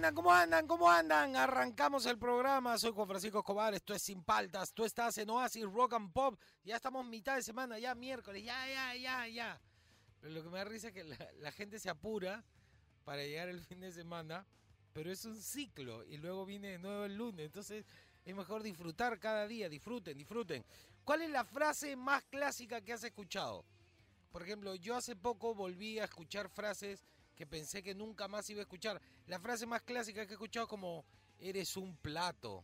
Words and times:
Andan? 0.00 0.14
¿Cómo 0.14 0.32
andan? 0.32 0.66
¿Cómo 0.66 0.90
andan? 0.90 1.36
Arrancamos 1.36 2.06
el 2.06 2.16
programa. 2.16 2.78
Soy 2.78 2.90
Juan 2.90 3.06
Francisco 3.06 3.40
Escobar. 3.40 3.74
Esto 3.74 3.92
es 3.92 4.00
Sin 4.00 4.22
Paltas. 4.24 4.72
Tú 4.72 4.86
estás 4.86 5.18
en 5.18 5.28
Oasis 5.28 5.64
Rock 5.64 5.92
and 5.92 6.10
Pop. 6.10 6.40
Ya 6.64 6.76
estamos 6.76 7.04
mitad 7.04 7.36
de 7.36 7.42
semana, 7.42 7.78
ya 7.78 7.94
miércoles. 7.94 8.42
Ya, 8.42 8.66
ya, 8.66 8.94
ya, 8.94 9.28
ya. 9.28 9.60
Pero 10.18 10.32
lo 10.32 10.42
que 10.42 10.48
me 10.48 10.56
da 10.56 10.64
risa 10.64 10.88
es 10.88 10.94
que 10.94 11.04
la, 11.04 11.18
la 11.40 11.52
gente 11.52 11.78
se 11.78 11.90
apura 11.90 12.42
para 13.04 13.22
llegar 13.22 13.50
el 13.50 13.60
fin 13.60 13.80
de 13.80 13.92
semana. 13.92 14.46
Pero 14.94 15.12
es 15.12 15.22
un 15.26 15.38
ciclo 15.38 16.02
y 16.06 16.16
luego 16.16 16.46
viene 16.46 16.68
de 16.68 16.78
nuevo 16.78 17.04
el 17.04 17.16
lunes. 17.16 17.44
Entonces 17.44 17.84
es 18.24 18.34
mejor 18.34 18.62
disfrutar 18.62 19.18
cada 19.18 19.46
día. 19.46 19.68
Disfruten, 19.68 20.16
disfruten. 20.16 20.64
¿Cuál 21.04 21.20
es 21.20 21.30
la 21.30 21.44
frase 21.44 21.94
más 21.94 22.24
clásica 22.24 22.80
que 22.80 22.94
has 22.94 23.04
escuchado? 23.04 23.66
Por 24.32 24.44
ejemplo, 24.44 24.74
yo 24.76 24.96
hace 24.96 25.14
poco 25.14 25.54
volví 25.54 25.98
a 25.98 26.04
escuchar 26.04 26.48
frases 26.48 27.04
que 27.40 27.46
pensé 27.46 27.82
que 27.82 27.94
nunca 27.94 28.28
más 28.28 28.50
iba 28.50 28.60
a 28.60 28.64
escuchar. 28.64 29.00
La 29.26 29.40
frase 29.40 29.64
más 29.64 29.80
clásica 29.80 30.26
que 30.26 30.32
he 30.32 30.34
escuchado 30.34 30.68
como 30.68 31.06
eres 31.38 31.74
un 31.78 31.96
plato. 31.96 32.62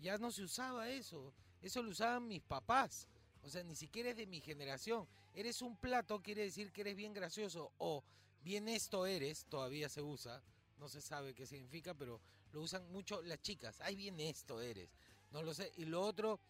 Ya 0.00 0.18
no 0.18 0.32
se 0.32 0.42
usaba 0.42 0.90
eso. 0.90 1.32
Eso 1.60 1.84
lo 1.84 1.90
usaban 1.90 2.26
mis 2.26 2.42
papás. 2.42 3.06
O 3.44 3.48
sea, 3.48 3.62
ni 3.62 3.76
siquiera 3.76 4.10
es 4.10 4.16
de 4.16 4.26
mi 4.26 4.40
generación. 4.40 5.06
Eres 5.32 5.62
un 5.62 5.76
plato 5.76 6.20
quiere 6.20 6.42
decir 6.42 6.72
que 6.72 6.80
eres 6.80 6.96
bien 6.96 7.14
gracioso 7.14 7.70
o 7.78 8.02
bien 8.42 8.66
esto 8.66 9.06
eres, 9.06 9.44
todavía 9.44 9.88
se 9.88 10.02
usa. 10.02 10.42
No 10.78 10.88
se 10.88 11.00
sabe 11.00 11.32
qué 11.32 11.46
significa, 11.46 11.94
pero 11.94 12.20
lo 12.50 12.60
usan 12.60 12.90
mucho 12.90 13.22
las 13.22 13.40
chicas. 13.40 13.80
Ay, 13.82 13.94
bien 13.94 14.18
esto 14.18 14.60
eres. 14.60 14.90
No 15.30 15.44
lo 15.44 15.54
sé. 15.54 15.70
Y 15.76 15.84
lo 15.84 16.02
otro, 16.02 16.40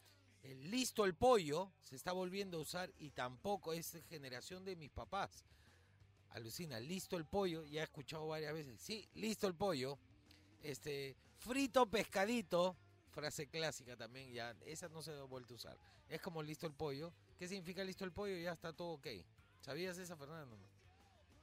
listo 0.42 1.05
el 1.05 1.14
pollo 1.14 1.70
se 1.83 1.97
está 1.97 2.12
volviendo 2.12 2.56
a 2.56 2.62
usar 2.62 2.91
y 2.98 3.11
tampoco 3.11 3.75
es 3.75 4.03
generación 4.08 4.64
de 4.64 4.75
mis 4.75 4.91
papás. 4.91 5.45
Alucina, 6.33 6.80
listo 6.80 7.16
el 7.16 7.25
pollo, 7.25 7.64
ya 7.66 7.80
he 7.83 7.84
escuchado 7.84 8.27
varias 8.28 8.52
veces. 8.55 8.80
Sí, 8.80 9.06
listo 9.14 9.47
el 9.47 9.55
pollo. 9.55 9.98
Este, 10.62 11.16
frito 11.39 11.86
pescadito, 11.86 12.77
frase 13.11 13.48
clásica 13.48 13.97
también, 13.97 14.33
ya, 14.33 14.56
esa 14.64 14.89
no 14.89 15.02
se 15.02 15.12
ha 15.12 15.22
vuelto 15.24 15.55
a 15.55 15.56
usar. 15.56 15.77
Es 16.08 16.20
como 16.20 16.42
listo 16.42 16.66
el 16.66 16.72
pollo. 16.72 17.12
¿Qué 17.39 17.48
significa 17.48 17.84
listo 17.84 18.05
el 18.05 18.12
pollo? 18.12 18.36
Ya 18.39 18.52
está 18.52 18.72
todo 18.72 18.92
ok. 18.92 19.06
¿Sabías 19.61 19.98
esa, 19.98 20.16
Fernando? 20.16 20.56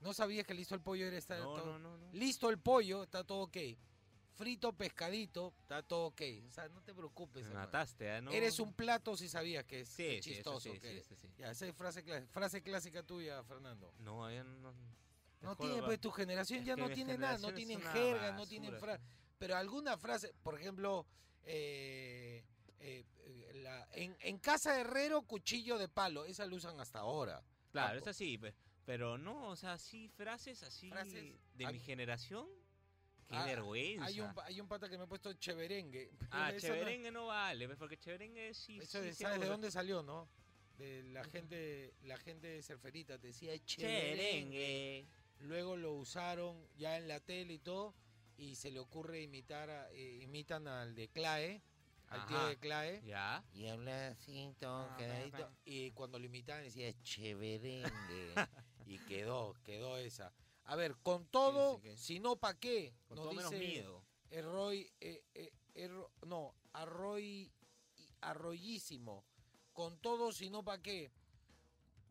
¿No 0.01 0.13
sabías 0.13 0.45
que 0.45 0.53
listo 0.53 0.75
el 0.75 0.81
pollo 0.81 1.05
era 1.05 1.19
No, 1.39 1.45
todo? 1.55 1.65
no, 1.65 1.79
no, 1.79 1.97
no. 1.97 2.13
Listo 2.13 2.49
el 2.49 2.57
pollo, 2.57 3.03
está 3.03 3.23
todo 3.23 3.41
ok. 3.41 3.57
Frito 4.39 4.71
pescadito, 4.71 5.53
está 5.59 5.83
todo 5.83 6.05
ok. 6.07 6.21
O 6.47 6.51
sea, 6.51 6.69
no 6.69 6.81
te 6.81 6.93
preocupes. 6.93 7.43
Me 7.43 7.49
hermano. 7.49 7.65
mataste, 7.67 8.07
¿eh? 8.17 8.21
No. 8.21 8.31
Eres 8.31 8.57
un 8.59 8.71
plato 8.73 9.17
si 9.17 9.27
sabías 9.27 9.65
que 9.65 9.81
es 9.81 9.89
Sí, 9.89 10.03
que 10.03 10.23
sí, 10.23 10.31
eso 10.31 10.57
chistoso. 10.59 10.71
sí, 10.73 10.79
que. 10.79 11.03
Ya, 11.37 11.51
esa 11.51 11.67
es 11.67 11.75
frase, 11.75 12.05
clá- 12.05 12.25
frase 12.29 12.61
clásica 12.63 13.03
tuya, 13.03 13.43
Fernando. 13.43 13.93
No, 13.99 14.31
ya 14.31 14.45
no. 14.45 14.73
No 15.41 15.57
tiene, 15.57 15.83
pues 15.83 15.99
tu 15.99 16.09
generación 16.11 16.63
ya 16.63 16.77
no 16.77 16.89
tiene 16.89 17.17
nada, 17.17 17.37
no 17.37 17.53
tienen 17.53 17.81
jerga, 17.81 18.31
no 18.31 18.47
tienen 18.47 18.73
frase. 18.79 19.03
Pero 19.37 19.57
alguna 19.57 19.97
frase, 19.97 20.33
por 20.41 20.57
ejemplo, 20.57 21.05
eh, 21.43 22.41
eh, 22.79 23.03
eh, 23.25 23.51
la- 23.55 23.89
en, 23.91 24.15
en 24.21 24.37
casa 24.39 24.71
de 24.73 24.81
herrero, 24.81 25.21
cuchillo 25.23 25.77
de 25.77 25.89
palo, 25.89 26.23
esa 26.23 26.45
lo 26.45 26.55
usan 26.55 26.79
hasta 26.79 26.99
ahora. 26.99 27.43
Claro, 27.73 27.95
Campo. 27.95 28.09
es 28.09 28.15
así. 28.15 28.39
Pero 28.85 29.17
no, 29.17 29.49
o 29.49 29.55
sea, 29.58 29.77
sí, 29.77 30.08
frases 30.08 30.64
así 30.64 30.89
Frases, 30.89 31.35
de 31.55 31.65
ah, 31.65 31.71
mi 31.73 31.80
generación. 31.80 32.47
Qué 33.29 33.35
Ah, 33.37 33.45
vergüenza. 33.45 34.05
Hay 34.05 34.19
un, 34.21 34.31
hay 34.43 34.59
un 34.59 34.67
pata 34.67 34.89
que 34.89 34.97
me 34.97 35.03
ha 35.03 35.07
puesto 35.07 35.31
cheverengue. 35.33 36.09
Ah, 36.31 36.51
no- 36.51 36.59
cheverengue 36.59 37.11
no, 37.11 37.27
vale, 37.27 37.67
pues, 37.67 37.77
porque 37.77 37.97
cheverengue 37.97 38.53
sí. 38.53 38.79
eso 38.79 39.03
sí 39.03 39.13
¿Sabes 39.13 39.39
de 39.39 39.47
dónde 39.47 39.69
salió, 39.71 40.01
no? 40.01 40.27
De 40.77 41.03
la 41.03 41.23
gente, 41.25 41.93
la 42.03 42.17
gente 42.17 42.47
de 42.47 42.63
Cerferita 42.63 43.17
te 43.19 43.27
decía 43.27 43.53
cheverengue. 43.65 44.15
Cheverengue. 44.17 45.07
Luego 45.41 45.75
lo 45.77 45.93
usaron 45.93 46.67
ya 46.77 46.97
en 46.97 47.07
la 47.07 47.19
tele 47.19 47.53
y 47.53 47.59
todo, 47.59 47.93
y 48.37 48.55
se 48.55 48.71
le 48.71 48.79
ocurre 48.79 49.21
imitar, 49.21 49.69
a- 49.69 49.91
eh, 49.91 50.19
imitan 50.23 50.67
al 50.67 50.95
de 50.95 51.07
Clae, 51.09 51.61
al 52.07 52.25
tío 52.25 52.37
Ajá. 52.37 52.47
de 52.47 52.57
Clae. 52.57 53.01
Ya. 53.05 53.43
Y 53.53 53.67
habla 53.67 54.07
así, 54.09 54.53
todo 54.59 54.87
Ah. 54.89 55.51
Y 55.65 55.91
cuando 55.91 56.17
lo 56.17 56.25
imitaban 56.25 56.63
decía 56.63 56.91
cheverengue. 57.03 57.89
y 58.87 58.97
quedó, 59.05 59.53
quedó 59.63 59.97
esa. 59.97 60.33
A 60.69 60.75
ver, 60.75 60.95
con 60.97 61.25
todo, 61.25 61.81
que- 61.81 61.97
si 61.97 62.19
no, 62.19 62.35
¿pa' 62.35 62.53
qué? 62.59 62.93
Con 63.07 63.15
Nos 63.15 63.25
todo 63.25 63.33
menos 63.33 63.52
dice 63.52 63.63
miedo. 63.63 64.05
Erroy, 64.30 64.87
eh, 64.99 65.23
eh, 65.33 65.52
Erro- 65.73 66.11
no, 66.27 66.53
Arroy, 66.73 67.52
Arroyísimo. 68.21 69.25
Con 69.73 69.97
todo, 69.97 70.31
si 70.31 70.52
no, 70.52 70.63
¿pa' 70.63 70.77
qué? 70.79 71.11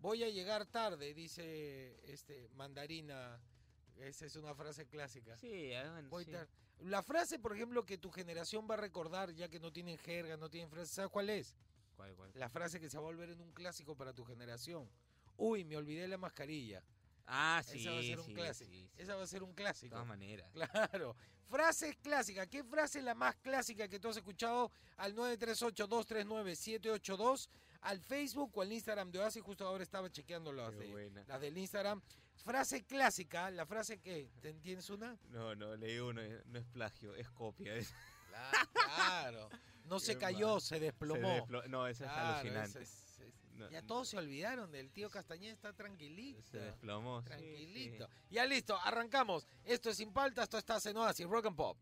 Voy 0.00 0.24
a 0.24 0.28
llegar 0.28 0.66
tarde, 0.66 1.14
dice 1.14 2.00
este 2.12 2.48
Mandarina. 2.54 3.40
Esa 3.96 4.26
es 4.26 4.34
una 4.34 4.54
frase 4.56 4.86
clásica. 4.86 5.36
Sí, 5.36 5.72
ah, 5.74 5.90
bueno, 5.92 6.08
Voy 6.08 6.24
sí. 6.24 6.32
La 6.80 7.02
frase, 7.04 7.38
por 7.38 7.54
ejemplo, 7.54 7.84
que 7.86 7.96
tu 7.98 8.10
generación 8.10 8.66
va 8.68 8.74
a 8.74 8.78
recordar, 8.78 9.32
ya 9.34 9.48
que 9.48 9.60
no 9.60 9.72
tienen 9.72 9.98
jerga, 9.98 10.36
no 10.36 10.50
tienen 10.50 10.68
frase, 10.68 10.94
¿sabes 10.94 11.10
cuál 11.12 11.30
es? 11.30 11.56
¿Cuál, 11.96 12.14
cuál? 12.16 12.32
La 12.34 12.48
frase 12.48 12.80
que 12.80 12.90
se 12.90 12.96
va 12.96 13.02
a 13.04 13.06
volver 13.06 13.30
en 13.30 13.40
un 13.40 13.52
clásico 13.52 13.96
para 13.96 14.12
tu 14.12 14.24
generación. 14.24 14.88
Uy, 15.36 15.64
me 15.64 15.76
olvidé 15.76 16.08
la 16.08 16.18
mascarilla. 16.18 16.82
Ah, 17.30 17.62
sí. 17.64 17.78
Esa 17.80 17.90
va 17.92 17.98
a 17.98 18.02
ser 18.02 18.18
un 18.18 18.24
sí, 18.26 18.34
clásico. 18.34 18.70
sí, 18.70 18.76
sí. 18.80 18.90
Esa 18.96 19.16
va 19.16 19.22
a 19.22 19.26
ser 19.26 19.42
un 19.42 19.50
De 19.50 19.54
clásico. 19.56 19.92
todas 19.92 20.06
maneras. 20.06 20.50
Claro. 20.52 21.14
Frases 21.48 21.96
clásicas. 22.02 22.46
¿Qué 22.48 22.62
frase 22.64 22.98
es 22.98 23.04
la 23.04 23.14
más 23.14 23.36
clásica 23.36 23.88
que 23.88 23.98
tú 24.00 24.08
has 24.08 24.16
escuchado? 24.16 24.70
Al 24.96 25.14
938-239-782, 25.14 27.48
al 27.82 28.00
Facebook 28.00 28.50
o 28.56 28.62
al 28.62 28.72
Instagram 28.72 29.10
de 29.10 29.18
Oasis. 29.20 29.42
Justo 29.42 29.66
ahora 29.66 29.82
estaba 29.82 30.10
chequeando 30.10 30.52
las, 30.52 30.76
de- 30.76 31.10
las 31.26 31.40
del 31.40 31.56
Instagram. 31.56 32.02
Frase 32.44 32.84
clásica, 32.84 33.50
la 33.50 33.66
frase 33.66 33.98
que, 34.00 34.30
¿te 34.40 34.50
entiendes 34.50 34.88
una? 34.90 35.16
No, 35.30 35.54
no, 35.54 35.74
leí 35.76 35.98
uno, 35.98 36.20
eh, 36.22 36.42
no 36.46 36.58
es 36.58 36.64
plagio, 36.66 37.14
es 37.14 37.28
copia. 37.30 37.74
es- 37.74 37.92
Claro. 38.72 39.48
No 39.86 39.98
se 39.98 40.16
cayó, 40.16 40.60
se 40.60 40.76
se 40.76 40.80
desplomó. 40.80 41.28
desplo- 41.46 41.66
No, 41.66 41.86
eso 41.88 42.04
es 42.04 42.10
alucinante. 42.10 42.82
es- 42.82 43.04
No, 43.58 43.68
Ya 43.70 43.82
todos 43.82 44.08
se 44.08 44.16
olvidaron 44.16 44.70
del 44.70 44.92
tío 44.92 45.10
Castañeda, 45.10 45.52
está 45.52 45.72
tranquilito. 45.72 46.40
Se 46.50 46.58
desplomó. 46.58 47.22
Tranquilito. 47.24 48.06
sí. 48.06 48.26
Ya 48.30 48.46
listo, 48.46 48.78
arrancamos. 48.84 49.48
Esto 49.64 49.90
es 49.90 49.96
Sin 49.96 50.12
Palta, 50.12 50.44
esto 50.44 50.58
está 50.58 50.78
en 50.84 50.96
Oasis, 50.96 51.26
Rock 51.26 51.46
and 51.46 51.56
Pop. 51.56 51.76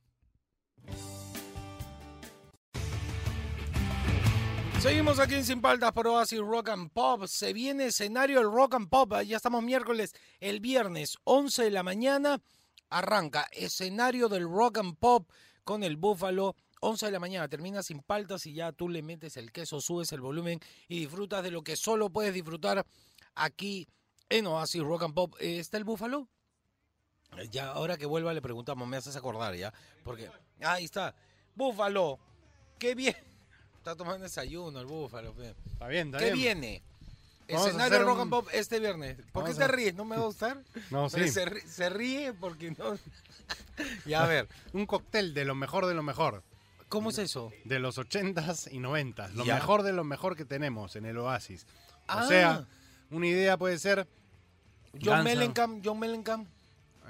Seguimos 4.80 5.18
aquí 5.18 5.34
en 5.34 5.44
Sin 5.44 5.60
Paltas 5.60 5.90
por 5.92 6.06
Oasis 6.06 6.38
Rock 6.38 6.68
and 6.68 6.90
Pop. 6.92 7.26
Se 7.26 7.52
viene 7.52 7.86
escenario 7.86 8.40
el 8.40 8.50
Rock 8.50 8.74
and 8.74 8.88
Pop. 8.88 9.12
Ya 9.22 9.36
estamos 9.36 9.62
miércoles, 9.62 10.14
el 10.38 10.60
viernes, 10.60 11.16
11 11.24 11.64
de 11.64 11.70
la 11.72 11.82
mañana. 11.82 12.40
Arranca 12.88 13.48
escenario 13.50 14.28
del 14.28 14.44
Rock 14.44 14.78
and 14.78 14.96
Pop 14.96 15.28
con 15.64 15.82
el 15.82 15.96
Búfalo. 15.96 16.54
11 16.86 17.06
de 17.06 17.12
la 17.12 17.18
mañana, 17.20 17.48
termina 17.48 17.82
sin 17.82 18.00
paltas 18.00 18.46
y 18.46 18.54
ya 18.54 18.72
tú 18.72 18.88
le 18.88 19.02
metes 19.02 19.36
el 19.36 19.52
queso, 19.52 19.80
subes 19.80 20.12
el 20.12 20.20
volumen 20.20 20.60
y 20.88 21.00
disfrutas 21.00 21.42
de 21.42 21.50
lo 21.50 21.62
que 21.62 21.76
solo 21.76 22.10
puedes 22.10 22.32
disfrutar 22.34 22.86
aquí 23.34 23.86
en 24.28 24.46
Oasis 24.46 24.82
Rock 24.82 25.02
and 25.04 25.14
Pop. 25.14 25.34
Eh, 25.40 25.58
¿Está 25.58 25.76
el 25.78 25.84
Búfalo? 25.84 26.28
Eh, 27.36 27.48
Ya, 27.50 27.68
ahora 27.72 27.96
que 27.96 28.06
vuelva 28.06 28.32
le 28.32 28.40
preguntamos, 28.42 28.86
me 28.88 28.96
haces 28.96 29.16
acordar 29.16 29.54
ya. 29.54 29.72
Porque, 30.04 30.30
ahí 30.62 30.84
está. 30.84 31.14
Búfalo, 31.54 32.18
qué 32.78 32.94
bien. 32.94 33.16
Está 33.78 33.94
tomando 33.94 34.24
desayuno 34.24 34.80
el 34.80 34.86
Búfalo. 34.86 35.32
Está 35.40 35.86
bien, 35.86 36.08
está 36.08 36.18
¿Qué 36.18 36.32
bien. 36.32 36.60
viene? 36.60 36.82
Vamos 37.48 37.68
Escenario 37.68 38.00
Rock 38.02 38.16
un- 38.16 38.20
and 38.22 38.30
Pop 38.30 38.48
este 38.52 38.80
viernes. 38.80 39.16
¿Por 39.30 39.44
qué 39.44 39.54
te 39.54 39.68
ríes? 39.68 39.94
¿No 39.94 40.04
me 40.04 40.16
va 40.16 40.22
a 40.22 40.26
gustar? 40.26 40.60
No, 40.90 41.08
sí. 41.08 41.28
se, 41.28 41.60
se 41.68 41.88
ríe 41.88 42.32
porque 42.32 42.72
no... 42.72 42.98
ya, 44.06 44.24
a 44.24 44.26
ver, 44.26 44.48
Un 44.72 44.86
cóctel 44.86 45.32
de 45.34 45.44
lo 45.44 45.54
mejor 45.54 45.86
de 45.86 45.94
lo 45.94 46.02
mejor. 46.02 46.42
¿Cómo 46.88 47.10
es 47.10 47.18
eso? 47.18 47.52
De 47.64 47.78
los 47.78 47.98
80s 47.98 48.68
y 48.72 48.78
90s. 48.78 49.32
Lo 49.34 49.44
Ya. 49.44 49.54
mejor 49.54 49.82
de 49.82 49.92
lo 49.92 50.04
mejor 50.04 50.36
que 50.36 50.44
tenemos 50.44 50.96
en 50.96 51.04
el 51.06 51.18
Oasis. 51.18 51.66
O 52.02 52.04
Ah. 52.08 52.26
sea, 52.26 52.66
una 53.10 53.26
idea 53.26 53.56
puede 53.56 53.78
ser. 53.78 54.06
John 54.92 55.16
Guns 55.18 55.24
Mellencamp, 55.24 55.82
John 55.84 55.98
Mellencamp. 55.98 56.48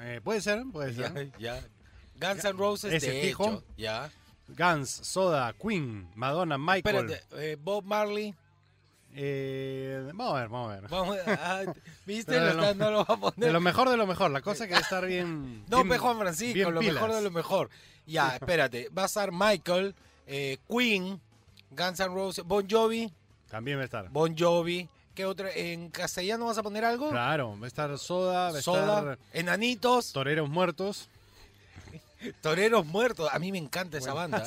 eh, 0.00 0.20
puede 0.22 0.40
ser, 0.40 0.62
puede 0.72 0.92
Ya, 0.94 1.12
ser. 1.12 1.32
ya. 1.38 1.64
Guns 2.20 2.44
N' 2.44 2.52
Roses, 2.58 2.92
Ese 2.92 3.10
de 3.12 3.20
fijo. 3.22 3.44
hecho. 3.46 3.64
Ya. 3.76 4.10
Guns, 4.48 4.90
Soda, 4.90 5.52
Queen, 5.54 6.08
Madonna, 6.14 6.56
Michael. 6.58 7.10
Espérate, 7.10 7.52
eh, 7.52 7.56
Bob 7.60 7.84
Marley. 7.84 8.34
Eh, 9.18 10.02
vamos 10.14 10.36
a 10.36 10.40
ver, 10.40 10.48
vamos 10.50 10.72
a 10.72 10.80
ver. 10.80 10.90
Vamos, 10.90 11.16
ah, 11.26 11.62
¿Viste? 12.04 12.38
Lo 12.38 12.44
de 12.44 12.50
está- 12.50 12.74
no 12.74 12.90
lo 12.90 12.98
va 13.04 13.14
a 13.14 13.16
De 13.16 13.32
poner. 13.32 13.52
lo 13.52 13.60
mejor 13.60 13.88
de 13.88 13.96
lo 13.96 14.06
mejor, 14.06 14.30
la 14.30 14.42
cosa 14.42 14.64
que 14.66 14.74
debe 14.74 14.82
estar 14.82 15.06
bien. 15.06 15.64
No, 15.70 15.82
bien- 15.84 15.98
Juan 15.98 16.18
Francisco, 16.18 16.54
bien 16.54 16.74
lo 16.74 16.82
mejor 16.82 17.12
de 17.14 17.22
lo 17.22 17.30
mejor. 17.30 17.70
Ya, 18.06 18.36
espérate. 18.36 18.90
Va 18.96 19.04
a 19.04 19.06
estar 19.06 19.32
Michael, 19.32 19.94
eh, 20.26 20.58
Queen, 20.68 21.18
Guns 21.70 22.00
N' 22.00 22.08
Roses, 22.14 22.44
Bon 22.44 22.66
Jovi, 22.70 23.10
También 23.48 23.78
va 23.78 23.82
a 23.82 23.84
estar. 23.86 24.08
Bon 24.10 24.36
Jovi. 24.36 24.88
¿Qué 25.14 25.24
otra? 25.24 25.48
¿En 25.50 25.88
castellano 25.88 26.44
vas 26.44 26.58
a 26.58 26.62
poner 26.62 26.84
algo? 26.84 27.08
Claro, 27.08 27.58
va 27.58 27.64
a 27.64 27.68
estar 27.68 27.96
Soda, 27.98 28.52
va 28.52 28.58
a 28.58 28.62
Soda, 28.62 28.98
estar 28.98 29.18
Enanitos, 29.32 30.12
Toreros 30.12 30.48
Muertos. 30.50 31.08
Toreros 32.40 32.86
Muertos. 32.86 33.28
A 33.32 33.38
mí 33.38 33.52
me 33.52 33.58
encanta 33.58 33.98
esa 33.98 34.14
banda. 34.14 34.44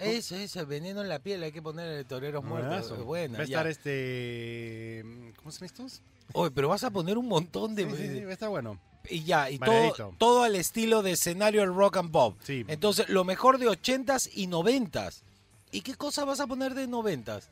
Eso, 0.00 0.36
eso, 0.36 0.66
veneno 0.66 1.02
en 1.02 1.08
la 1.08 1.18
piel. 1.18 1.42
Hay 1.42 1.52
que 1.52 1.62
ponerle 1.62 2.04
Toreros 2.04 2.44
Muertos. 2.44 2.70
Buenazo. 2.70 2.94
Es 2.96 3.02
buena. 3.02 3.38
Va 3.38 3.44
a 3.44 3.46
ya. 3.46 3.58
estar 3.58 3.66
este. 3.66 5.04
¿Cómo 5.36 5.50
se 5.50 5.58
llama 5.58 5.66
estos? 5.66 6.02
Oye, 6.32 6.50
pero 6.50 6.68
vas 6.68 6.84
a 6.84 6.90
poner 6.90 7.16
un 7.16 7.26
montón 7.26 7.74
de... 7.74 7.84
Sí, 7.84 7.96
sí, 7.96 8.08
sí, 8.08 8.18
estar 8.28 8.50
bueno. 8.50 8.78
Y 9.08 9.24
ya, 9.24 9.50
y 9.50 9.58
todo, 9.58 10.14
todo 10.18 10.42
al 10.42 10.54
estilo 10.56 11.02
de 11.02 11.12
escenario 11.12 11.62
del 11.62 11.74
rock 11.74 11.96
and 11.96 12.10
pop. 12.10 12.36
Sí. 12.42 12.64
Entonces, 12.68 13.08
lo 13.08 13.24
mejor 13.24 13.58
de 13.58 13.66
80s 13.66 14.30
y 14.34 14.46
90s. 14.46 15.22
¿Y 15.70 15.80
qué 15.80 15.94
cosa 15.94 16.24
vas 16.24 16.40
a 16.40 16.46
poner 16.46 16.74
de 16.74 16.88
90s? 16.88 17.44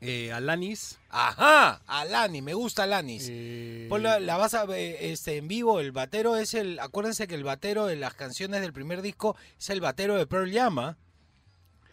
Eh, 0.00 0.30
Alanis. 0.32 0.98
Ajá, 1.10 1.82
Alani, 1.86 2.40
me 2.40 2.54
gusta 2.54 2.84
Alanis. 2.84 3.26
eh, 3.30 3.86
Ponla- 3.90 4.20
la 4.20 4.36
vas 4.36 4.54
a 4.54 4.64
ver 4.64 4.96
este, 5.00 5.36
en 5.38 5.48
vivo, 5.48 5.80
el 5.80 5.90
batero 5.90 6.36
es 6.36 6.54
el... 6.54 6.78
Acuérdense 6.78 7.26
que 7.26 7.34
el 7.34 7.42
batero 7.42 7.86
de 7.86 7.96
las 7.96 8.14
canciones 8.14 8.60
del 8.60 8.72
primer 8.72 9.02
disco 9.02 9.36
es 9.58 9.70
el 9.70 9.80
batero 9.80 10.14
de 10.16 10.26
Pearl 10.26 10.52
Jam. 10.52 10.94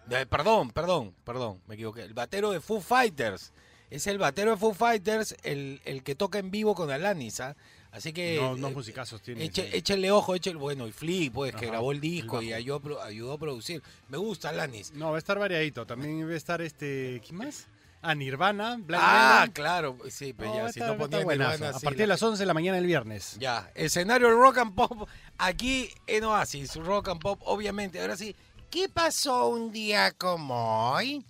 De- 0.06 0.26
perdón, 0.28 0.70
perdón, 0.70 1.16
perdón, 1.24 1.62
me 1.68 1.74
equivoqué. 1.76 2.04
El 2.04 2.14
batero 2.14 2.52
de 2.52 2.60
Foo 2.62 2.80
Fighters. 2.80 3.54
Es 3.90 4.06
el 4.08 4.18
batero 4.20 4.52
de 4.52 4.58
Foo 4.58 4.74
Fighters 4.74 5.36
el, 5.44 5.82
el 5.86 6.04
que 6.04 6.14
toca 6.16 6.38
en 6.38 6.52
vivo 6.52 6.76
con 6.76 6.92
Alanis. 6.92 7.40
¿ah? 7.40 7.56
Así 7.92 8.14
que... 8.14 8.38
no, 8.40 8.56
no 8.56 8.68
eh, 8.68 8.72
musicazos 8.72 9.22
tiene. 9.24 9.44
Eche- 9.46 9.64
sí. 9.72 9.78
échale 9.78 10.12
ojo, 10.12 10.36
échale, 10.36 10.58
bueno, 10.58 10.86
y 10.88 10.92
Flea, 10.92 11.32
pues, 11.34 11.56
que 11.56 11.66
grabó 11.66 11.92
el 11.92 11.98
el 11.98 12.02
disco 12.02 12.42
y 12.42 12.54
ayudó, 12.54 13.02
ayudó 13.02 13.34
a 13.34 13.38
producir. 13.40 13.82
Me 14.10 14.18
gusta 14.18 14.50
Alanis. 14.50 14.92
No, 14.94 15.10
va 15.10 15.16
a 15.16 15.20
estar 15.20 15.40
variadito. 15.40 15.88
También 15.88 16.28
va 16.28 16.34
a 16.34 16.36
estar 16.36 16.62
este. 16.62 17.20
¿Quién 17.26 17.38
más? 17.38 17.68
Ah, 18.08 18.14
Nirvana, 18.16 18.78
Black 18.80 19.02
Ah, 19.04 19.38
Melon. 19.42 19.52
claro, 19.54 19.98
sí, 20.10 20.32
va 20.34 20.46
ya, 20.46 20.66
a 20.68 20.72
si 20.72 20.80
no 20.80 20.86
a 20.86 20.90
estar 20.92 20.98
ponían 20.98 21.24
buenazo. 21.24 21.52
Nirvana, 21.54 21.76
A 21.76 21.80
sí, 21.80 21.86
partir 21.86 22.00
la- 22.00 22.04
de 22.04 22.08
las 22.08 22.22
11 22.24 22.44
de 22.44 22.46
la 22.46 22.54
mañana 22.54 22.78
del 22.78 22.86
viernes. 22.86 23.38
Ya, 23.40 23.72
escenario 23.74 24.30
rock 24.40 24.60
and 24.60 24.76
pop, 24.76 25.10
aquí 25.40 25.90
en 26.08 26.24
Oasis, 26.26 26.76
rock 26.76 27.10
and 27.10 27.20
pop, 27.22 27.42
obviamente. 27.46 28.00
Ahora 28.00 28.16
sí, 28.16 28.36
¿qué 28.70 28.90
pasó 28.90 29.48
un 29.48 29.72
día 29.72 30.12
como 30.12 30.92
hoy? 30.92 31.26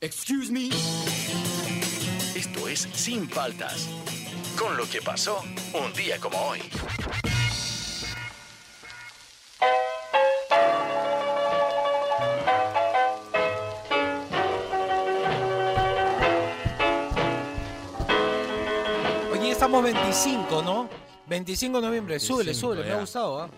Excuse 0.00 0.50
me. 0.50 0.68
Esto 2.34 2.68
es 2.68 2.80
Sin 2.94 3.28
Paltas. 3.28 3.88
Con 4.58 4.76
lo 4.76 4.88
que 4.88 5.00
pasó 5.00 5.40
un 5.72 5.92
día 5.92 6.18
como 6.18 6.36
hoy. 6.38 6.60
Estamos 19.68 19.84
25, 19.84 20.62
¿no? 20.62 20.88
25 21.26 21.80
de 21.80 21.86
noviembre, 21.86 22.18
súbele, 22.18 22.52
25, 22.52 22.74
súbele, 22.74 22.88
me 22.88 22.94
ha 22.94 23.00
gustado, 23.00 23.42
¿ah? 23.42 23.50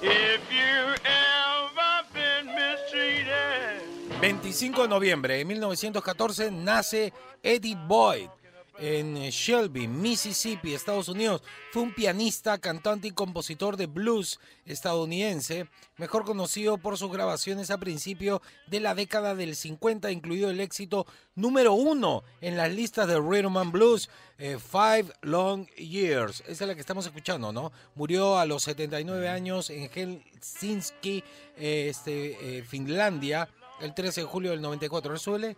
If 0.00 0.40
you 0.50 0.94
ever 1.04 2.06
been 2.14 2.46
mistreated. 2.46 4.20
25 4.22 4.82
de 4.82 4.88
noviembre 4.88 5.36
de 5.36 5.44
1914 5.44 6.50
nace 6.50 7.12
Eddie 7.42 7.76
Boyd 7.76 8.30
en 8.78 9.16
Shelby, 9.30 9.88
Mississippi, 9.88 10.74
Estados 10.74 11.08
Unidos. 11.08 11.42
Fue 11.72 11.82
un 11.82 11.94
pianista, 11.94 12.58
cantante 12.58 13.08
y 13.08 13.12
compositor 13.12 13.76
de 13.76 13.86
blues 13.86 14.40
estadounidense, 14.64 15.68
mejor 15.96 16.24
conocido 16.24 16.78
por 16.78 16.98
sus 16.98 17.10
grabaciones 17.10 17.70
a 17.70 17.78
principios 17.78 18.40
de 18.66 18.80
la 18.80 18.94
década 18.94 19.34
del 19.34 19.56
50, 19.56 20.10
incluido 20.10 20.50
el 20.50 20.60
éxito 20.60 21.06
número 21.34 21.74
uno 21.74 22.22
en 22.40 22.56
las 22.56 22.72
listas 22.72 23.08
de 23.08 23.20
Rhythm 23.20 23.56
and 23.56 23.72
Blues, 23.72 24.08
eh, 24.38 24.58
Five 24.58 25.12
Long 25.22 25.66
Years. 25.76 26.42
Esa 26.46 26.64
es 26.64 26.68
la 26.68 26.74
que 26.74 26.80
estamos 26.80 27.06
escuchando, 27.06 27.52
¿no? 27.52 27.72
Murió 27.94 28.38
a 28.38 28.46
los 28.46 28.64
79 28.64 29.28
años 29.28 29.70
en 29.70 29.88
Helsinki, 29.88 31.24
eh, 31.56 31.86
este, 31.90 32.58
eh, 32.58 32.62
Finlandia, 32.62 33.48
el 33.80 33.94
13 33.94 34.22
de 34.22 34.26
julio 34.26 34.50
del 34.50 34.60
94. 34.60 35.12
¿Le 35.12 35.18
suele? 35.18 35.56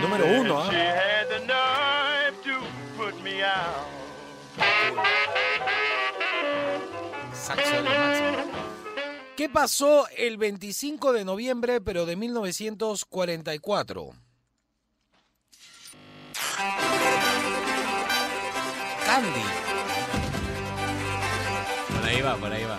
Número 0.00 0.26
uno, 0.40 0.62
¿ah? 0.62 0.70
She 0.70 0.76
had 0.76 1.28
the 1.28 1.40
nerve 1.46 2.36
to 2.44 2.60
put 2.96 3.20
me 3.22 3.42
out. 3.42 3.86
Saxo 7.34 7.70
de 7.70 7.82
lo 7.82 7.90
máximo. 7.90 8.38
¿Qué 9.36 9.48
pasó 9.48 10.08
el 10.16 10.36
25 10.36 11.12
de 11.12 11.24
noviembre, 11.24 11.80
pero 11.80 12.06
de 12.06 12.16
1944? 12.16 14.10
Candy. 19.06 19.44
Por 21.94 22.04
ahí 22.04 22.20
va, 22.20 22.36
por 22.36 22.52
ahí 22.52 22.64
va. 22.64 22.78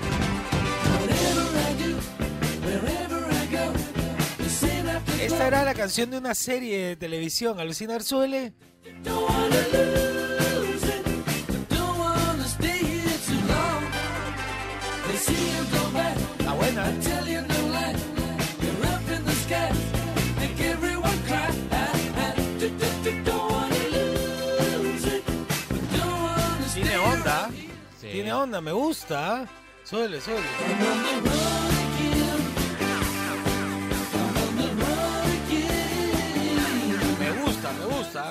Esta 5.31 5.45
era 5.45 5.63
la 5.63 5.75
canción 5.75 6.09
de 6.09 6.17
una 6.17 6.33
serie 6.33 6.87
de 6.87 6.95
televisión, 6.95 7.59
Alucina 7.59 7.93
Arzuele. 7.93 8.51
Está 16.39 16.53
buena. 16.53 16.89
¿eh? 16.89 16.99
Tiene 26.73 26.97
onda. 26.97 27.51
Sí. 28.01 28.07
Tiene 28.11 28.33
onda, 28.33 28.61
me 28.61 28.71
gusta. 28.71 29.47
Suele, 29.83 30.19
suele. 30.21 30.41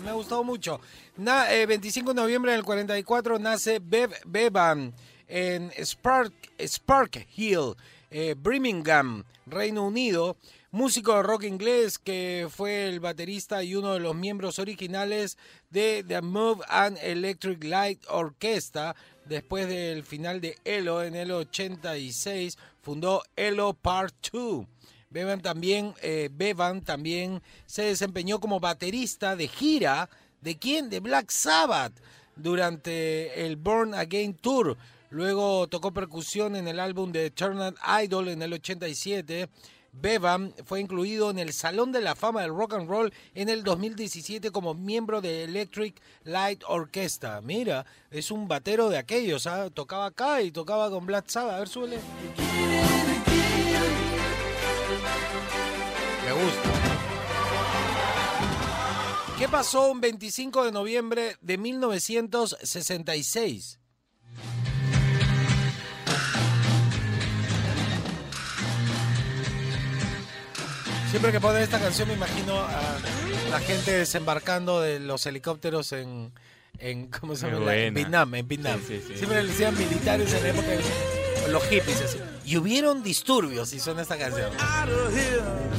Me 0.03 0.11
ha 0.11 0.15
gustado 0.15 0.45
mucho. 0.45 0.81
Na- 1.17 1.53
eh, 1.53 1.67
25 1.67 2.11
de 2.15 2.21
noviembre 2.21 2.53
del 2.53 2.65
44 2.65 3.39
nace 3.39 3.79
Bev 3.83 4.13
Bevan 4.27 4.95
en 5.27 5.71
Spark, 5.85 6.33
Spark 6.61 7.27
Hill, 7.37 7.75
eh, 8.11 8.35
Birmingham, 8.39 9.25
Reino 9.47 9.85
Unido. 9.87 10.37
Músico 10.71 11.15
de 11.17 11.23
rock 11.23 11.45
inglés 11.45 11.99
que 11.99 12.47
fue 12.55 12.89
el 12.89 13.01
baterista 13.01 13.63
y 13.63 13.75
uno 13.75 13.95
de 13.95 14.01
los 14.01 14.15
miembros 14.15 14.59
originales 14.59 15.39
de 15.71 16.05
The 16.07 16.21
Move 16.21 16.63
and 16.69 16.99
Electric 17.03 17.65
Light 17.65 18.05
Orchestra. 18.11 18.95
Después 19.25 19.67
del 19.67 20.05
final 20.05 20.43
de 20.43 20.57
ELO 20.65 21.03
en 21.03 21.15
el 21.15 21.31
86, 21.31 22.59
fundó 22.83 23.23
ELO 23.35 23.73
Part 23.73 24.15
2. 24.31 24.67
Bevan 25.11 25.41
también, 25.41 25.95
eh, 26.03 26.29
Bevan 26.31 26.83
también 26.83 27.43
se 27.67 27.83
desempeñó 27.83 28.41
como 28.41 28.61
baterista 28.61 29.37
de 29.37 29.49
gira. 29.49 30.11
¿De 30.41 30.59
quién? 30.59 30.91
De 30.91 31.01
Black 31.01 31.31
Sabbath 31.31 31.93
durante 32.37 33.47
el 33.47 33.57
Born 33.57 33.95
Again 33.95 34.35
Tour. 34.35 34.77
Luego 35.11 35.67
tocó 35.69 35.93
percusión 35.93 36.55
en 36.57 36.69
el 36.69 36.79
álbum 36.79 37.11
de 37.13 37.27
Eternal 37.27 37.75
Idol 38.03 38.29
en 38.29 38.43
el 38.43 38.53
87. 38.53 39.49
Bevan 39.93 40.55
fue 40.67 40.81
incluido 40.81 41.31
en 41.31 41.39
el 41.39 41.53
Salón 41.53 41.93
de 41.93 42.03
la 42.03 42.15
Fama 42.15 42.43
del 42.43 42.55
Rock 42.55 42.75
and 42.75 42.89
Roll 42.89 43.13
en 43.35 43.49
el 43.49 43.65
2017 43.65 44.51
como 44.51 44.75
miembro 44.75 45.21
de 45.21 45.45
Electric 45.45 46.01
Light 46.25 46.63
Orchestra. 46.69 47.41
Mira, 47.41 47.87
es 48.11 48.31
un 48.31 48.47
batero 48.47 48.91
de 48.91 48.99
aquellos, 48.99 49.47
¿ah? 49.47 49.71
tocaba 49.71 50.07
acá 50.07 50.43
y 50.43 50.51
tocaba 50.51 50.91
con 50.91 51.07
Black 51.07 51.29
Sabbath. 51.29 51.55
A 51.55 51.59
ver, 51.61 51.69
suele. 51.69 51.99
Me 56.25 56.33
gusta. 56.33 56.71
¿Qué 59.39 59.49
pasó 59.49 59.91
un 59.91 60.01
25 60.01 60.65
de 60.65 60.73
noviembre 60.73 61.37
de 61.41 61.59
1966? 61.59 63.79
Siempre 71.11 71.33
que 71.33 71.41
ponen 71.41 71.63
esta 71.63 71.79
canción 71.79 72.09
me 72.09 72.15
imagino 72.15 72.59
a 72.59 72.99
la 73.51 73.61
gente 73.61 73.93
desembarcando 73.93 74.81
de 74.81 75.01
los 75.01 75.25
helicópteros 75.25 75.93
en, 75.93 76.33
en 76.79 77.07
¿cómo 77.07 77.35
se 77.35 77.51
llama? 77.51 77.75
En. 77.75 77.95
Vietnam, 77.95 78.35
en 78.35 78.47
Vietnam. 78.47 78.81
Sí, 78.87 78.99
sí, 78.99 79.05
sí. 79.09 79.19
Siempre 79.19 79.43
le 79.43 79.49
decían 79.49 79.77
militares 79.79 80.33
en 80.35 80.43
la 80.43 80.49
época 80.51 80.69
de 80.69 81.53
los 81.53 81.63
hippies 81.65 82.03
así. 82.03 82.19
Y 82.49 82.57
hubieron 82.57 83.03
disturbios 83.03 83.69
si 83.69 83.79
suena 83.79 84.01
esta 84.01 84.17
canción. 84.17 84.51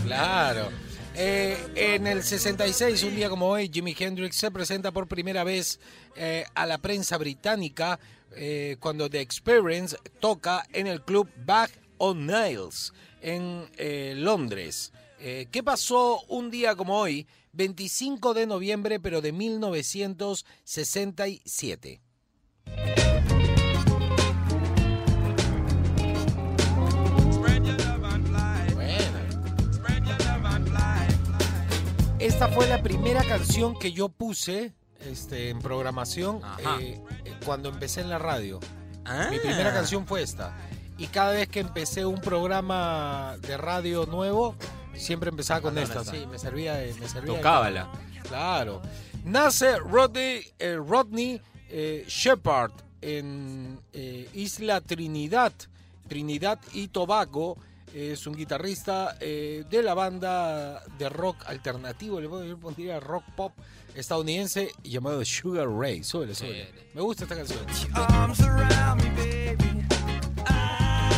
Claro. 0.05 0.69
Eh, 1.15 1.57
en 1.73 2.05
el 2.05 2.21
66, 2.21 3.01
un 3.05 3.15
día 3.15 3.27
como 3.27 3.47
hoy, 3.47 3.71
Jimi 3.73 3.95
Hendrix 3.97 4.35
se 4.35 4.51
presenta 4.51 4.91
por 4.91 5.07
primera 5.07 5.43
vez 5.43 5.79
eh, 6.15 6.45
a 6.53 6.67
la 6.67 6.77
prensa 6.77 7.17
británica 7.17 7.99
eh, 8.35 8.77
cuando 8.79 9.09
The 9.09 9.19
Experience 9.19 9.97
toca 10.19 10.63
en 10.71 10.85
el 10.85 11.01
club 11.01 11.27
Back 11.43 11.71
on 11.97 12.27
Nails 12.27 12.93
en 13.23 13.65
Londres. 14.23 14.93
¿Qué 15.17 15.63
pasó 15.65 16.21
un 16.27 16.51
día 16.51 16.75
como 16.75 16.99
hoy, 16.99 17.25
25 17.53 18.35
de 18.35 18.45
noviembre, 18.45 18.99
pero 18.99 19.21
de 19.21 19.31
1967? 19.31 21.99
Esta 32.19 32.49
fue 32.49 32.67
la 32.67 32.83
primera 32.83 33.23
canción 33.23 33.79
que 33.79 33.93
yo 33.93 34.09
puse 34.09 34.73
este, 34.99 35.51
en 35.51 35.59
programación 35.59 36.41
eh, 36.81 37.01
eh, 37.23 37.33
cuando 37.45 37.69
empecé 37.69 38.01
en 38.01 38.09
la 38.09 38.19
radio. 38.19 38.59
Ah. 39.05 39.29
Mi 39.31 39.39
primera 39.39 39.73
canción 39.73 40.05
fue 40.05 40.21
esta. 40.21 40.53
Y 40.97 41.07
cada 41.07 41.31
vez 41.31 41.47
que 41.47 41.61
empecé 41.61 42.05
un 42.05 42.19
programa 42.19 43.37
de 43.41 43.55
radio 43.55 44.05
nuevo, 44.05 44.57
siempre 44.95 45.29
empezaba 45.29 45.61
con 45.61 45.77
esta. 45.77 46.01
esta. 46.01 46.11
Sí, 46.11 46.27
me 46.27 46.37
servía 46.37 46.73
de, 46.73 46.93
me 46.95 47.07
servía 47.07 47.31
de 47.31 47.37
Tocábala. 47.37 47.89
Claro. 48.23 48.81
Nace 49.23 49.79
Rodney, 49.79 50.43
eh, 50.59 50.75
Rodney 50.75 51.41
eh, 51.69 52.03
Shepard 52.05 52.73
en 53.01 53.79
Isla 54.33 54.81
Trinidad, 54.81 55.53
Trinidad 56.09 56.59
y 56.73 56.89
Tobago. 56.89 57.57
Es 57.93 58.27
un 58.27 58.35
guitarrista 58.35 59.17
eh, 59.19 59.63
de 59.69 59.81
la 59.83 59.93
banda 59.93 60.83
de 60.97 61.09
rock 61.09 61.43
alternativo, 61.47 62.19
le 62.21 62.29
puedo- 62.29 62.57
pondría 62.57 62.99
rock 62.99 63.23
pop 63.35 63.53
estadounidense 63.95 64.71
llamado 64.83 65.23
Sugar 65.25 65.67
Ray. 65.67 66.03
Súbele, 66.03 66.35
súbele. 66.35 66.69
Me 66.93 67.01
gusta 67.01 67.23
esta 67.23 67.35
canción. 67.35 67.59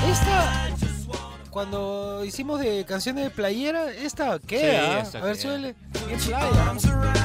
Esta, 0.10 0.70
cuando 1.50 2.24
hicimos 2.26 2.60
de 2.60 2.86
canciones 2.86 3.26
de 3.26 3.30
playera, 3.30 3.92
esta 3.92 4.40
queda. 4.40 5.02
Sí, 5.02 5.08
esta 5.08 5.20
A 5.20 5.22
ver, 5.24 5.34
queda. 5.34 5.42
súbele. 5.42 5.76
Bien 6.08 6.20
playa. 6.20 7.21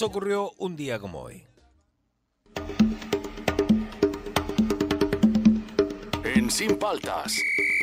Eso 0.00 0.06
ocurrió 0.06 0.52
un 0.56 0.76
día 0.76 0.98
como 0.98 1.20
hoy. 1.20 1.44
En 6.24 6.50
Sin 6.50 6.78
Paltas, 6.78 7.36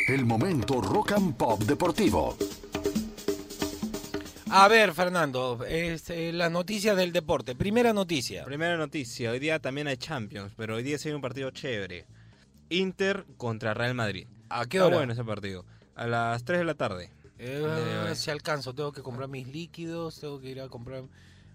el 0.07 0.25
momento 0.25 0.81
rock 0.81 1.11
and 1.11 1.37
pop 1.37 1.61
deportivo. 1.61 2.35
A 4.49 4.67
ver, 4.67 4.95
Fernando, 4.95 5.63
este, 5.67 6.33
las 6.33 6.49
noticias 6.51 6.97
del 6.97 7.11
deporte. 7.11 7.53
Primera 7.53 7.93
noticia. 7.93 8.45
Primera 8.45 8.77
noticia, 8.77 9.29
hoy 9.29 9.37
día 9.37 9.59
también 9.59 9.85
hay 9.87 9.97
Champions, 9.97 10.53
pero 10.57 10.77
hoy 10.77 10.81
día 10.81 10.97
se 10.97 11.13
un 11.13 11.21
partido 11.21 11.51
chévere. 11.51 12.07
Inter 12.69 13.27
contra 13.37 13.75
Real 13.75 13.93
Madrid. 13.93 14.25
¿A 14.49 14.65
qué 14.65 14.77
Está 14.77 14.87
hora? 14.87 14.97
bueno 14.97 15.13
ese 15.13 15.23
partido. 15.23 15.65
A 15.93 16.07
las 16.07 16.43
3 16.43 16.57
de 16.61 16.65
la 16.65 16.73
tarde. 16.73 17.11
Eh, 17.37 18.07
Eh, 18.09 18.15
si 18.15 18.31
alcanzo, 18.31 18.73
tengo 18.73 18.91
que 18.91 19.03
comprar 19.03 19.29
mis 19.29 19.47
líquidos, 19.47 20.19
tengo 20.19 20.41
que 20.41 20.49
ir 20.49 20.61
a 20.61 20.67
comprar 20.67 21.03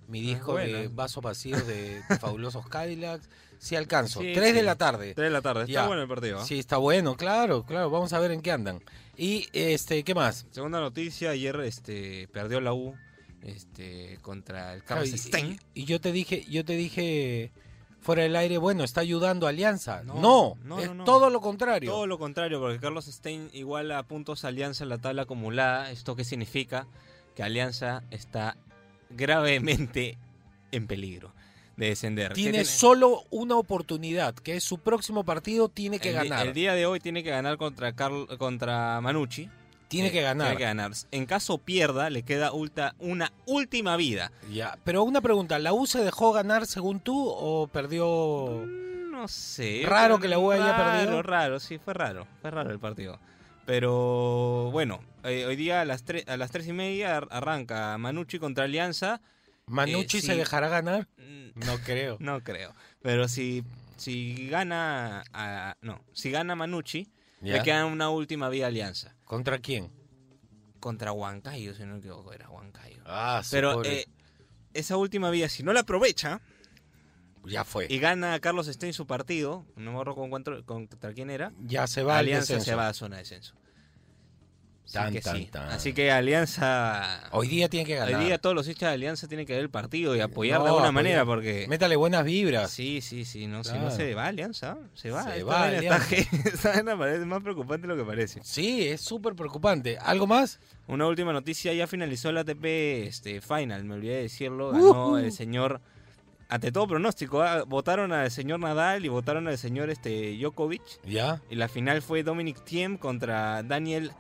mi 0.09 0.21
disco 0.21 0.53
bueno. 0.53 0.79
de 0.79 0.89
vasos 0.89 1.23
vacíos 1.23 1.67
de, 1.67 2.03
de 2.09 2.19
fabulosos 2.19 2.67
Cadillacs. 2.69 3.29
Si 3.59 3.77
alcanzo, 3.77 4.21
Sí, 4.21 4.33
3 4.35 4.55
de 4.55 4.61
sí. 4.61 4.67
la 4.67 4.75
tarde. 4.75 5.15
3 5.15 5.27
de 5.29 5.31
la 5.31 5.41
tarde. 5.41 5.61
Está 5.63 5.73
Ya. 5.73 5.87
bueno 5.87 6.03
el 6.03 6.09
partido. 6.09 6.41
¿ah? 6.41 6.45
Sí, 6.45 6.59
está 6.59 6.79
bueno, 6.79 7.17
claro, 7.17 7.63
claro. 7.65 7.91
Vamos 7.91 8.13
a 8.13 8.19
ver 8.19 8.33
en 8.33 8.43
qué 8.43 8.51
andan. 8.51 8.81
Y, 9.17 9.49
este, 9.53 10.03
¿qué 10.03 10.15
más? 10.17 10.47
Segunda 10.51 10.81
noticia, 10.81 11.31
ayer 11.31 11.55
este 11.61 12.29
perdió 12.33 12.61
la 12.61 12.73
U 12.75 12.95
este 13.43 14.19
contra 14.23 14.75
el 14.75 14.83
Carlos 14.85 15.09
y, 15.11 15.19
Stein. 15.19 15.59
y- 15.75 15.83
y 15.83 15.85
yo 15.85 16.01
te 16.01 16.13
dije, 16.13 16.45
yo 16.51 16.65
te 16.65 16.75
dije 16.77 17.53
fuera 18.01 18.23
del 18.25 18.35
aire, 18.35 18.59
bueno, 18.59 18.83
está 18.83 19.01
ayudando 19.01 19.47
a 19.47 19.51
Alianza. 19.51 20.03
No, 20.03 20.15
No, 20.21 20.57
no, 20.65 20.81
es 20.81 20.93
no, 20.93 21.05
todo 21.05 21.31
lo 21.31 21.41
contrario. 21.41 21.89
Todo 21.91 22.07
lo 22.09 22.19
contrario, 22.19 22.59
porque 22.61 22.81
Carlos 22.81 23.05
Stein 23.07 23.49
iguala 23.53 23.99
a 23.99 24.03
puntos 24.03 24.45
a 24.45 24.49
Alianza 24.49 24.83
en 24.83 24.89
la 24.91 24.99
tabla 24.99 25.23
acumulada. 25.23 25.91
¿Esto 25.93 26.17
qué 26.17 26.25
significa? 26.25 26.87
Que 27.37 27.45
Alianza 27.45 28.03
está 28.11 28.57
gravemente 29.17 30.17
en 30.71 30.87
peligro 30.87 31.33
de 31.77 31.87
descender. 31.89 32.29
¿Qué 32.29 32.35
tiene 32.43 32.65
solo 32.65 33.25
una 33.31 33.57
oportunidad, 33.57 34.35
que 34.35 34.57
es 34.57 34.65
su 34.65 34.79
próximo 34.79 35.25
partido, 35.25 35.69
tiene 35.69 35.99
que 35.99 36.11
el, 36.11 36.15
ganar. 36.17 36.47
El 36.47 36.53
día 36.55 36.75
de 36.75 36.87
hoy 36.87 37.01
tiene 37.01 37.23
que 37.25 37.31
ganar 37.31 37.57
contra 37.57 37.93
Carl- 37.95 38.27
contra 38.39 39.01
Manucci. 39.01 39.49
tiene 39.89 40.09
Eh, 40.09 40.13
que 40.13 40.23
ganar. 40.23 40.47
Tiene 40.49 40.59
que 40.59 40.65
ganar. 40.65 40.93
En 41.11 41.27
caso 41.27 41.59
pierda, 41.59 42.09
le 42.11 42.23
queda 42.23 42.53
ulta- 42.53 42.95
una 42.99 43.33
última 43.47 43.97
vida. 43.97 44.33
Ya, 44.51 44.79
pero 44.85 45.03
una 45.03 45.21
pregunta, 45.21 45.59
¿la 45.59 45.73
U 45.73 45.87
se 45.87 46.03
dejó 46.05 46.33
ganar 46.33 46.67
según 46.67 47.01
tú 47.01 47.27
o 47.29 47.67
perdió? 47.69 48.65
Mm, 48.67 48.93
No 49.13 49.29
sé. 49.29 49.83
Raro 49.87 50.19
que 50.19 50.27
la 50.29 50.39
U 50.39 50.51
haya 50.51 50.73
raro, 50.73 50.93
perdido. 51.01 51.23
Raro, 51.23 51.61
sí, 51.61 51.79
fue 51.79 51.95
raro. 51.95 52.27
Fue 52.41 52.51
raro 52.51 52.71
el 52.71 52.79
partido. 52.81 53.19
Pero 53.67 54.71
bueno, 54.73 55.01
eh, 55.25 55.45
hoy 55.47 55.57
día 55.57 55.81
a 55.81 55.85
las, 55.85 56.05
a 56.27 56.37
las 56.37 56.51
tres 56.51 56.67
y 56.69 56.73
media 56.73 57.17
ar- 57.17 57.29
arranca 57.31 57.97
Manucci 57.99 58.39
contra 58.39 58.65
Alianza. 58.65 59.21
¿Manucci 59.67 60.19
Eh, 60.19 60.23
se 60.23 60.35
dejará 60.37 60.69
ganar? 60.69 61.09
Mm, 61.19 61.61
No 61.67 61.79
creo. 61.85 62.17
No 62.21 62.43
creo. 62.43 62.75
Pero 63.03 63.29
si, 63.29 63.65
si 63.97 64.49
gana. 64.49 65.25
a- 65.33 65.77
no, 65.81 66.05
si 66.13 66.31
gana 66.31 66.55
Manucci, 66.55 67.09
Ya. 67.41 67.55
le 67.55 67.63
queda 67.63 67.87
una 67.87 68.09
última 68.11 68.49
vida 68.49 68.65
a 68.65 68.69
Alianza. 68.69 69.15
¿Contra 69.25 69.59
quién? 69.59 69.91
Contra 70.81 71.13
Huancayo, 71.13 71.75
si 71.75 71.85
no 71.85 71.95
me 71.95 71.99
equivoco, 72.01 72.33
era 72.33 72.49
Huancayo. 72.49 73.03
Ah, 73.07 73.41
sí, 73.45 73.51
Pero 73.53 73.85
eh, 73.85 74.07
esa 74.75 74.97
última 74.97 75.31
vía, 75.31 75.49
si 75.49 75.63
no 75.63 75.73
la 75.73 75.81
aprovecha 75.81 76.41
ya 77.45 77.65
fue. 77.65 77.87
y 77.89 77.99
gana 77.99 78.39
Carlos 78.41 78.67
Stein 78.67 78.93
su 78.93 79.07
partido, 79.07 79.65
no 79.77 79.93
me 79.93 79.97
acuerdo 80.01 80.15
con 80.17 80.31
cuánto- 80.31 80.65
contra 80.65 81.13
quién 81.13 81.31
era, 81.31 81.53
Ya 81.61 81.87
se 81.87 82.03
va 82.03 82.15
al 82.15 82.21
Alianza 82.21 82.59
se 82.61 82.75
va 82.75 82.89
a 82.89 82.95
zona 82.95 83.17
de 83.17 83.23
descenso. 83.23 83.55
Así 84.93 85.05
Tan, 85.05 85.13
que 85.15 85.21
tan, 85.23 85.37
sí. 85.39 85.47
tan. 85.47 85.69
Así 85.71 85.93
que 85.95 86.11
Alianza. 86.11 87.21
Hoy 87.33 87.49
día 87.49 87.69
tiene 87.69 87.87
que 87.87 87.95
ganar. 87.97 88.15
Hoy 88.21 88.27
día 88.27 88.39
todos 88.39 88.55
los 88.55 88.67
hinchas 88.69 88.91
de 88.91 88.95
Alianza 88.95 89.27
tienen 89.29 89.47
que 89.47 89.55
ver 89.55 89.63
el 89.63 89.71
partido 89.71 90.15
y 90.15 90.21
apoyar 90.21 90.59
No, 90.59 90.65
de 90.65 90.71
alguna 90.71 90.93
manera 90.93 91.25
porque. 91.25 91.67
Métale 91.69 91.97
buenas 91.97 92.25
vibras. 92.25 92.71
Sí, 92.71 93.01
sí, 93.01 93.25
sí, 93.25 93.47
no, 93.47 93.65
si 93.65 93.73
no 93.73 93.81
Claro. 93.81 93.97
se 93.97 94.15
va 94.15 94.27
Alianza, 94.27 94.77
se 94.95 95.11
va. 95.11 95.25
Se 95.25 95.39
Esta 95.39 95.45
va 95.51 95.71
está 95.73 95.79
Alianza. 95.79 96.17
esta 96.53 96.71
vaina 96.73 96.99
parece 96.99 97.25
más 97.25 97.43
preocupante 97.43 97.87
de 97.87 97.95
lo 97.95 98.03
que 98.03 98.07
parece. 98.07 98.41
Sí, 98.43 98.87
es 98.87 99.01
súper 99.01 99.35
preocupante. 99.35 99.99
¿Algo 99.99 100.27
más? 100.27 100.61
Una 100.87 101.07
última 101.07 101.33
noticia, 101.33 101.73
ya 101.73 101.87
finalizó 101.87 102.29
el 102.31 102.39
ATP 102.39 102.65
este, 103.07 103.41
Final, 103.41 103.85
me 103.85 103.95
olvidé 103.95 104.17
de 104.17 104.23
decirlo, 104.23 104.73
ganó 104.73 105.07
Ujú. 105.09 105.17
el 105.19 105.33
señor, 105.33 105.81
ante 106.49 106.71
todo 106.71 106.87
pronóstico, 106.87 107.41
ah, 107.41 107.63
votaron 107.67 108.13
al 108.13 108.31
señor 108.31 108.61
Nadal 108.61 109.05
y 109.05 109.09
votaron 109.09 109.49
al 109.49 109.57
señor 109.57 109.89
este, 109.91 110.37
Djokovic, 110.37 110.83
Ya. 111.05 111.41
y 111.49 111.55
la 111.55 111.69
final 111.69 112.03
fue 112.03 112.23
Dominic 112.23 112.63
Thiem 112.65 112.99
contra 112.99 113.63
Daniel 113.63 114.13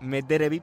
Medvedev, 0.00 0.62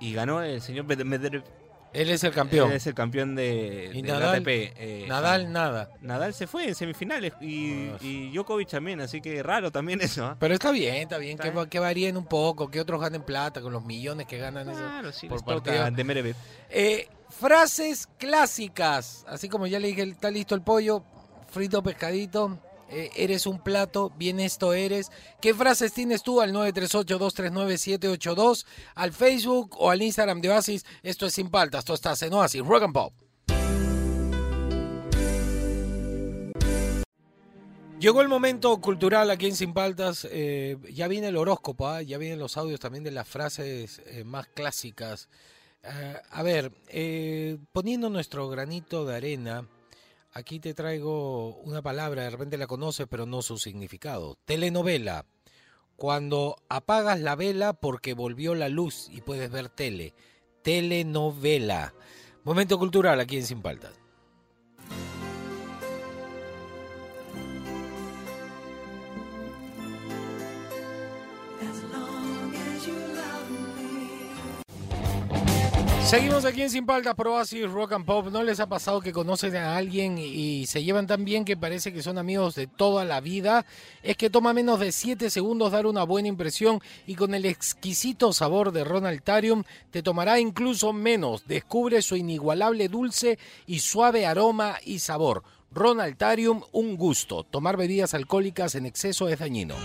y 0.00 0.12
ganó 0.12 0.42
el 0.42 0.60
señor 0.60 0.84
Med- 0.86 1.04
Medvedev, 1.04 1.44
Él 1.92 2.08
es 2.10 2.24
el 2.24 2.32
campeón. 2.32 2.70
él 2.70 2.76
es 2.76 2.86
el 2.86 2.94
campeón 2.94 3.34
de, 3.34 3.90
Y 3.92 4.00
del 4.02 4.12
Nadal- 4.12 4.36
ATP. 4.40 4.48
eh, 4.76 5.04
Nadal, 5.08 5.52
nada. 5.52 5.90
Nadal 6.00 6.32
se 6.32 6.46
fue 6.46 6.66
en 6.68 6.74
semifinales 6.74 7.34
y, 7.40 7.90
Ah. 7.90 7.98
y 8.00 8.30
Djokovic 8.32 8.68
también, 8.70 9.00
así 9.02 9.20
que 9.20 9.42
raro 9.42 9.70
también 9.70 10.00
eso. 10.00 10.24
¿ah? 10.24 10.36
Pero 10.40 10.54
está 10.54 10.70
bien, 10.70 10.94
está 10.96 11.18
bien. 11.18 11.32
Está 11.32 11.44
que, 11.44 11.50
bien. 11.50 11.66
que 11.68 11.78
varíen 11.78 12.16
un 12.16 12.24
poco, 12.26 12.70
que 12.70 12.80
otros 12.80 12.98
ganen 13.00 13.22
plata 13.22 13.60
con 13.60 13.72
los 13.74 13.84
millones 13.84 14.26
que 14.26 14.38
ganan 14.38 14.68
eso. 14.70 14.78
Claro, 14.80 15.12
sí, 15.12 15.28
por 15.28 15.44
partido. 15.44 15.90
de 15.90 16.04
Medvedev. 16.04 16.36
Eh, 16.70 17.08
frases 17.28 18.08
clásicas. 18.18 19.24
Así 19.28 19.48
como 19.48 19.66
ya 19.66 19.78
le 19.78 19.88
dije, 19.88 20.02
está 20.02 20.30
listo 20.30 20.54
el 20.54 20.62
pollo, 20.62 21.04
frito 21.50 21.82
pescadito. 21.82 22.58
Eh, 22.92 23.10
eres 23.16 23.46
un 23.46 23.58
plato, 23.58 24.12
bien 24.18 24.38
esto 24.38 24.74
eres. 24.74 25.10
¿Qué 25.40 25.54
frases 25.54 25.94
tienes 25.94 26.22
tú 26.22 26.42
al 26.42 26.52
938-239-782? 26.52 28.66
Al 28.94 29.12
Facebook 29.12 29.74
o 29.78 29.88
al 29.90 30.02
Instagram 30.02 30.42
de 30.42 30.50
Oasis. 30.50 30.84
Esto 31.02 31.24
es 31.26 31.32
Sin 31.32 31.48
Paltas, 31.48 31.86
tú 31.86 31.94
estás 31.94 32.20
en 32.22 32.34
Oasis, 32.34 32.60
Rock 32.60 32.82
and 32.82 32.92
Pop. 32.92 33.14
Llegó 37.98 38.20
el 38.20 38.28
momento 38.28 38.78
cultural 38.80 39.30
aquí 39.30 39.46
en 39.46 39.56
Sin 39.56 39.72
Paltas. 39.72 40.28
eh, 40.30 40.76
ya 40.92 41.08
viene 41.08 41.28
el 41.28 41.38
horóscopo, 41.38 41.88
¿ah? 41.88 42.02
ya 42.02 42.18
vienen 42.18 42.40
los 42.40 42.58
audios 42.58 42.78
también 42.78 43.04
de 43.04 43.12
las 43.12 43.26
frases 43.26 44.02
eh, 44.06 44.22
más 44.24 44.48
clásicas. 44.48 45.30
A 46.30 46.44
ver, 46.44 46.70
poniendo 47.72 48.08
nuestro 48.08 48.48
granito 48.48 49.04
de 49.04 49.16
arena, 49.16 49.66
aquí 50.32 50.60
te 50.60 50.74
traigo 50.74 51.56
una 51.62 51.82
palabra, 51.82 52.22
de 52.22 52.30
repente 52.30 52.56
la 52.56 52.66
conoces, 52.66 53.06
pero 53.08 53.26
no 53.26 53.42
su 53.42 53.58
significado. 53.58 54.36
Telenovela. 54.44 55.26
Cuando 55.96 56.56
apagas 56.68 57.20
la 57.20 57.36
vela 57.36 57.74
porque 57.74 58.14
volvió 58.14 58.54
la 58.54 58.68
luz 58.68 59.08
y 59.10 59.20
puedes 59.20 59.50
ver 59.50 59.68
tele. 59.68 60.14
Telenovela. 60.62 61.94
Momento 62.44 62.78
cultural 62.78 63.20
aquí 63.20 63.36
en 63.36 63.46
Sin 63.46 63.62
Paltas. 63.62 64.01
Seguimos 76.04 76.44
aquí 76.44 76.60
en 76.60 76.68
Sin 76.68 76.84
Paltas 76.84 77.14
Pro 77.14 77.40
Rock 77.68 77.92
and 77.92 78.04
Pop. 78.04 78.26
¿No 78.30 78.42
les 78.42 78.60
ha 78.60 78.66
pasado 78.66 79.00
que 79.00 79.12
conocen 79.12 79.56
a 79.56 79.76
alguien 79.76 80.18
y 80.18 80.66
se 80.66 80.84
llevan 80.84 81.06
tan 81.06 81.24
bien 81.24 81.46
que 81.46 81.56
parece 81.56 81.92
que 81.92 82.02
son 82.02 82.18
amigos 82.18 82.54
de 82.54 82.66
toda 82.66 83.06
la 83.06 83.20
vida? 83.20 83.64
Es 84.02 84.18
que 84.18 84.28
toma 84.28 84.52
menos 84.52 84.78
de 84.78 84.92
7 84.92 85.30
segundos 85.30 85.72
dar 85.72 85.86
una 85.86 86.02
buena 86.04 86.28
impresión 86.28 86.80
y 87.06 87.14
con 87.14 87.34
el 87.34 87.46
exquisito 87.46 88.34
sabor 88.34 88.72
de 88.72 88.84
Ronaltarium 88.84 89.64
te 89.90 90.02
tomará 90.02 90.38
incluso 90.38 90.92
menos. 90.92 91.46
Descubre 91.46 92.02
su 92.02 92.16
inigualable 92.16 92.88
dulce 92.88 93.38
y 93.66 93.78
suave 93.78 94.26
aroma 94.26 94.76
y 94.84 94.98
sabor. 94.98 95.42
Ronaltarium, 95.70 96.62
un 96.72 96.96
gusto. 96.96 97.44
Tomar 97.44 97.78
bebidas 97.78 98.12
alcohólicas 98.12 98.74
en 98.74 98.84
exceso 98.84 99.28
es 99.28 99.38
dañino. 99.38 99.76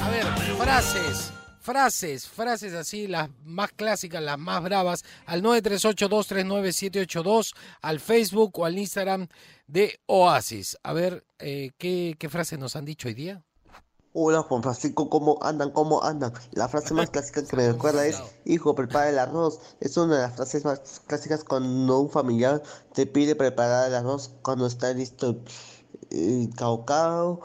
A 0.00 0.10
ver, 0.10 0.26
frases. 0.58 1.32
Frases, 1.64 2.28
frases 2.28 2.74
así, 2.74 3.06
las 3.06 3.30
más 3.42 3.72
clásicas, 3.72 4.22
las 4.22 4.38
más 4.38 4.62
bravas, 4.62 5.02
al 5.24 5.42
938-239-782, 5.42 7.54
al 7.80 8.00
Facebook 8.00 8.58
o 8.58 8.66
al 8.66 8.78
Instagram 8.78 9.28
de 9.66 9.98
Oasis. 10.04 10.76
A 10.82 10.92
ver, 10.92 11.24
eh, 11.38 11.70
¿qué, 11.78 12.16
¿qué 12.18 12.28
frases 12.28 12.58
nos 12.58 12.76
han 12.76 12.84
dicho 12.84 13.08
hoy 13.08 13.14
día? 13.14 13.42
Hola 14.12 14.42
Juan 14.42 14.62
Francisco, 14.62 15.08
¿cómo 15.08 15.38
andan? 15.40 15.70
¿Cómo 15.70 16.04
andan? 16.04 16.34
La 16.52 16.68
frase 16.68 16.92
más 16.92 17.08
clásica 17.08 17.42
que 17.42 17.56
me 17.56 17.72
recuerda 17.72 18.06
es, 18.06 18.22
hijo, 18.44 18.74
prepara 18.74 19.08
el 19.08 19.18
arroz. 19.18 19.58
Es 19.80 19.96
una 19.96 20.16
de 20.16 20.20
las 20.20 20.36
frases 20.36 20.66
más 20.66 21.00
clásicas 21.06 21.44
cuando 21.44 21.98
un 21.98 22.10
familiar 22.10 22.62
te 22.92 23.06
pide 23.06 23.36
preparar 23.36 23.88
el 23.88 23.94
arroz 23.94 24.34
cuando 24.42 24.66
está 24.66 24.92
listo 24.92 25.42
el 26.10 26.50
caucao 26.54 27.40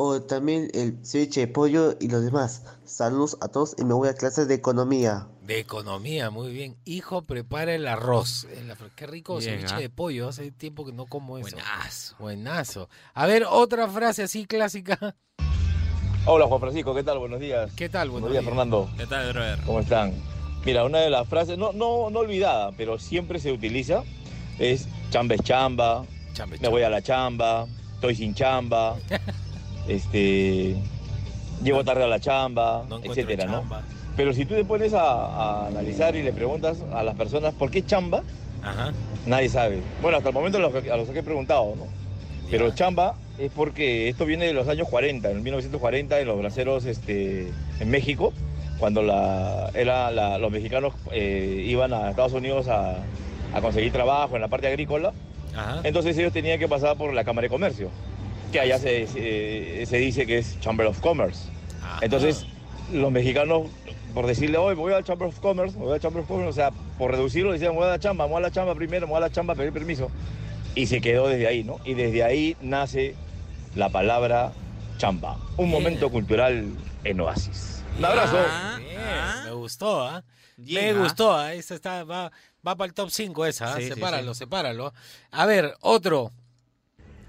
o 0.00 0.22
también 0.22 0.70
el 0.74 1.04
ceviche 1.04 1.40
de 1.40 1.48
pollo 1.48 1.96
y 2.00 2.06
los 2.08 2.22
demás. 2.22 2.62
Saludos 2.84 3.36
a 3.40 3.48
todos 3.48 3.74
y 3.78 3.84
me 3.84 3.94
voy 3.94 4.08
a 4.08 4.14
clases 4.14 4.46
de 4.46 4.54
economía. 4.54 5.26
De 5.42 5.58
economía, 5.58 6.30
muy 6.30 6.52
bien. 6.52 6.76
Hijo, 6.84 7.22
prepara 7.22 7.74
el 7.74 7.88
arroz. 7.88 8.44
El 8.44 8.72
Qué 8.94 9.08
rico 9.08 9.38
Bien, 9.38 9.58
ceviche 9.58 9.74
¿ah? 9.74 9.80
de 9.80 9.90
pollo. 9.90 10.28
Hace 10.28 10.52
tiempo 10.52 10.86
que 10.86 10.92
no 10.92 11.06
como 11.06 11.36
eso. 11.38 11.56
Buenazo. 11.56 12.16
Buenazo. 12.20 12.88
A 13.12 13.26
ver, 13.26 13.44
otra 13.50 13.88
frase 13.88 14.22
así 14.22 14.46
clásica. 14.46 15.16
Hola 16.26 16.46
Juan 16.46 16.60
Francisco, 16.60 16.94
¿qué 16.94 17.02
tal? 17.02 17.18
Buenos 17.18 17.40
días. 17.40 17.72
¿Qué 17.74 17.88
tal? 17.88 18.08
Buenos 18.08 18.30
Buenos 18.30 18.34
días, 18.34 18.44
días. 18.44 18.50
Fernando. 18.50 18.88
¿Qué 18.96 19.06
tal, 19.06 19.32
brother? 19.32 19.58
¿Cómo 19.66 19.80
están? 19.80 20.14
Mira, 20.64 20.84
una 20.84 20.98
de 20.98 21.10
las 21.10 21.26
frases, 21.26 21.58
no, 21.58 21.72
no, 21.72 22.08
no 22.08 22.20
olvidada, 22.20 22.70
pero 22.76 23.00
siempre 23.00 23.40
se 23.40 23.50
utiliza, 23.50 24.04
es 24.60 24.86
chamba 25.10 25.34
es 25.34 25.42
chamba, 25.42 26.04
Chambe, 26.34 26.58
me 26.60 26.68
voy 26.68 26.82
a 26.82 26.90
la 26.90 27.02
chamba, 27.02 27.66
estoy 27.94 28.14
sin 28.14 28.34
chamba, 28.34 28.96
este, 29.88 30.76
llego 31.62 31.84
tarde 31.84 32.04
a 32.04 32.08
la 32.08 32.20
chamba, 32.20 32.84
No 32.88 33.00
etcétera, 33.02 33.46
¿no? 33.46 33.64
Pero 34.16 34.32
si 34.32 34.44
tú 34.44 34.54
te 34.54 34.64
pones 34.64 34.92
a, 34.94 35.02
a 35.02 35.66
analizar 35.68 36.14
y 36.16 36.22
le 36.22 36.32
preguntas 36.32 36.78
a 36.92 37.02
las 37.02 37.14
personas 37.16 37.54
por 37.54 37.70
qué 37.70 37.84
chamba, 37.84 38.22
Ajá. 38.62 38.92
nadie 39.26 39.48
sabe. 39.48 39.80
Bueno, 40.02 40.18
hasta 40.18 40.30
el 40.30 40.34
momento 40.34 40.58
a 40.58 40.60
los, 40.60 40.72
que- 40.74 40.90
a 40.90 40.96
los 40.96 41.08
que 41.08 41.20
he 41.20 41.22
preguntado, 41.22 41.74
¿no? 41.76 41.86
Pero 42.50 42.70
chamba 42.74 43.14
es 43.38 43.52
porque 43.52 44.08
esto 44.08 44.24
viene 44.26 44.46
de 44.46 44.52
los 44.54 44.66
años 44.68 44.88
40, 44.88 45.30
en 45.30 45.42
1940, 45.42 46.18
en 46.20 46.26
los 46.26 46.38
braceros 46.38 46.84
este, 46.86 47.52
en 47.78 47.90
México, 47.90 48.32
cuando 48.78 49.02
la, 49.02 49.70
era 49.74 50.10
la- 50.10 50.38
los 50.38 50.50
mexicanos 50.50 50.94
eh, 51.12 51.64
iban 51.66 51.92
a 51.92 52.10
Estados 52.10 52.32
Unidos 52.32 52.66
a, 52.68 52.96
a 53.54 53.60
conseguir 53.60 53.92
trabajo 53.92 54.34
en 54.34 54.40
la 54.42 54.48
parte 54.48 54.66
agrícola. 54.66 55.12
Ajá. 55.56 55.80
Entonces 55.84 56.16
ellos 56.18 56.32
tenían 56.32 56.58
que 56.58 56.66
pasar 56.68 56.96
por 56.96 57.12
la 57.14 57.22
Cámara 57.22 57.44
de 57.44 57.50
Comercio, 57.50 57.90
que 58.52 58.60
allá 58.60 58.78
se, 58.78 59.06
se- 59.06 59.84
se 59.86 59.96
dice 59.98 60.26
que 60.26 60.38
es 60.38 60.58
Chamber 60.60 60.86
of 60.86 61.00
Commerce. 61.00 61.48
Ajá. 61.82 61.98
Entonces 62.02 62.46
los 62.92 63.10
mexicanos, 63.12 63.68
por 64.14 64.26
decirle, 64.26 64.56
hoy 64.58 64.74
voy 64.74 64.92
al 64.94 65.04
Chamber 65.04 65.28
of 65.28 65.38
Commerce, 65.40 65.76
voy 65.76 65.92
al 65.92 66.00
Chamber 66.00 66.22
of 66.22 66.28
Commerce, 66.28 66.48
o 66.50 66.52
sea, 66.52 66.70
por 66.96 67.10
reducirlo, 67.10 67.52
decían, 67.52 67.74
voy 67.74 67.84
a 67.84 67.88
la 67.88 67.98
chamba, 67.98 68.24
voy 68.26 68.38
a 68.38 68.40
la 68.40 68.50
chamba 68.50 68.74
primero, 68.74 69.06
voy 69.06 69.18
a 69.18 69.20
la 69.20 69.30
chamba, 69.30 69.54
pedir 69.54 69.72
permiso. 69.72 70.10
Y 70.74 70.86
se 70.86 71.00
quedó 71.00 71.28
desde 71.28 71.46
ahí, 71.46 71.64
¿no? 71.64 71.78
Y 71.84 71.94
desde 71.94 72.22
ahí 72.24 72.56
nace 72.60 73.14
la 73.74 73.88
palabra 73.90 74.52
chamba. 74.96 75.36
Un 75.56 75.66
Bien. 75.66 75.70
momento 75.70 76.10
cultural 76.10 76.66
en 77.04 77.20
Oasis. 77.20 77.82
Un 77.98 78.04
abrazo. 78.04 78.36
Ah, 78.38 78.78
ah. 78.98 79.42
Me 79.44 79.50
gustó, 79.52 80.02
¿ah? 80.06 80.24
Bien, 80.56 80.94
Me 80.94 81.00
¿ah? 81.00 81.02
gustó, 81.04 81.34
¿ah? 81.34 81.52
Esa 81.54 81.74
está, 81.74 82.04
va, 82.04 82.30
va 82.66 82.76
para 82.76 82.86
el 82.88 82.94
top 82.94 83.10
5 83.10 83.46
esa, 83.46 83.72
¿ah? 83.72 83.76
Sí, 83.76 83.82
sí, 83.84 83.88
sepáralo, 83.94 84.34
sí. 84.34 84.38
sepáralo. 84.38 84.92
A 85.32 85.46
ver, 85.46 85.74
otro. 85.80 86.32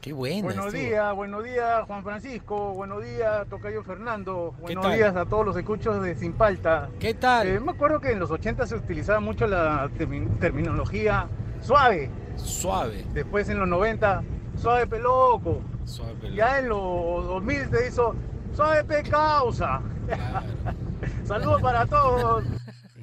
Qué 0.01 0.13
bueno. 0.13 0.43
Buenos 0.43 0.71
días, 0.71 1.13
buenos 1.13 1.43
días 1.43 1.83
Juan 1.85 2.03
Francisco, 2.03 2.73
buenos 2.73 3.03
días 3.03 3.45
Tocayo 3.49 3.83
Fernando, 3.83 4.55
buenos 4.61 4.93
días 4.93 5.13
a 5.15 5.25
todos 5.25 5.45
los 5.45 5.57
escuchos 5.57 6.01
de 6.01 6.15
Sin 6.15 6.31
Palta. 6.33 6.89
¿Qué 6.99 7.13
tal? 7.13 7.47
Eh, 7.47 7.59
me 7.59 7.71
acuerdo 7.73 7.99
que 7.99 8.11
en 8.11 8.19
los 8.19 8.31
80 8.31 8.65
se 8.65 8.75
utilizaba 8.75 9.19
mucho 9.19 9.45
la 9.45 9.89
termi- 9.97 10.39
terminología 10.39 11.27
suave, 11.61 12.09
Suave. 12.37 13.05
después 13.13 13.49
en 13.49 13.59
los 13.59 13.67
90 13.67 14.23
suave 14.55 14.87
peloco, 14.87 15.61
Suave. 15.83 16.13
pelón. 16.15 16.35
ya 16.37 16.59
en 16.59 16.69
los 16.69 17.25
2000 17.25 17.69
se 17.69 17.87
hizo 17.89 18.15
suave 18.55 18.83
pe 18.85 19.03
causa. 19.03 19.81
Claro. 20.07 20.45
Saludos 21.25 21.61
para 21.61 21.85
todos. 21.85 22.45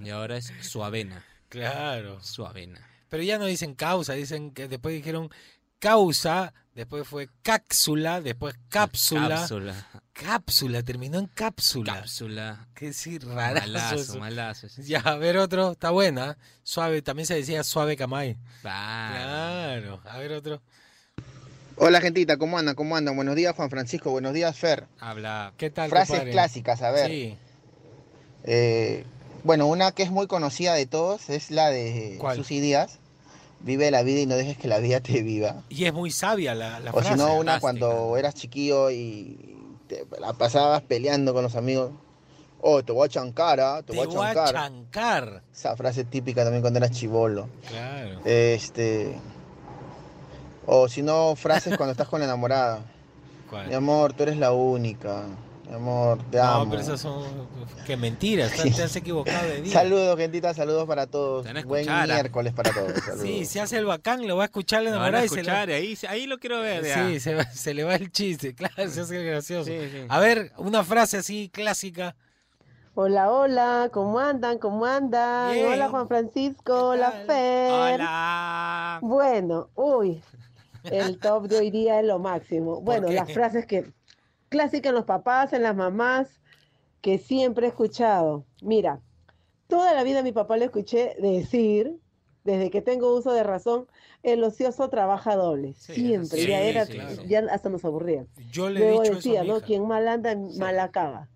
Y 0.03 0.09
ahora 0.09 0.39
es 0.39 0.51
suavena. 0.63 1.23
claro. 1.51 2.21
Suavena. 2.23 2.81
Pero 3.11 3.23
ya 3.23 3.39
no 3.39 3.45
dicen 3.45 3.75
causa, 3.75 4.15
dicen 4.15 4.51
que 4.51 4.67
después 4.67 4.95
dijeron 4.95 5.29
causa, 5.79 6.53
después 6.77 7.09
fue 7.09 7.29
cápsula, 7.43 8.21
después 8.21 8.55
cápsula. 8.69 9.29
Cápsula. 9.41 9.87
Cápsula, 10.12 10.83
terminó 10.83 11.19
en 11.19 11.27
cápsula. 11.27 11.95
Cápsula. 11.95 12.69
Qué 12.75 12.93
sí, 12.93 13.19
rarazo 13.19 13.67
Malazo, 13.67 13.95
eso. 13.97 14.19
malazo. 14.19 14.67
Ya, 14.83 15.01
a 15.01 15.17
ver 15.17 15.39
otro, 15.39 15.73
está 15.73 15.91
buena. 15.91 16.39
Suave, 16.62 17.03
también 17.03 17.27
se 17.27 17.35
decía 17.35 17.65
suave 17.65 17.97
camay. 17.97 18.37
Claro. 18.62 20.01
Claro, 20.01 20.01
a 20.05 20.19
ver 20.19 20.33
otro. 20.33 20.62
Hola 21.79 22.01
gentita, 22.01 22.37
¿cómo 22.39 22.57
andan? 22.59 22.75
¿Cómo 22.75 22.97
andan? 22.97 23.17
Buenos 23.17 23.37
días 23.37 23.55
Juan 23.55 23.69
Francisco, 23.69 24.11
buenos 24.11 24.33
días 24.33 24.57
Fer. 24.57 24.87
Habla. 24.99 25.53
¿Qué 25.59 25.69
tal? 25.71 25.91
Frases 25.91 26.09
compadre? 26.11 26.33
clásicas, 26.33 26.81
a 26.83 26.91
ver. 26.91 27.11
Sí, 27.11 27.37
Eh, 28.45 29.05
bueno, 29.45 29.67
una 29.67 29.93
que 29.93 30.03
es 30.03 30.11
muy 30.11 30.27
conocida 30.27 30.73
de 30.75 30.87
todos 30.87 31.29
es 31.31 31.51
la 31.51 31.69
de 31.71 32.17
¿Cuál? 32.19 32.37
Susy 32.37 32.61
Díaz. 32.61 32.99
Vive 33.61 33.90
la 33.90 34.03
vida 34.03 34.21
y 34.21 34.27
no 34.27 34.37
dejes 34.37 34.57
que 34.59 34.69
la 34.69 34.79
vida 34.79 35.01
te 35.01 35.23
viva. 35.23 35.62
y 35.69 35.85
es 35.87 35.92
muy 35.92 36.11
sabia 36.11 36.55
la, 36.55 36.79
la 36.81 36.90
o 36.92 37.01
si 37.01 37.07
frase. 37.09 37.16
no, 37.16 37.35
una 37.37 37.59
fantástica. 37.59 37.61
cuando 37.61 38.16
eras 38.16 38.35
chiquillo 38.35 38.90
y 38.90 39.57
te 39.88 40.07
la 40.21 40.33
pasabas 40.35 40.83
peleando 40.83 41.33
con 41.35 41.42
los 41.42 41.57
amigos. 41.57 41.90
Oh, 42.61 42.83
te 42.83 42.92
voy 42.92 43.07
a 43.07 43.09
chancar, 43.09 43.61
¿ah? 43.61 43.83
Te, 43.83 43.92
Te 43.92 43.99
voy 43.99 44.07
a 44.07 44.09
voy 44.16 44.27
a 44.27 44.35
chancar. 44.35 44.55
chancar. 44.55 45.42
Esa 45.53 45.77
frase 45.77 46.05
típica 46.05 46.42
también 46.42 46.62
cuando 46.62 46.79
eras 46.79 46.90
chivolo. 46.90 47.49
Claro. 47.69 48.21
Este. 48.25 49.16
O 50.66 50.88
si 50.88 51.03
no, 51.03 51.37
frases 51.37 51.77
cuando 51.77 51.92
estás 51.92 52.09
con 52.09 52.21
la 52.21 52.27
enamorada. 52.27 52.81
¿Cuál? 53.51 53.69
Mi 53.69 53.75
amor, 53.75 54.12
tú 54.14 54.25
eres 54.25 54.37
la 54.38 54.53
única. 54.53 55.25
Mi 55.68 55.74
amor, 55.74 56.18
te 56.31 56.38
amo. 56.38 56.64
No, 56.64 56.70
pero 56.70 56.83
esas 56.83 57.00
son. 57.00 57.24
Qué 57.87 57.96
mentiras, 57.96 58.52
te, 58.52 58.70
te 58.70 58.83
has 58.85 58.94
equivocado 58.94 59.46
de 59.48 59.62
día. 59.62 59.72
Saludos, 59.72 60.16
gentita, 60.16 60.55
saludos 60.55 60.87
para 60.87 61.07
todos. 61.07 61.46
Buen 61.64 61.87
miércoles 61.87 62.52
para 62.52 62.70
todos. 62.72 62.92
Saludos. 63.02 63.22
Sí, 63.22 63.44
se 63.44 63.61
hace 63.61 63.76
el 63.79 63.85
bacán, 63.85 64.26
lo 64.26 64.37
va 64.37 64.44
a 64.44 64.46
escuchar 64.46 64.83
la 64.85 64.90
Lo 64.90 65.05
se 65.05 65.11
le- 65.11 65.24
escuchar, 65.24 65.68
y 65.70 65.72
ahí, 65.72 65.98
ahí 66.09 66.26
lo 66.26 66.38
quiero 66.38 66.61
ver. 66.61 66.85
ya. 66.85 67.09
Sí, 67.09 67.18
se, 67.20 67.35
va- 67.35 67.44
se 67.50 67.74
le 67.74 67.83
va 67.85 67.96
el 67.96 68.11
chiste, 68.12 68.55
claro, 68.57 68.88
se 68.90 69.00
hace 69.00 69.16
el 69.20 69.26
gracioso. 69.26 69.64
Sí, 69.70 69.79
sí. 69.90 70.05
A 70.09 70.20
ver, 70.20 70.52
una 70.59 70.85
frase 70.85 71.16
así 71.18 71.48
clásica. 71.52 72.14
Hola, 72.94 73.31
hola, 73.31 73.90
¿cómo 73.92 74.18
andan? 74.20 74.59
¿Cómo 74.59 74.87
andan? 74.87 75.52
Bien. 75.52 75.66
Hola 75.72 75.88
Juan 75.90 76.09
Francisco, 76.09 76.90
hola? 76.90 77.11
Fer. 77.26 77.70
Hola. 78.00 78.98
Bueno, 79.02 79.68
uy, 79.74 80.22
el 80.85 81.18
top 81.18 81.48
de 81.48 81.59
hoy 81.59 81.70
día 81.70 82.00
es 82.00 82.07
lo 82.07 82.18
máximo. 82.18 82.81
Bueno, 82.81 83.09
las 83.11 83.31
frases 83.33 83.66
que 83.66 83.90
clásicas 84.57 84.88
en 84.90 84.95
los 84.95 85.05
papás, 85.05 85.53
en 85.53 85.62
las 85.62 85.77
mamás, 85.77 86.40
que 87.03 87.19
siempre 87.19 87.66
he 87.66 87.69
escuchado. 87.69 88.45
Mira, 88.62 89.01
toda 89.69 89.92
la 89.92 90.03
vida 90.03 90.21
a 90.21 90.23
mi 90.23 90.33
papá 90.33 90.57
le 90.57 90.64
escuché 90.64 91.14
decir, 91.21 91.95
desde 92.42 92.71
que 92.71 92.81
tengo 92.81 93.14
uso 93.14 93.33
de 93.33 93.42
razón, 93.42 93.87
el 94.23 94.42
ocioso 94.42 94.88
trabaja 94.88 95.37
doble. 95.37 95.75
Sí, 95.75 95.95
siempre, 95.95 96.38
sí, 96.38 96.49
ya 96.49 96.61
era, 96.61 96.87
sí, 96.87 96.92
claro. 96.95 97.23
ya 97.29 97.40
hasta 97.51 97.69
nos 97.69 97.85
aburrían. 97.85 98.29
Yo 98.51 98.71
le 98.71 98.81
he 98.81 98.83
Luego 98.85 99.03
dicho 99.03 99.14
decía, 99.16 99.33
eso 99.33 99.40
a 99.40 99.45
mi 99.45 99.49
¿no? 99.61 99.61
Quien 99.66 99.87
mal 99.87 100.09
anda, 100.09 100.33
Sí. 100.33 100.59
mal 100.59 100.79
acaba. 100.81 101.29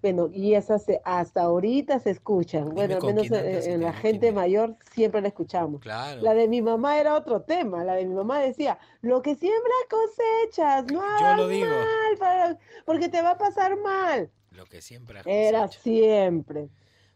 Bueno, 0.00 0.28
y 0.32 0.54
esas 0.54 0.84
se- 0.84 1.00
hasta 1.04 1.42
ahorita 1.42 1.98
se 1.98 2.10
escuchan. 2.10 2.68
Bueno, 2.74 2.96
al 2.96 3.02
menos 3.02 3.26
en, 3.26 3.34
andas 3.34 3.66
y 3.66 3.70
en 3.70 3.82
la 3.82 3.92
gente 3.92 4.30
mayor 4.30 4.76
siempre 4.92 5.20
la 5.20 5.28
escuchamos. 5.28 5.80
Claro. 5.80 6.22
La 6.22 6.34
de 6.34 6.46
mi 6.46 6.62
mamá 6.62 7.00
era 7.00 7.16
otro 7.16 7.42
tema. 7.42 7.82
La 7.82 7.94
de 7.94 8.06
mi 8.06 8.14
mamá 8.14 8.38
decía, 8.40 8.78
lo 9.00 9.22
que 9.22 9.34
siembras 9.34 9.74
cosechas, 9.90 10.84
no 10.92 11.00
Yo 11.00 11.26
hagas 11.26 11.36
lo 11.38 11.48
digo. 11.48 11.66
mal, 11.66 12.18
para- 12.18 12.58
porque 12.86 13.08
te 13.08 13.20
va 13.22 13.30
a 13.32 13.38
pasar 13.38 13.76
mal. 13.80 14.30
Lo 14.52 14.66
que 14.66 14.80
siempre 14.80 15.20
Era 15.24 15.66
siempre. 15.68 16.68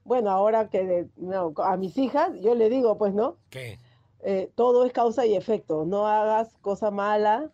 Bueno, 0.04 0.30
ahora 0.30 0.68
que 0.68 0.84
de- 0.84 1.08
no, 1.16 1.52
a 1.58 1.76
mis 1.76 1.96
hijas, 1.98 2.30
yo 2.40 2.54
le 2.56 2.68
digo, 2.68 2.98
pues, 2.98 3.14
¿no? 3.14 3.36
¿Qué? 3.50 3.78
Eh, 4.24 4.50
todo 4.56 4.84
es 4.84 4.92
causa 4.92 5.24
y 5.26 5.34
efecto. 5.36 5.84
No 5.84 6.06
hagas 6.08 6.56
cosa 6.60 6.90
mala 6.90 7.50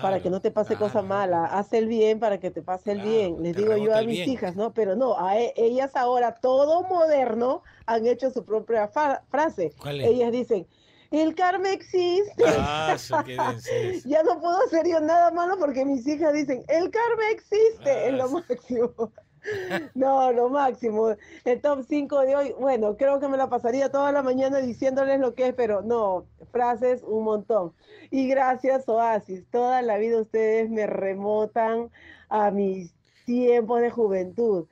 para 0.00 0.20
que 0.20 0.30
no 0.30 0.40
te 0.40 0.50
pase 0.50 0.76
cosa 0.76 1.02
mala. 1.02 1.44
Haz 1.46 1.72
el 1.72 1.86
bien 1.88 2.20
para 2.20 2.38
que 2.38 2.50
te 2.50 2.62
pase 2.62 2.92
el 2.92 3.00
bien. 3.00 3.42
Les 3.42 3.54
te 3.54 3.60
digo 3.60 3.76
yo 3.76 3.94
a 3.94 4.02
mis 4.02 4.16
bien. 4.16 4.30
hijas, 4.30 4.56
¿no? 4.56 4.72
Pero 4.72 4.96
no, 4.96 5.18
a 5.18 5.38
e- 5.38 5.52
ellas 5.56 5.96
ahora, 5.96 6.34
todo 6.40 6.82
moderno, 6.84 7.62
han 7.86 8.06
hecho 8.06 8.30
su 8.30 8.44
propia 8.44 8.88
frase. 8.88 9.74
¿Cuál 9.78 10.00
es? 10.00 10.08
Ellas 10.08 10.32
dicen, 10.32 10.66
el 11.10 11.34
karma 11.34 11.72
existe. 11.72 12.44
Ah, 12.56 12.96
ya 14.04 14.22
no 14.22 14.40
puedo 14.40 14.58
hacer 14.66 14.86
yo 14.86 15.00
nada 15.00 15.30
malo 15.30 15.56
porque 15.58 15.84
mis 15.84 16.06
hijas 16.06 16.32
dicen, 16.32 16.64
el 16.68 16.90
karma 16.90 17.30
existe, 17.32 18.08
es 18.08 18.12
lo 18.14 18.28
máximo. 18.30 19.12
No, 19.94 20.32
lo 20.32 20.48
máximo. 20.48 21.14
El 21.44 21.60
top 21.60 21.84
5 21.88 22.20
de 22.20 22.36
hoy, 22.36 22.54
bueno, 22.58 22.96
creo 22.96 23.20
que 23.20 23.28
me 23.28 23.36
la 23.36 23.48
pasaría 23.48 23.90
toda 23.90 24.12
la 24.12 24.22
mañana 24.22 24.58
diciéndoles 24.58 25.20
lo 25.20 25.34
que 25.34 25.48
es, 25.48 25.54
pero 25.54 25.82
no, 25.82 26.26
frases 26.52 27.02
un 27.02 27.24
montón. 27.24 27.72
Y 28.10 28.28
gracias, 28.28 28.88
Oasis. 28.88 29.44
Toda 29.50 29.82
la 29.82 29.98
vida 29.98 30.20
ustedes 30.20 30.70
me 30.70 30.86
remotan 30.86 31.90
a 32.28 32.50
mis 32.50 32.94
tiempos 33.24 33.80
de 33.80 33.90
juventud. 33.90 34.66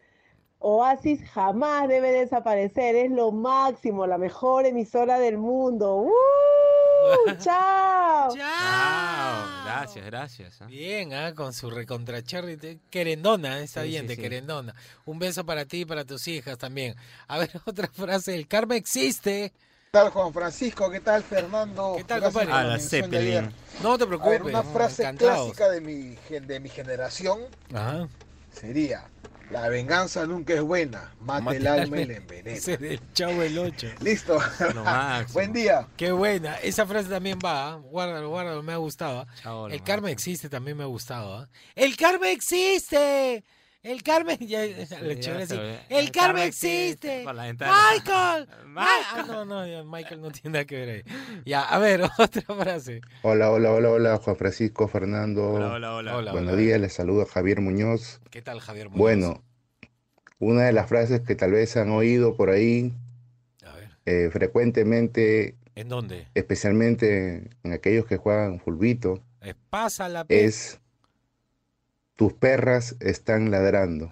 Oasis 0.58 1.22
jamás 1.30 1.88
debe 1.88 2.10
desaparecer, 2.12 2.96
es 2.96 3.10
lo 3.10 3.30
máximo, 3.30 4.06
la 4.06 4.18
mejor 4.18 4.66
emisora 4.66 5.18
del 5.18 5.38
mundo. 5.38 5.96
¡Uh! 5.96 6.10
¡Chao! 7.42 8.28
Wow, 8.28 9.64
gracias, 9.64 10.06
gracias. 10.06 10.62
¿ah? 10.62 10.66
Bien, 10.66 11.12
ah, 11.14 11.34
con 11.34 11.52
su 11.52 11.70
recontra 11.70 12.22
cherry. 12.22 12.56
te- 12.56 12.78
Querendona, 12.90 13.60
está 13.60 13.82
Sí, 13.82 13.88
bien, 13.88 14.02
sí, 14.02 14.08
de 14.08 14.16
sí. 14.16 14.22
querendona. 14.22 14.74
Un 15.04 15.18
beso 15.18 15.44
para 15.44 15.64
ti 15.64 15.80
y 15.82 15.84
para 15.84 16.04
tus 16.04 16.26
hijas 16.28 16.58
también. 16.58 16.94
A 17.28 17.38
ver, 17.38 17.50
otra 17.66 17.88
frase. 17.88 18.34
El 18.34 18.46
karma 18.48 18.76
existe. 18.76 19.52
¿Qué 19.52 19.90
tal 20.02 20.10
Juan 20.10 20.32
Francisco? 20.32 20.90
¿Qué 20.90 21.00
tal 21.00 21.22
Fernando? 21.22 21.94
¿Qué 21.96 22.04
tal, 22.04 22.22
compadre? 22.22 22.52
A 22.52 22.64
la 22.64 22.78
Zeppelin. 22.78 23.50
No 23.82 23.96
te 23.96 24.04
A 24.04 24.06
ver, 24.06 24.08
preocupes. 24.08 24.42
una 24.42 24.62
frase 24.62 25.02
encantados. 25.02 25.52
clásica 25.56 25.70
de 25.70 25.80
mi, 25.80 26.16
de 26.40 26.60
mi 26.60 26.68
generación 26.68 27.40
Ajá. 27.72 28.06
sería, 28.52 29.04
la 29.50 29.68
venganza 29.68 30.26
nunca 30.26 30.54
es 30.54 30.62
buena, 30.62 31.12
mate 31.20 31.56
el 31.56 31.66
alma 31.66 32.00
y 32.00 32.06
la 32.06 32.16
envenena. 32.16 32.56
Ese 32.56 32.76
del 32.76 33.00
Chavo 33.12 33.42
el 33.42 33.58
8. 33.58 33.88
Listo. 34.00 34.38
Buen 35.32 35.52
día. 35.52 35.86
Qué 35.96 36.12
buena. 36.12 36.56
Esa 36.56 36.86
frase 36.86 37.08
también 37.08 37.38
va. 37.44 37.72
¿ah? 37.72 37.74
Guárdalo, 37.76 38.28
guárdalo. 38.28 38.62
Me 38.62 38.72
ha 38.72 38.76
gustado. 38.76 39.26
¿ah? 39.44 39.68
El 39.70 39.82
karma 39.82 40.10
existe 40.10 40.48
también 40.48 40.76
me 40.76 40.82
ha 40.82 40.86
gustado. 40.86 41.36
¿ah? 41.38 41.48
¡El 41.74 41.96
karma 41.96 42.30
existe! 42.30 43.44
El 43.86 44.02
karma. 44.02 44.34
Ya, 44.34 44.66
chévere 45.20 45.42
así. 45.44 45.56
El 45.88 46.10
karma 46.10 46.44
existe. 46.44 47.22
existe. 47.22 47.24
¡Michael! 47.24 48.48
Michael. 48.66 48.76
Ah, 48.76 49.24
no, 49.28 49.44
no, 49.44 49.66
ya, 49.66 49.84
Michael 49.84 50.20
no 50.20 50.30
tiene 50.32 50.50
nada 50.54 50.64
que 50.64 50.74
ver 50.76 50.88
ahí. 50.88 51.02
Ya, 51.44 51.62
a 51.62 51.78
ver, 51.78 52.00
otra 52.18 52.42
frase. 52.42 53.00
Hola, 53.22 53.50
hola, 53.50 53.70
hola, 53.72 53.90
hola, 53.90 54.16
Juan 54.18 54.36
Francisco, 54.36 54.88
Fernando. 54.88 55.52
Hola, 55.52 55.72
hola, 55.74 55.94
hola. 55.94 56.16
Hola, 56.16 56.32
Buenos 56.32 56.54
hola. 56.54 56.62
días, 56.62 56.80
les 56.80 56.92
saluda 56.92 57.26
Javier 57.26 57.60
Muñoz. 57.60 58.20
¿Qué 58.30 58.42
tal, 58.42 58.58
Javier? 58.60 58.86
Muñoz? 58.88 58.98
Bueno, 58.98 59.44
una 60.40 60.64
de 60.64 60.72
las 60.72 60.88
frases 60.88 61.20
que 61.20 61.36
tal 61.36 61.52
vez 61.52 61.76
han 61.76 61.90
oído 61.90 62.36
por 62.36 62.50
ahí 62.50 62.92
A 63.64 63.72
ver, 63.76 63.90
eh, 64.04 64.30
frecuentemente, 64.32 65.56
¿en 65.76 65.88
dónde? 65.88 66.26
especialmente 66.34 67.50
en 67.62 67.72
aquellos 67.72 68.04
que 68.06 68.16
juegan 68.16 68.58
fulbito, 68.60 69.22
Eh, 69.42 69.54
Pasa 69.70 70.08
la 70.08 70.26
es 70.28 70.80
tus 72.16 72.32
perras 72.32 72.96
están 73.00 73.50
ladrando. 73.50 74.08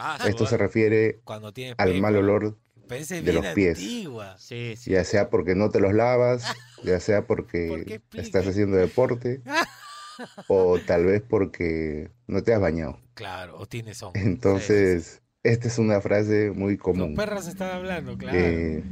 Ah, 0.00 0.18
Esto 0.28 0.46
se 0.46 0.56
refiere 0.56 1.20
Cuando 1.24 1.48
al 1.48 1.54
peco. 1.54 2.00
mal 2.00 2.16
olor 2.16 2.56
de 2.88 3.32
los 3.32 3.46
pies. 3.48 3.78
antigua. 3.78 4.36
Sí, 4.38 4.74
sí. 4.76 4.92
ya 4.92 5.04
sea 5.04 5.28
porque 5.28 5.54
no 5.54 5.68
te 5.70 5.80
los 5.80 5.92
lavas, 5.92 6.44
ya 6.84 7.00
sea 7.00 7.26
¿Por 7.26 7.46
qué 7.46 7.68
porque 7.68 8.00
estás 8.20 8.46
haciendo 8.46 8.76
deporte 8.76 9.42
o 10.48 10.78
tal 10.80 11.04
vez 11.04 11.22
porque 11.28 12.10
no 12.26 12.42
te 12.42 12.54
has 12.54 12.60
bañado. 12.60 12.98
Claro, 13.14 13.58
o 13.58 13.66
tiene 13.66 13.94
son. 13.94 14.12
Entonces, 14.14 15.20
esta 15.42 15.68
es 15.68 15.78
una 15.78 16.00
frase 16.00 16.50
muy 16.54 16.74
Los 16.76 16.82
común. 16.82 17.14
perras 17.14 17.46
están 17.48 17.70
hablando, 17.72 18.16
claro. 18.16 18.38
Eh, 18.38 18.82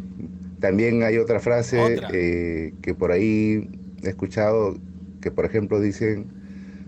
también 0.61 1.03
hay 1.03 1.19
otra 1.19 1.39
frase 1.41 1.79
Otra. 1.81 2.09
eh, 2.13 2.75
que 2.83 2.95
por 2.95 3.13
ahí 3.13 3.69
he 4.03 4.09
escuchado 4.09 4.77
que, 5.21 5.31
por 5.31 5.45
ejemplo, 5.45 5.81
dicen, 5.81 6.33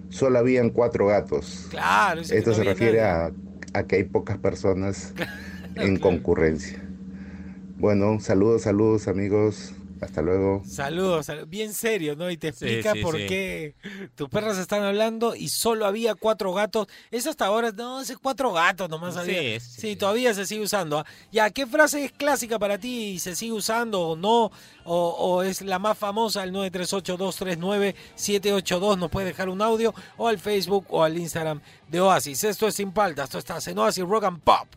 solo 0.09 0.39
habían 0.39 0.71
cuatro 0.71 1.07
gatos. 1.07 1.69
Claro, 1.69 2.23
Esto 2.29 2.53
no 2.53 2.55
se 2.55 2.65
refiere 2.65 3.03
a, 3.03 3.35
a 3.75 3.87
que 3.87 3.97
hay 3.97 4.05
pocas 4.05 4.39
personas 4.39 5.15
en 5.77 5.99
concurrencia. 5.99 6.85
Bueno, 7.79 8.21
saludos, 8.21 8.63
saludos 8.63 9.09
amigos. 9.09 9.75
Hasta 10.01 10.23
luego. 10.23 10.63
Saludos, 10.65 11.27
sal- 11.27 11.47
bien 11.47 11.73
serio, 11.75 12.15
¿no? 12.17 12.31
Y 12.31 12.37
te 12.37 12.49
explica 12.49 12.93
sí, 12.93 13.03
por 13.03 13.17
sí. 13.17 13.27
qué 13.27 13.75
tus 14.15 14.29
perras 14.29 14.57
están 14.59 14.83
hablando 14.85 15.35
y 15.35 15.49
solo 15.49 15.87
había 15.87 16.15
cuatro 16.15 16.53
gatos. 16.53 16.87
Eso 17.11 17.31
hasta 17.31 17.47
ahora, 17.47 17.73
no, 17.73 18.01
ese 18.01 18.17
cuatro 18.17 18.53
gatos 18.53 18.89
nomás 18.89 19.15
Sí, 19.15 19.21
había. 19.21 19.61
sí, 19.61 19.81
Sí, 19.81 19.97
todavía 19.97 20.33
se 20.35 20.47
sigue 20.47 20.63
usando. 20.63 20.99
¿ah? 21.01 21.07
Ya, 21.33 21.51
¿qué 21.51 21.67
frase 21.67 22.05
es 22.05 22.13
clásica 22.13 22.59
para 22.59 22.79
ti 22.79 23.13
y 23.15 23.19
se 23.19 23.35
sigue 23.35 23.53
usando 23.53 24.01
o 24.01 24.17
no? 24.17 24.51
O, 24.85 25.09
o 25.11 25.43
es 25.43 25.63
la 25.63 25.79
más 25.79 25.99
famosa, 25.99 26.45
el 26.45 26.53
938-239-782. 26.53 28.99
Nos 28.99 29.11
puede 29.11 29.27
dejar 29.27 29.49
un 29.49 29.61
audio 29.63 29.95
o 30.17 30.29
al 30.29 30.39
Facebook 30.39 30.87
o 30.91 31.03
al 31.03 31.19
Instagram 31.19 31.61
de 31.89 32.01
Oasis. 32.01 32.45
Esto 32.45 32.69
es 32.69 32.75
Sin 32.75 32.93
Paltas, 32.93 33.25
esto 33.35 33.39
está 33.39 33.59
en 33.71 33.79
Oasis 33.79 34.05
Rock 34.05 34.25
and 34.25 34.41
Pop. 34.43 34.69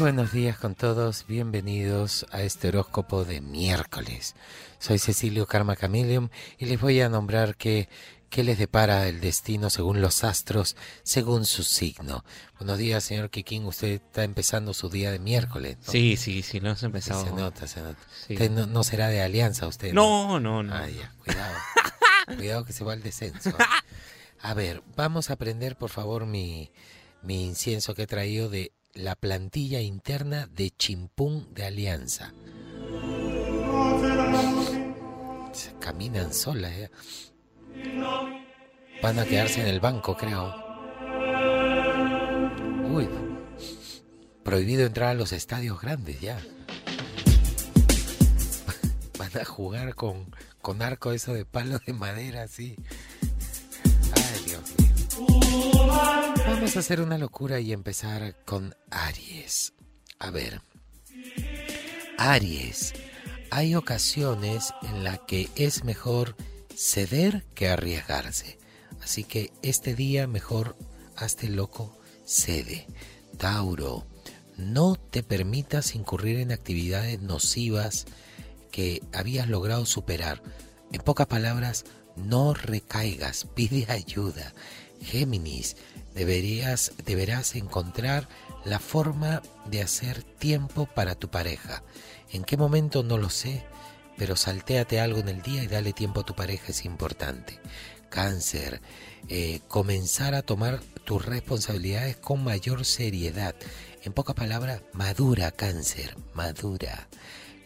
Buenos 0.00 0.32
días 0.32 0.56
con 0.58 0.74
todos, 0.74 1.26
bienvenidos 1.28 2.24
a 2.30 2.40
este 2.42 2.68
horóscopo 2.68 3.24
de 3.26 3.42
miércoles. 3.42 4.34
Soy 4.78 4.98
Cecilio 4.98 5.46
Karma 5.46 5.76
Chameleon 5.76 6.30
y 6.56 6.64
les 6.64 6.80
voy 6.80 7.02
a 7.02 7.10
nombrar 7.10 7.54
que 7.54 7.88
qué 8.30 8.42
les 8.42 8.58
depara 8.58 9.08
el 9.08 9.20
destino 9.20 9.68
según 9.68 10.00
los 10.00 10.24
astros, 10.24 10.74
según 11.02 11.44
su 11.44 11.64
signo. 11.64 12.24
Buenos 12.58 12.78
días, 12.78 13.04
señor 13.04 13.28
Kikín, 13.28 13.66
usted 13.66 13.88
está 13.88 14.24
empezando 14.24 14.72
su 14.72 14.88
día 14.88 15.10
de 15.10 15.18
miércoles. 15.18 15.76
¿no? 15.84 15.92
Sí, 15.92 16.16
sí, 16.16 16.42
sí, 16.42 16.58
hemos 16.58 16.80
Sí, 16.80 16.86
empezado. 16.86 17.22
se 17.22 17.32
nota, 17.32 17.66
se 17.66 17.82
nota. 17.82 18.00
Sí. 18.26 18.32
Usted 18.34 18.50
no, 18.50 18.66
no 18.66 18.84
será 18.84 19.08
de 19.08 19.20
alianza 19.20 19.66
usted. 19.66 19.92
No, 19.92 20.40
no, 20.40 20.62
no. 20.62 20.74
Ah, 20.74 20.88
ya, 20.88 21.12
cuidado. 21.24 21.56
cuidado 22.38 22.64
que 22.64 22.72
se 22.72 22.84
va 22.84 22.94
al 22.94 23.02
descenso. 23.02 23.50
A 24.40 24.54
ver, 24.54 24.82
vamos 24.96 25.28
a 25.28 25.34
aprender 25.34 25.76
por 25.76 25.90
favor 25.90 26.24
mi, 26.24 26.72
mi 27.22 27.44
incienso 27.44 27.94
que 27.94 28.04
he 28.04 28.06
traído 28.06 28.48
de 28.48 28.72
la 28.94 29.14
plantilla 29.14 29.80
interna 29.80 30.46
de 30.46 30.70
Chimpún 30.70 31.52
de 31.54 31.64
Alianza. 31.64 32.32
Caminan 35.78 36.32
solas, 36.32 36.72
¿eh? 36.72 36.90
Van 39.02 39.18
a 39.18 39.24
quedarse 39.24 39.60
en 39.60 39.66
el 39.66 39.80
banco, 39.80 40.16
creo. 40.16 40.54
Uy, 42.90 43.08
prohibido 44.42 44.86
entrar 44.86 45.10
a 45.10 45.14
los 45.14 45.32
estadios 45.32 45.80
grandes 45.80 46.20
ya. 46.20 46.38
Van 49.18 49.38
a 49.38 49.44
jugar 49.44 49.94
con, 49.94 50.34
con 50.60 50.82
arco 50.82 51.12
eso 51.12 51.32
de 51.32 51.44
palo 51.44 51.78
de 51.86 51.92
madera 51.92 52.42
así. 52.42 52.76
Vamos 56.46 56.76
a 56.76 56.80
hacer 56.80 57.00
una 57.00 57.18
locura 57.18 57.60
y 57.60 57.72
empezar 57.72 58.36
con 58.44 58.74
Aries. 58.90 59.72
A 60.18 60.30
ver. 60.30 60.62
Aries. 62.18 62.92
Hay 63.50 63.74
ocasiones 63.74 64.72
en 64.82 65.04
las 65.04 65.20
que 65.20 65.48
es 65.56 65.84
mejor 65.84 66.36
ceder 66.74 67.44
que 67.54 67.68
arriesgarse. 67.68 68.58
Así 69.02 69.24
que 69.24 69.52
este 69.62 69.94
día 69.94 70.26
mejor 70.26 70.76
hazte 71.16 71.48
loco, 71.48 71.98
cede. 72.24 72.86
Tauro. 73.38 74.06
No 74.56 74.96
te 74.96 75.22
permitas 75.22 75.94
incurrir 75.94 76.38
en 76.38 76.52
actividades 76.52 77.20
nocivas 77.20 78.06
que 78.70 79.02
habías 79.12 79.48
logrado 79.48 79.86
superar. 79.86 80.42
En 80.92 81.00
pocas 81.00 81.26
palabras, 81.26 81.84
no 82.16 82.54
recaigas, 82.54 83.46
pide 83.54 83.86
ayuda. 83.90 84.52
Géminis, 85.00 85.76
deberías, 86.14 86.92
deberás 87.04 87.54
encontrar 87.54 88.28
la 88.64 88.78
forma 88.78 89.42
de 89.66 89.82
hacer 89.82 90.22
tiempo 90.22 90.86
para 90.86 91.14
tu 91.14 91.28
pareja. 91.30 91.82
¿En 92.30 92.44
qué 92.44 92.56
momento? 92.56 93.02
No 93.02 93.16
lo 93.18 93.30
sé, 93.30 93.64
pero 94.16 94.36
saltéate 94.36 95.00
algo 95.00 95.20
en 95.20 95.28
el 95.28 95.42
día 95.42 95.62
y 95.62 95.66
dale 95.66 95.92
tiempo 95.92 96.20
a 96.20 96.26
tu 96.26 96.34
pareja 96.34 96.66
es 96.68 96.84
importante. 96.84 97.58
Cáncer, 98.10 98.80
eh, 99.28 99.60
comenzar 99.68 100.34
a 100.34 100.42
tomar 100.42 100.80
tus 101.04 101.24
responsabilidades 101.24 102.16
con 102.16 102.44
mayor 102.44 102.84
seriedad. 102.84 103.54
En 104.02 104.12
pocas 104.12 104.34
palabras, 104.34 104.82
madura 104.92 105.52
cáncer, 105.52 106.16
madura. 106.34 107.08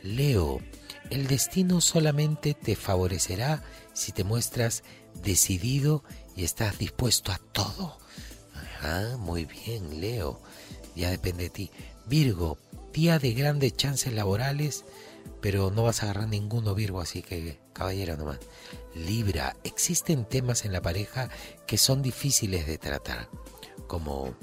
Leo, 0.03 0.61
el 1.11 1.27
destino 1.27 1.81
solamente 1.81 2.55
te 2.55 2.77
favorecerá 2.77 3.62
si 3.94 4.12
te 4.12 4.23
muestras 4.23 4.83
decidido 5.23 6.05
y 6.37 6.44
estás 6.44 6.79
dispuesto 6.79 7.33
a 7.33 7.38
todo. 7.38 7.99
Ajá, 8.55 9.16
muy 9.18 9.44
bien, 9.44 10.01
Leo. 10.01 10.40
ya 10.94 11.11
depende 11.11 11.44
de 11.44 11.51
ti. 11.51 11.70
Virgo, 12.07 12.59
día 12.92 13.18
de 13.18 13.33
grandes 13.33 13.77
chances 13.77 14.12
laborales, 14.12 14.85
pero 15.40 15.70
no 15.70 15.83
vas 15.83 16.03
a 16.03 16.07
agarrar 16.07 16.29
ninguno 16.29 16.75
Virgo, 16.75 17.01
así 17.01 17.23
que 17.23 17.59
caballero 17.73 18.16
nomás. 18.16 18.38
Libra, 18.94 19.57
existen 19.64 20.25
temas 20.25 20.64
en 20.64 20.73
la 20.73 20.83
pareja 20.83 21.29
que 21.66 21.79
son 21.79 22.03
difíciles 22.03 22.66
de 22.66 22.79
tratar, 22.79 23.29
como 23.87 24.35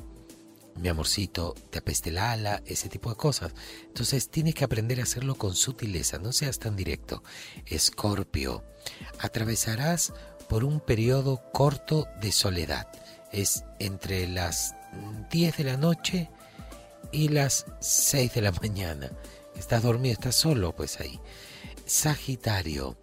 mi 0.75 0.87
amorcito, 0.87 1.53
te 1.69 1.79
apeste 1.79 2.09
el 2.09 2.17
ala, 2.17 2.63
ese 2.65 2.89
tipo 2.89 3.09
de 3.09 3.15
cosas. 3.15 3.53
Entonces 3.83 4.29
tienes 4.29 4.55
que 4.55 4.63
aprender 4.63 4.99
a 4.99 5.03
hacerlo 5.03 5.35
con 5.35 5.55
sutileza, 5.55 6.17
no 6.17 6.31
seas 6.31 6.59
tan 6.59 6.75
directo. 6.75 7.23
Escorpio, 7.65 8.63
atravesarás 9.19 10.13
por 10.51 10.65
un 10.65 10.81
periodo 10.81 11.41
corto 11.53 12.09
de 12.19 12.33
soledad. 12.33 12.85
Es 13.31 13.63
entre 13.79 14.27
las 14.27 14.75
10 15.31 15.55
de 15.55 15.63
la 15.63 15.77
noche 15.77 16.29
y 17.13 17.29
las 17.29 17.67
6 17.79 18.33
de 18.33 18.41
la 18.41 18.51
mañana. 18.51 19.09
Estás 19.55 19.81
dormido, 19.81 20.11
estás 20.11 20.35
solo, 20.35 20.75
pues 20.75 20.99
ahí. 20.99 21.21
Sagitario, 21.85 22.97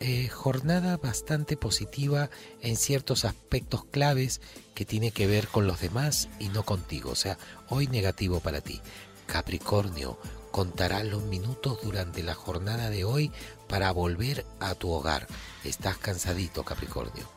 eh, 0.00 0.26
jornada 0.26 0.96
bastante 0.96 1.56
positiva 1.56 2.30
en 2.62 2.76
ciertos 2.76 3.24
aspectos 3.24 3.84
claves 3.84 4.40
que 4.74 4.84
tiene 4.84 5.12
que 5.12 5.28
ver 5.28 5.46
con 5.46 5.68
los 5.68 5.80
demás 5.80 6.28
y 6.40 6.48
no 6.48 6.64
contigo. 6.64 7.10
O 7.10 7.16
sea, 7.16 7.38
hoy 7.68 7.86
negativo 7.86 8.40
para 8.40 8.60
ti. 8.60 8.80
Capricornio, 9.26 10.18
contarás 10.50 11.04
los 11.04 11.22
minutos 11.22 11.78
durante 11.80 12.24
la 12.24 12.34
jornada 12.34 12.90
de 12.90 13.04
hoy 13.04 13.30
para 13.68 13.92
volver 13.92 14.46
a 14.60 14.74
tu 14.74 14.90
hogar. 14.90 15.26
Estás 15.64 15.98
cansadito, 15.98 16.64
Capricornio. 16.64 17.30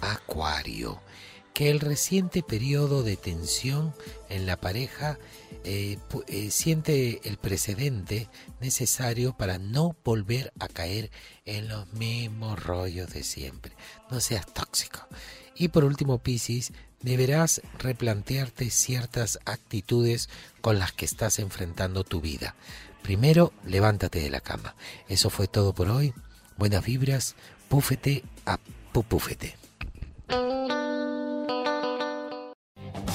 Acuario, 0.00 1.00
que 1.54 1.70
el 1.70 1.80
reciente 1.80 2.42
periodo 2.42 3.02
de 3.02 3.16
tensión 3.16 3.94
en 4.28 4.46
la 4.46 4.56
pareja 4.58 5.18
eh, 5.64 5.98
eh, 6.28 6.50
siente 6.50 7.20
el 7.28 7.36
precedente 7.36 8.28
necesario 8.60 9.36
para 9.36 9.58
no 9.58 9.94
volver 10.04 10.52
a 10.58 10.68
caer 10.68 11.10
en 11.44 11.68
los 11.68 11.92
mismos 11.92 12.62
rollos 12.62 13.10
de 13.10 13.22
siempre. 13.22 13.72
No 14.10 14.20
seas 14.20 14.46
tóxico. 14.46 15.06
Y 15.54 15.68
por 15.68 15.84
último, 15.84 16.18
Piscis, 16.18 16.72
deberás 17.02 17.60
replantearte 17.78 18.70
ciertas 18.70 19.38
actitudes 19.44 20.30
con 20.60 20.78
las 20.78 20.92
que 20.92 21.04
estás 21.04 21.38
enfrentando 21.38 22.04
tu 22.04 22.20
vida. 22.20 22.54
Primero, 23.02 23.52
levántate 23.66 24.20
de 24.20 24.30
la 24.30 24.40
cama. 24.40 24.74
Eso 25.08 25.28
fue 25.30 25.48
todo 25.48 25.72
por 25.72 25.88
hoy. 25.88 26.14
Buenas 26.56 26.84
vibras, 26.84 27.34
púfete 27.68 28.22
a 28.46 28.58
pupúfete. 28.92 29.56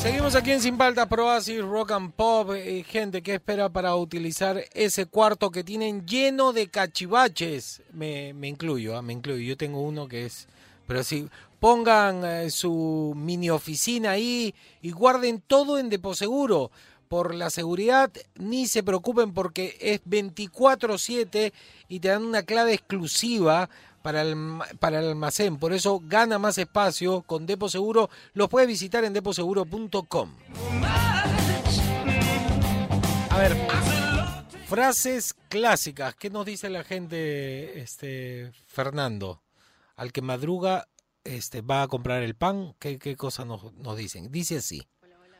Seguimos 0.02 0.36
aquí 0.36 0.52
en 0.52 0.62
Sin 0.62 0.78
Paltas 0.78 1.08
Pro 1.08 1.26
Oasis 1.26 1.62
Rock 1.62 1.92
and 1.92 2.12
Pop. 2.14 2.52
eh, 2.54 2.84
gente 2.88 3.24
que 3.24 3.36
espera 3.36 3.68
para 3.70 3.96
utilizar 3.96 4.64
ese 4.74 5.06
cuarto 5.08 5.50
que 5.50 5.64
tienen 5.64 6.06
lleno 6.06 6.54
de 6.54 6.68
cachivaches. 6.68 7.82
Me, 7.94 8.34
me 8.34 8.48
incluyo, 8.48 8.96
ah, 8.96 9.02
me 9.02 9.14
incluyo. 9.14 9.42
Yo 9.42 9.58
tengo 9.58 9.82
uno 9.82 10.08
que 10.08 10.26
es. 10.26 10.48
Pero 10.86 11.04
sí, 11.04 11.28
pongan 11.60 12.24
eh, 12.24 12.50
su 12.52 13.14
mini 13.16 13.50
oficina 13.50 14.12
ahí 14.12 14.54
y 14.82 14.92
guarden 14.92 15.42
todo 15.46 15.80
en 15.80 15.90
Deposeguro. 15.90 16.72
Por 17.08 17.34
la 17.34 17.50
seguridad, 17.50 18.12
ni 18.36 18.68
se 18.68 18.84
preocupen 18.84 19.34
porque 19.34 19.78
es 19.80 20.04
24-7 20.04 21.54
y 21.88 22.00
te 22.00 22.08
dan 22.10 22.26
una 22.26 22.44
clave 22.44 22.74
exclusiva 22.74 23.70
para 24.02 24.22
el, 24.22 24.60
para 24.80 25.00
el 25.00 25.10
almacén. 25.10 25.58
Por 25.58 25.74
eso 25.74 26.02
gana 26.04 26.40
más 26.40 26.58
espacio 26.58 27.22
con 27.24 27.46
Depo 27.46 27.70
Seguro. 27.70 28.10
Los 28.34 28.50
puedes 28.50 28.68
visitar 28.68 29.04
en 29.04 29.14
deposeguro.com. 29.14 30.32
A 33.30 33.38
ver, 33.38 33.56
frases 34.68 35.34
clásicas. 35.50 36.16
¿Qué 36.16 36.30
nos 36.30 36.46
dice 36.46 36.70
la 36.70 36.84
gente, 36.84 37.80
este 37.80 38.52
Fernando? 38.66 39.42
Al 39.96 40.12
que 40.12 40.22
madruga 40.22 40.88
este, 41.24 41.62
va 41.62 41.84
a 41.84 41.88
comprar 41.88 42.24
el 42.24 42.36
pan. 42.36 42.76
¿Qué, 42.80 42.98
qué 42.98 43.16
cosas 43.16 43.46
nos, 43.46 43.74
nos 43.74 43.98
dicen? 43.98 44.32
Dice 44.32 44.58
así. 44.58 44.88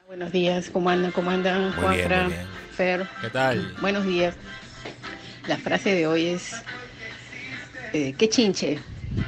Buenos 0.08 0.32
días, 0.32 0.70
¿cómo 0.72 0.90
andan? 0.90 1.12
¿Cómo 1.12 1.30
andan? 1.32 1.64
Muy 1.64 1.72
bien, 1.72 1.82
Juanfra, 1.84 2.24
muy 2.24 2.34
bien. 2.34 2.48
Fer. 2.72 3.08
¿Qué 3.22 3.30
tal? 3.30 3.76
Buenos 3.82 4.06
días. 4.06 4.36
La 5.48 5.58
frase 5.58 5.94
de 5.96 6.08
hoy 6.08 6.28
es, 6.28 6.54
eh, 7.94 8.14
qué 8.18 8.30
chinche. 8.30 8.80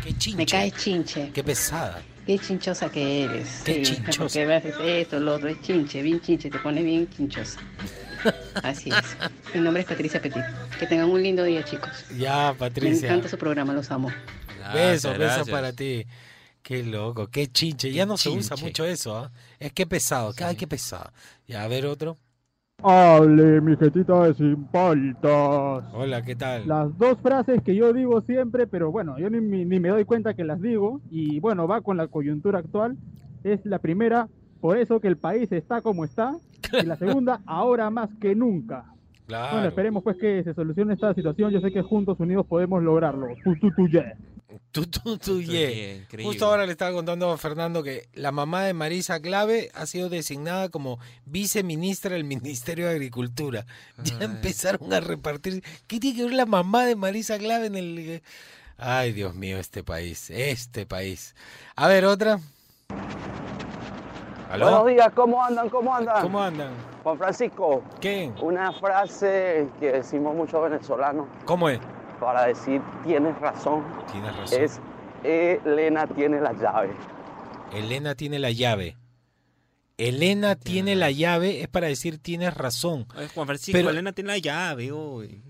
Qué 0.04 0.18
chinche. 0.18 0.38
Me 0.38 0.46
caes 0.46 0.74
chinche. 0.76 1.32
Qué 1.34 1.44
pesada. 1.44 2.02
Qué 2.26 2.38
chinchosa 2.40 2.90
que 2.90 3.24
eres. 3.26 3.62
Qué 3.66 3.84
Sí, 3.86 3.96
chinchosa. 3.96 4.20
Porque 4.20 4.54
haces 4.54 4.76
esto, 4.82 5.20
lo 5.20 5.36
otro, 5.36 5.50
es 5.50 5.62
chinche, 5.62 6.02
bien 6.02 6.22
chinche, 6.22 6.50
te 6.50 6.60
pone 6.60 6.82
bien 6.82 7.10
chinchosa. 7.10 7.60
Así 8.64 8.90
es. 8.90 9.18
Mi 9.56 9.62
nombre 9.62 9.82
es 9.82 9.88
Patricia 9.90 10.22
Petit. 10.22 10.44
Que 10.80 10.86
tengan 10.86 11.10
un 11.10 11.22
lindo 11.22 11.44
día, 11.44 11.64
chicos. 11.66 12.06
Ya, 12.18 12.52
Me 12.54 12.60
Patricia. 12.60 13.08
encanta 13.10 13.28
su 13.28 13.38
programa, 13.38 13.74
los 13.74 13.90
amo. 13.92 14.10
Besos, 14.74 15.18
besos 15.18 15.18
gracias. 15.18 15.50
para 15.50 15.74
ti. 15.74 16.06
Qué 16.62 16.84
loco, 16.84 17.28
qué 17.28 17.48
chinche. 17.48 17.92
Ya 17.92 18.06
no 18.06 18.18
se 18.18 18.30
usa 18.30 18.56
mucho 18.58 18.86
eso, 18.86 19.16
¿ah? 19.18 19.32
Es 19.60 19.74
que 19.74 19.86
pesado, 19.88 20.32
ay, 20.44 20.56
qué 20.56 20.68
pesado. 20.68 21.10
Ya, 21.48 21.64
a 21.64 21.68
ver 21.68 21.86
otro. 21.86 22.18
Hable, 22.82 23.60
mi 23.60 23.76
jetita 23.76 24.24
de 24.24 24.34
sin 24.36 24.64
paltas. 24.66 25.84
Hola, 25.94 26.22
¿qué 26.24 26.36
tal? 26.36 26.66
Las 26.68 26.98
dos 26.98 27.18
frases 27.22 27.62
que 27.64 27.76
yo 27.76 27.92
digo 27.92 28.22
siempre, 28.22 28.68
pero 28.68 28.92
bueno, 28.92 29.18
yo 29.20 29.30
ni, 29.30 29.42
me- 29.42 29.66
ni 29.66 29.80
me 29.80 29.90
doy 29.90 30.06
cuenta 30.06 30.34
que 30.34 30.46
las 30.46 30.62
digo, 30.62 31.02
y 31.12 31.40
bueno, 31.42 31.68
va 31.68 31.82
con 31.82 31.98
la 31.98 32.08
coyuntura 32.08 32.60
actual, 32.60 32.96
es 33.44 33.66
la 33.66 33.80
primera, 33.80 34.30
por 34.62 34.78
eso 34.78 35.02
que 35.02 35.10
el 35.10 35.18
país 35.18 35.52
está 35.52 35.82
como 35.82 36.06
está, 36.06 36.38
y 36.72 36.86
la 36.86 36.96
segunda, 36.96 37.42
ahora 37.46 37.90
más 37.90 38.10
que 38.22 38.34
nunca. 38.34 38.86
Claro. 39.26 39.52
Bueno, 39.58 39.68
esperemos 39.68 40.02
pues 40.04 40.18
que 40.18 40.44
se 40.44 40.54
solucione 40.54 40.94
esta 40.94 41.14
situación, 41.14 41.52
yo 41.52 41.60
sé 41.60 41.72
que 41.72 41.82
juntos 41.82 42.18
unidos 42.20 42.46
podemos 42.48 42.82
lograrlo. 42.82 43.28
Tu, 43.44 43.56
tu, 43.60 43.72
tu, 43.72 43.88
yeah. 43.90 44.16
Tú, 44.72 44.88
tú, 44.88 45.18
tú, 45.18 45.42
yeah. 45.42 45.98
increíble. 45.98 46.24
Justo 46.24 46.46
ahora 46.46 46.66
le 46.66 46.72
estaba 46.72 46.92
contando 46.92 47.32
a 47.32 47.38
Fernando 47.38 47.84
que 47.84 48.08
la 48.14 48.32
mamá 48.32 48.64
de 48.64 48.74
Marisa 48.74 49.20
Clave 49.20 49.70
ha 49.74 49.86
sido 49.86 50.10
designada 50.10 50.70
como 50.70 51.00
viceministra 51.26 52.12
del 52.12 52.24
Ministerio 52.24 52.88
de 52.88 52.92
Agricultura. 52.92 53.66
Ya 54.04 54.16
Ay. 54.20 54.26
empezaron 54.26 54.94
a 54.94 55.00
repartir. 55.02 55.64
¿Qué 55.88 56.00
tiene 56.00 56.18
que 56.18 56.24
ver 56.26 56.34
la 56.34 56.46
mamá 56.46 56.86
de 56.86 56.96
Marisa 56.96 57.38
Clave 57.38 57.68
en 57.68 57.76
el... 57.76 58.24
Ay, 58.78 59.12
Dios 59.12 59.36
mío, 59.36 59.60
este 59.60 59.84
país, 59.84 60.30
este 60.30 60.86
país. 60.86 61.36
A 61.76 61.88
ver, 61.88 62.06
otra. 62.06 62.40
¿Aló? 64.50 64.66
Buenos 64.66 64.88
días, 64.88 65.12
¿cómo 65.14 65.44
andan? 65.44 65.70
¿Cómo 65.70 65.94
andan? 65.94 66.22
¿Cómo 66.22 66.42
andan? 66.42 66.72
Juan 67.04 67.18
Francisco. 67.18 67.84
¿Qué? 68.00 68.32
Una 68.42 68.72
frase 68.72 69.68
que 69.80 69.92
decimos 69.92 70.36
muchos 70.36 70.62
venezolanos 70.64 71.28
¿Cómo 71.46 71.70
es? 71.70 71.80
Para 72.20 72.46
decir 72.46 72.82
tienes 73.06 73.38
razón. 73.40 73.84
Tienes 74.12 74.36
razón. 74.36 74.62
Es 74.62 74.80
Elena 75.24 76.08
tiene 76.08 76.40
la 76.42 76.54
llave. 76.54 76.92
Elena 77.74 78.16
tiene 78.16 78.40
la 78.40 78.52
llave. 78.52 78.98
Elena 79.98 80.56
tiene 80.56 80.96
la 80.96 81.12
llave 81.12 81.62
es 81.62 81.68
para 81.68 81.88
decir 81.88 82.20
tienes 82.20 82.54
razón. 82.54 83.06
Ay, 83.16 83.28
Juan 83.34 83.48
Francisco, 83.48 83.78
Pero- 83.78 83.90
Elena 83.90 84.14
tiene 84.14 84.30
la 84.30 84.38
llave 84.38 84.92
hoy. 84.92 85.44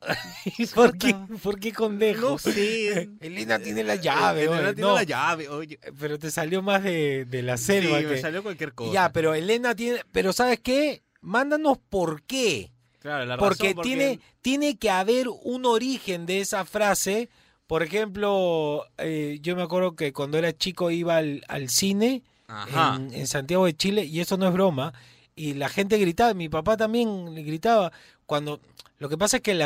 ¿Por 0.74 0.96
qué, 0.96 1.14
¿Por 1.42 1.58
qué 1.58 1.72
con 1.72 1.98
dejo? 1.98 2.30
No 2.30 2.38
sé. 2.38 3.10
Elena 3.20 3.58
tiene 3.58 3.82
la 3.82 3.96
llave. 3.96 4.44
Elena 4.44 4.58
oye, 4.58 4.74
tiene 4.74 4.88
no. 4.88 4.94
la 4.94 5.02
llave, 5.02 5.48
oye. 5.48 5.80
Pero 5.98 6.18
te 6.18 6.30
salió 6.30 6.62
más 6.62 6.84
de, 6.84 7.24
de 7.24 7.42
la 7.42 7.56
selva. 7.56 7.98
Sí, 7.98 8.06
me 8.06 8.18
salió 8.18 8.42
cualquier 8.44 8.74
cosa. 8.74 8.92
Ya, 8.92 9.12
pero 9.12 9.34
Elena 9.34 9.74
tiene... 9.74 10.00
Pero 10.12 10.32
¿sabes 10.32 10.60
qué? 10.60 11.02
Mándanos 11.20 11.78
por 11.78 12.22
qué. 12.22 12.72
Claro, 13.06 13.24
la 13.24 13.36
porque, 13.36 13.68
tiene, 13.84 14.18
tiene 14.42 14.76
que 14.78 14.90
haber 14.90 15.28
un 15.28 15.64
origen 15.64 16.26
de 16.26 16.40
esa 16.40 16.64
frase. 16.64 17.28
Por 17.68 17.84
ejemplo, 17.84 18.84
eh, 18.98 19.38
yo 19.42 19.54
me 19.54 19.62
acuerdo 19.62 19.94
que 19.94 20.12
cuando 20.12 20.38
era 20.38 20.52
chico 20.56 20.90
iba 20.90 21.16
al, 21.18 21.44
al 21.46 21.68
cine 21.68 22.24
en, 22.98 23.14
en 23.14 23.26
Santiago 23.28 23.64
de 23.66 23.76
Chile, 23.76 24.04
y 24.04 24.18
eso 24.18 24.36
no 24.36 24.46
es 24.48 24.52
broma, 24.52 24.92
y 25.36 25.54
la 25.54 25.68
gente 25.68 25.98
gritaba, 25.98 26.34
mi 26.34 26.48
papá 26.48 26.76
también 26.76 27.34
gritaba, 27.44 27.92
cuando... 28.26 28.60
Lo 28.98 29.08
que 29.08 29.18
pasa 29.18 29.36
es 29.36 29.42
que 29.42 29.50
el- 29.52 29.60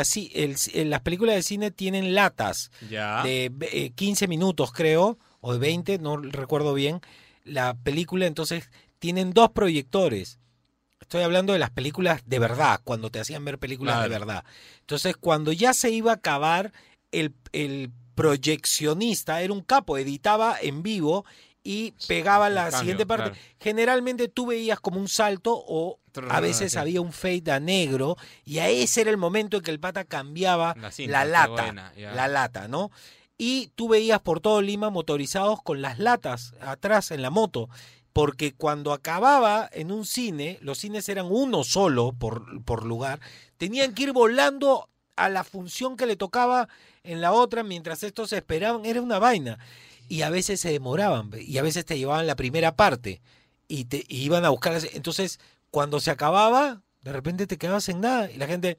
el- 0.73 0.89
las 0.91 1.01
películas 1.01 1.35
de 1.35 1.41
cine 1.43 1.71
tienen 1.71 2.13
latas 2.13 2.69
Ya. 2.89 3.23
de 3.23 3.49
eh, 3.71 3.91
15 3.95 4.27
minutos, 4.27 4.71
creo, 4.73 5.17
o 5.39 5.53
de 5.53 5.59
20, 5.59 5.97
no 5.99 6.17
recuerdo 6.17 6.73
bien, 6.75 7.01
la 7.45 7.73
película, 7.75 8.27
entonces 8.27 8.69
tienen 8.99 9.31
dos 9.31 9.49
proyectores. 9.51 10.37
Estoy 11.01 11.23
hablando 11.23 11.51
de 11.53 11.59
las 11.59 11.71
películas 11.71 12.21
de 12.25 12.39
verdad, 12.39 12.79
cuando 12.83 13.09
te 13.09 13.19
hacían 13.19 13.43
ver 13.43 13.59
películas 13.59 14.01
de 14.03 14.07
verdad. 14.07 14.45
Entonces, 14.79 15.17
cuando 15.17 15.51
ya 15.51 15.73
se 15.73 15.89
iba 15.91 16.11
a 16.11 16.15
acabar, 16.15 16.71
el, 17.11 17.33
el 17.51 17.91
proyeccionista 18.15 19.41
era 19.41 19.53
un 19.53 19.61
capo, 19.61 19.97
editaba 19.97 20.55
en 20.61 20.83
vivo 20.83 21.25
y 21.63 21.93
pegaba 22.07 22.49
la 22.49 22.63
cambio, 22.63 22.79
siguiente 22.79 23.05
parte. 23.05 23.31
claro. 23.31 23.45
Generalmente 23.59 24.27
tú 24.27 24.47
veías 24.47 24.79
como 24.79 24.99
un 24.99 25.07
salto 25.07 25.53
o 25.55 25.99
a 26.29 26.39
veces 26.39 26.75
había 26.75 27.01
un 27.01 27.13
fade 27.13 27.51
a 27.51 27.59
negro 27.59 28.17
y 28.43 28.59
a 28.59 28.69
ese 28.69 29.01
era 29.01 29.11
el 29.11 29.17
momento 29.17 29.57
en 29.57 29.63
que 29.63 29.71
el 29.71 29.79
pata 29.79 30.03
cambiaba 30.03 30.75
La 30.77 30.91
cinta, 30.91 31.25
lata, 31.25 31.47
buena, 31.49 31.93
la 31.95 32.27
lata, 32.27 32.67
¿no? 32.67 32.91
Y 33.37 33.71
tú 33.75 33.89
veías 33.89 34.19
por 34.21 34.39
todo 34.39 34.61
Lima 34.61 34.89
motorizados 34.89 35.61
con 35.63 35.81
las 35.81 35.99
latas 35.99 36.53
atrás 36.61 37.11
en 37.11 37.21
la 37.21 37.29
moto. 37.31 37.69
Porque 38.13 38.53
cuando 38.53 38.93
acababa 38.93 39.69
en 39.71 39.91
un 39.91 40.05
cine, 40.05 40.57
los 40.61 40.79
cines 40.79 41.07
eran 41.09 41.27
uno 41.29 41.63
solo 41.63 42.13
por, 42.13 42.63
por 42.63 42.85
lugar, 42.85 43.19
tenían 43.57 43.93
que 43.93 44.03
ir 44.03 44.11
volando 44.11 44.89
a 45.15 45.29
la 45.29 45.43
función 45.43 45.97
que 45.97 46.05
le 46.05 46.15
tocaba 46.15 46.67
en 47.03 47.21
la 47.21 47.31
otra 47.31 47.63
mientras 47.63 48.03
estos 48.03 48.33
esperaban, 48.33 48.85
era 48.85 49.01
una 49.01 49.19
vaina. 49.19 49.59
Y 50.09 50.23
a 50.23 50.29
veces 50.29 50.59
se 50.59 50.71
demoraban, 50.71 51.31
y 51.39 51.57
a 51.57 51.61
veces 51.61 51.85
te 51.85 51.97
llevaban 51.97 52.27
la 52.27 52.35
primera 52.35 52.75
parte 52.75 53.21
y 53.69 53.85
te 53.85 54.03
y 54.09 54.23
iban 54.23 54.43
a 54.43 54.49
buscar. 54.49 54.77
Entonces, 54.93 55.39
cuando 55.69 56.01
se 56.01 56.11
acababa, 56.11 56.81
de 57.01 57.13
repente 57.13 57.47
te 57.47 57.57
quedabas 57.57 57.87
en 57.87 58.01
nada 58.01 58.29
y 58.29 58.37
la 58.37 58.47
gente 58.47 58.77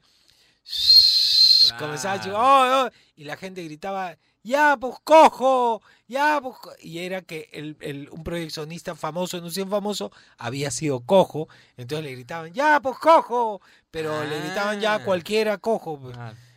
comenzaba 1.79 2.13
a 2.13 2.17
decir, 2.17 2.33
"Oh, 2.33 2.85
oh", 2.85 2.89
y 3.15 3.23
la 3.23 3.35
gente 3.35 3.63
gritaba, 3.63 4.17
ya, 4.43 4.77
pues 4.79 4.95
cojo, 5.03 5.81
ya, 6.07 6.39
pues 6.41 6.57
co-". 6.59 6.73
Y 6.81 6.99
era 6.99 7.21
que 7.21 7.49
el, 7.53 7.77
el- 7.81 8.09
un 8.11 8.23
proyeccionista 8.23 8.93
famoso 8.95 9.37
en 9.37 9.43
un 9.45 9.51
cine 9.51 9.69
famoso 9.69 10.11
había 10.37 10.69
sido 10.71 10.99
cojo, 11.01 11.47
entonces 11.77 12.05
le 12.05 12.11
gritaban, 12.11 12.53
ya, 12.53 12.79
pues 12.81 12.97
cojo, 12.99 13.61
pero 13.91 14.23
le 14.25 14.39
gritaban 14.41 14.79
ya 14.79 14.95
Ah. 14.95 15.03
cualquiera 15.03 15.57
cojo. 15.57 15.99
pues. 15.99 16.15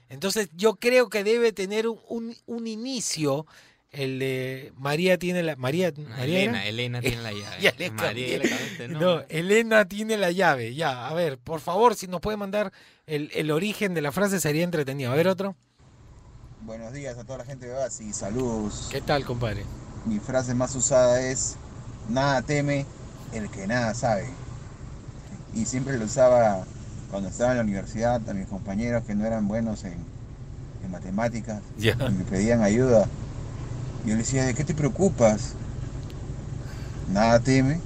Entonces 0.09 0.49
yo 0.55 0.77
creo 0.77 1.09
que 1.09 1.25
debe 1.25 1.53
tener 1.53 1.89
un, 1.89 1.99
un, 2.09 2.37
un 2.47 2.67
inicio. 2.67 3.47
El 3.91 4.19
de 4.19 4.73
María 4.77 5.17
tiene 5.17 5.43
la. 5.43 5.57
María, 5.57 5.91
María 5.97 6.25
Elena? 6.43 6.67
Elena 6.67 7.01
tiene 7.01 7.23
la 7.23 7.33
llave. 7.33 7.57
Ya 7.63 7.73
le 7.79 7.91
María 7.93 8.41
no. 8.89 9.01
no. 9.01 9.25
Elena 9.29 9.87
tiene 9.89 10.17
la 10.19 10.31
llave. 10.33 10.75
Ya, 10.75 11.09
a 11.09 11.15
ver, 11.15 11.39
por 11.39 11.61
favor, 11.61 11.95
si 11.95 12.07
nos 12.07 12.21
puede 12.21 12.37
mandar 12.37 12.73
el, 13.07 13.31
el 13.33 13.51
origen 13.51 13.95
de 13.95 14.03
la 14.03 14.13
frase, 14.13 14.39
sería 14.41 14.65
entretenido. 14.65 15.13
A 15.13 15.15
ver, 15.15 15.29
otro. 15.29 15.57
Buenos 16.67 16.93
días 16.93 17.17
a 17.17 17.23
toda 17.23 17.39
la 17.39 17.45
gente 17.45 17.67
de 17.67 17.75
Basi, 17.75 18.13
saludos. 18.13 18.89
¿Qué 18.91 19.01
tal, 19.01 19.25
compadre? 19.25 19.65
Mi 20.05 20.19
frase 20.19 20.53
más 20.53 20.75
usada 20.75 21.21
es, 21.21 21.55
nada 22.09 22.43
teme 22.43 22.85
el 23.33 23.49
que 23.51 23.69
nada 23.69 23.95
sabe. 23.95 24.27
Y 25.55 25.65
siempre 25.67 25.97
lo 25.97 26.07
usaba 26.07 26.65
cuando 27.11 27.29
estaba 27.29 27.53
en 27.53 27.59
la 27.59 27.63
universidad 27.63 28.29
a 28.29 28.35
mis 28.35 28.49
compañeros 28.49 29.05
que 29.05 29.15
no 29.15 29.25
eran 29.25 29.47
buenos 29.47 29.85
en, 29.85 29.95
en 30.85 30.91
matemáticas 30.91 31.61
y 31.79 31.93
me 31.95 32.25
pedían 32.25 32.63
ayuda. 32.63 33.07
Yo 34.05 34.17
les 34.17 34.19
decía, 34.27 34.45
¿de 34.45 34.55
qué 34.55 34.65
te 34.65 34.75
preocupas? 34.75 35.53
Nada 37.13 37.39
teme 37.39 37.81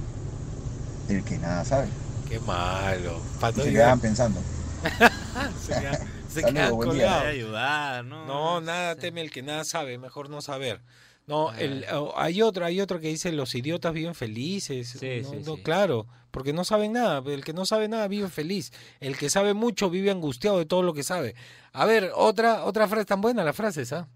el 1.07 1.23
que 1.23 1.37
nada 1.37 1.63
sabe. 1.65 1.87
Qué 2.27 2.39
malo. 2.39 3.19
Y 3.51 3.61
se 3.61 3.71
quedaban 3.73 3.99
pensando. 3.99 4.39
se 5.67 5.73
queda- 5.79 5.99
se 6.31 6.71
buen 6.71 6.91
día. 6.91 7.21
ayudar, 7.21 8.05
¿no? 8.05 8.25
No, 8.25 8.61
nada 8.61 8.95
teme 8.95 9.21
el 9.21 9.31
que 9.31 9.41
nada 9.41 9.63
sabe, 9.63 9.97
mejor 9.97 10.29
no 10.29 10.41
saber. 10.41 10.81
No, 11.27 11.49
Ah. 11.49 11.61
el, 11.61 11.85
oh, 11.93 12.13
hay 12.17 12.41
otro, 12.41 12.65
hay 12.65 12.81
otro 12.81 12.99
que 12.99 13.07
dice 13.07 13.31
los 13.31 13.53
idiotas 13.55 13.93
viven 13.93 14.15
felices. 14.15 14.95
Sí, 14.99 15.21
no, 15.23 15.29
sí, 15.29 15.35
no, 15.45 15.55
sí. 15.55 15.61
claro, 15.61 16.07
porque 16.31 16.51
no 16.51 16.63
saben 16.65 16.93
nada. 16.93 17.21
El 17.31 17.43
que 17.43 17.53
no 17.53 17.65
sabe 17.65 17.87
nada 17.87 18.07
vive 18.07 18.27
feliz. 18.29 18.73
El 18.99 19.17
que 19.17 19.29
sabe 19.29 19.53
mucho 19.53 19.89
vive 19.89 20.11
angustiado 20.11 20.57
de 20.57 20.65
todo 20.65 20.81
lo 20.81 20.93
que 20.93 21.03
sabe. 21.03 21.35
A 21.73 21.85
ver, 21.85 22.11
otra, 22.15 22.65
otra 22.65 22.87
frase 22.87 23.05
tan 23.05 23.21
buena, 23.21 23.43
la 23.43 23.53
frase 23.53 23.83
esa. 23.83 24.07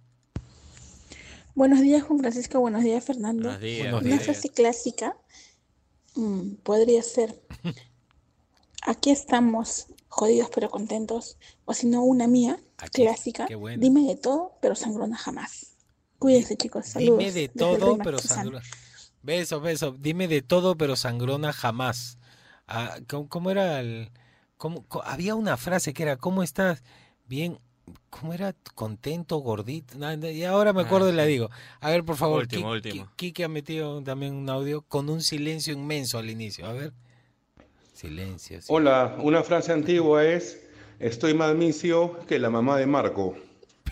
Buenos 1.53 1.79
días, 1.81 2.03
Juan 2.03 2.19
Francisco. 2.19 2.59
Buenos 2.59 2.83
días, 2.83 3.03
Fernando. 3.05 3.43
Buenos 3.43 3.61
días. 3.61 3.81
Una 3.83 3.91
Buenos 3.93 4.09
días. 4.11 4.23
frase 4.23 4.49
clásica 4.49 5.15
mm, 6.15 6.55
podría 6.63 7.01
ser: 7.01 7.39
Aquí 8.81 9.09
estamos, 9.11 9.87
jodidos 10.15 10.49
pero 10.53 10.69
contentos. 10.69 11.37
O 11.65 11.73
si 11.73 11.87
no, 11.87 12.03
una 12.03 12.27
mía, 12.27 12.57
clásica. 12.93 13.45
qué 13.47 13.55
buena. 13.55 13.81
Dime 13.81 14.01
de 14.03 14.15
todo, 14.15 14.53
pero 14.61 14.75
sangrona 14.75 15.17
jamás. 15.17 15.75
Cuídense, 16.19 16.55
chicos. 16.55 16.85
Saludos. 16.87 17.19
Dime 17.19 17.31
de 17.33 17.49
todo, 17.49 17.97
pero 17.97 18.17
sangrona. 18.19 18.63
Beso, 19.21 19.59
beso. 19.59 19.95
Dime 19.99 20.27
de 20.27 20.41
todo, 20.41 20.77
pero 20.77 20.95
sangrona 20.95 21.51
jamás. 21.51 22.17
Ah, 22.67 22.97
¿cómo, 23.09 23.27
cómo 23.27 23.51
era 23.51 23.79
el.? 23.81 24.09
cómo- 24.57 24.85
co- 24.87 25.03
había 25.03 25.35
una 25.35 25.57
frase 25.57 25.93
que 25.93 26.03
era: 26.03 26.15
¿Cómo 26.17 26.43
estás? 26.43 26.81
Bien. 27.27 27.59
¿Cómo 28.09 28.33
era? 28.33 28.55
¿Contento, 28.73 29.37
gordito? 29.37 29.97
Y 30.31 30.43
ahora 30.45 30.73
me 30.73 30.81
Ah, 30.81 30.85
acuerdo 30.85 31.09
y 31.09 31.13
la 31.13 31.25
digo. 31.25 31.49
A 31.81 31.89
ver, 31.91 32.03
por 32.05 32.15
favor. 32.15 32.41
Último, 32.41 32.67
Ki- 32.69 32.73
último. 32.77 33.05
Ki- 33.05 33.11
Kike 33.27 33.43
ha 33.43 33.47
metido 33.49 34.01
también 34.01 34.33
un 34.33 34.49
audio 34.49 34.81
con 34.81 35.09
un 35.09 35.21
silencio 35.21 35.73
inmenso 35.73 36.17
al 36.17 36.29
inicio. 36.29 36.65
A 36.65 36.73
ver. 36.73 36.93
Silencio. 37.95 38.61
sí. 38.61 38.67
Hola, 38.69 39.15
una 39.19 39.41
frase 39.43 39.71
antigua 39.71 40.23
es, 40.25 40.61
estoy 40.99 41.33
más 41.33 41.55
misio 41.55 42.19
que 42.27 42.37
la 42.39 42.49
mamá 42.49 42.77
de 42.77 42.85
Marco. 42.85 43.35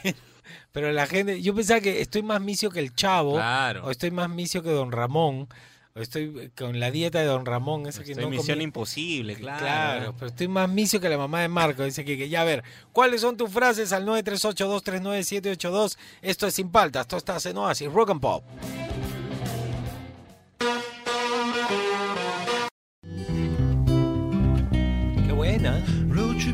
Pero 0.71 0.91
la 0.91 1.05
gente, 1.07 1.41
yo 1.41 1.53
pensaba 1.55 1.79
que 1.81 2.01
estoy 2.01 2.21
más 2.23 2.41
misio 2.41 2.69
que 2.69 2.79
el 2.79 2.93
chavo, 2.95 3.33
Claro. 3.33 3.85
o 3.85 3.91
estoy 3.91 4.11
más 4.11 4.29
misio 4.29 4.61
que 4.63 4.69
Don 4.71 4.91
Ramón, 4.91 5.47
o 5.95 5.99
estoy 6.01 6.51
con 6.57 6.79
la 6.79 6.89
dieta 6.89 7.19
de 7.19 7.25
Don 7.25 7.45
Ramón, 7.45 7.85
esa 7.85 8.03
que 8.03 8.11
Estoy 8.13 8.23
no 8.25 8.31
misión 8.31 8.55
comí. 8.57 8.63
imposible, 8.63 9.35
claro. 9.35 9.59
Claro, 9.59 10.15
pero 10.17 10.27
estoy 10.29 10.47
más 10.47 10.67
misio 10.67 10.99
que 10.99 11.07
la 11.09 11.17
mamá 11.19 11.41
de 11.41 11.47
Marco, 11.49 11.83
dice 11.83 12.03
que 12.03 12.27
ya 12.27 12.41
a 12.41 12.45
ver, 12.45 12.63
¿cuáles 12.91 13.21
son 13.21 13.37
tus 13.37 13.51
frases 13.51 13.93
al 13.93 14.03
938239782? 14.07 15.97
Esto 16.23 16.47
es 16.47 16.55
Sin 16.55 16.69
Paltas, 16.69 17.01
esto 17.01 17.17
está 17.17 17.37
en 17.47 17.57
Oasis, 17.57 17.91
Rock 17.91 18.09
and 18.09 18.21
Pop. 18.21 18.43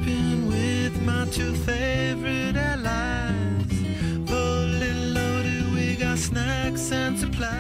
With 0.06 1.02
my 1.02 1.26
two 1.32 1.54
favorite 1.66 2.58
allies. 2.58 3.20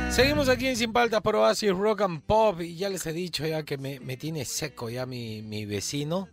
Seguimos 0.10 0.50
aquí 0.50 0.68
en 0.68 0.76
Sin 0.76 0.92
Paltas 0.92 1.22
por 1.22 1.36
Oasis 1.36 1.72
Rock 1.72 2.02
and 2.02 2.22
Pop 2.22 2.62
y 2.62 2.76
ya 2.76 2.90
les 2.90 3.06
he 3.06 3.14
dicho 3.14 3.46
ya 3.46 3.64
que 3.64 3.78
me, 3.78 4.00
me 4.00 4.18
tiene 4.18 4.44
seco 4.44 4.90
ya 4.90 5.06
mi, 5.06 5.42
mi 5.42 5.66
vecino 5.66 6.28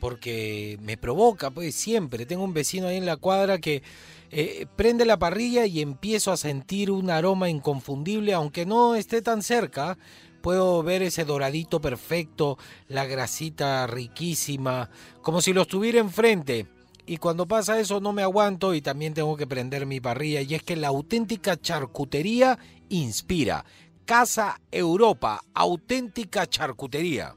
porque 0.00 0.78
me 0.82 0.96
provoca 0.96 1.50
pues 1.50 1.74
siempre. 1.74 2.26
Tengo 2.26 2.44
un 2.44 2.54
vecino 2.54 2.88
ahí 2.88 2.96
en 2.96 3.06
la 3.06 3.16
cuadra 3.16 3.58
que 3.58 3.82
eh, 4.30 4.66
prende 4.76 5.04
la 5.04 5.18
parrilla 5.18 5.66
y 5.66 5.80
empiezo 5.80 6.32
a 6.32 6.36
sentir 6.36 6.90
un 6.90 7.10
aroma 7.10 7.48
inconfundible 7.48 8.34
aunque 8.34 8.66
no 8.66 8.94
esté 8.94 9.22
tan 9.22 9.42
cerca. 9.42 9.98
Puedo 10.40 10.82
ver 10.82 11.02
ese 11.02 11.24
doradito 11.24 11.80
perfecto, 11.80 12.58
la 12.88 13.04
grasita 13.04 13.86
riquísima, 13.86 14.90
como 15.22 15.42
si 15.42 15.52
lo 15.52 15.62
estuviera 15.62 15.98
enfrente. 16.00 16.66
Y 17.06 17.16
cuando 17.16 17.46
pasa 17.46 17.80
eso 17.80 18.00
no 18.00 18.12
me 18.12 18.22
aguanto 18.22 18.72
y 18.74 18.80
también 18.80 19.14
tengo 19.14 19.36
que 19.36 19.46
prender 19.46 19.84
mi 19.84 20.00
parrilla. 20.00 20.42
Y 20.42 20.54
es 20.54 20.62
que 20.62 20.76
la 20.76 20.88
auténtica 20.88 21.60
charcutería 21.60 22.58
inspira. 22.88 23.64
Casa 24.04 24.60
Europa, 24.70 25.40
auténtica 25.54 26.46
charcutería. 26.46 27.34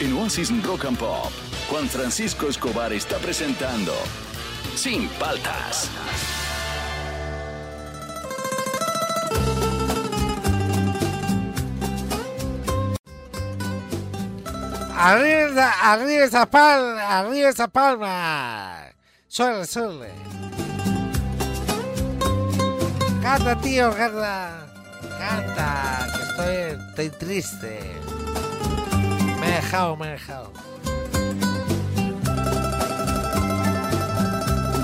En 0.00 0.14
Oasis 0.14 0.50
Rock 0.64 0.86
and 0.86 0.98
Pop, 0.98 1.30
Juan 1.68 1.86
Francisco 1.86 2.48
Escobar 2.48 2.92
está 2.92 3.18
presentando 3.18 3.92
Sin 4.74 5.08
Paltas. 5.18 5.90
Arriba, 15.02 15.72
arriba 15.80 16.24
esa 16.24 16.44
palma, 16.44 17.20
arriba 17.20 17.48
esa 17.48 17.66
palma. 17.68 18.84
Suele, 19.28 19.64
suele. 19.64 20.10
Canta, 23.22 23.56
tío, 23.62 23.90
canta. 23.94 24.66
Canta, 25.18 26.06
que 26.14 26.22
estoy, 26.22 26.54
estoy 26.88 27.10
triste. 27.18 27.80
Me 29.40 29.48
he 29.48 29.54
dejado, 29.62 29.96
me 29.96 30.06
he 30.06 30.10
dejado. 30.10 30.52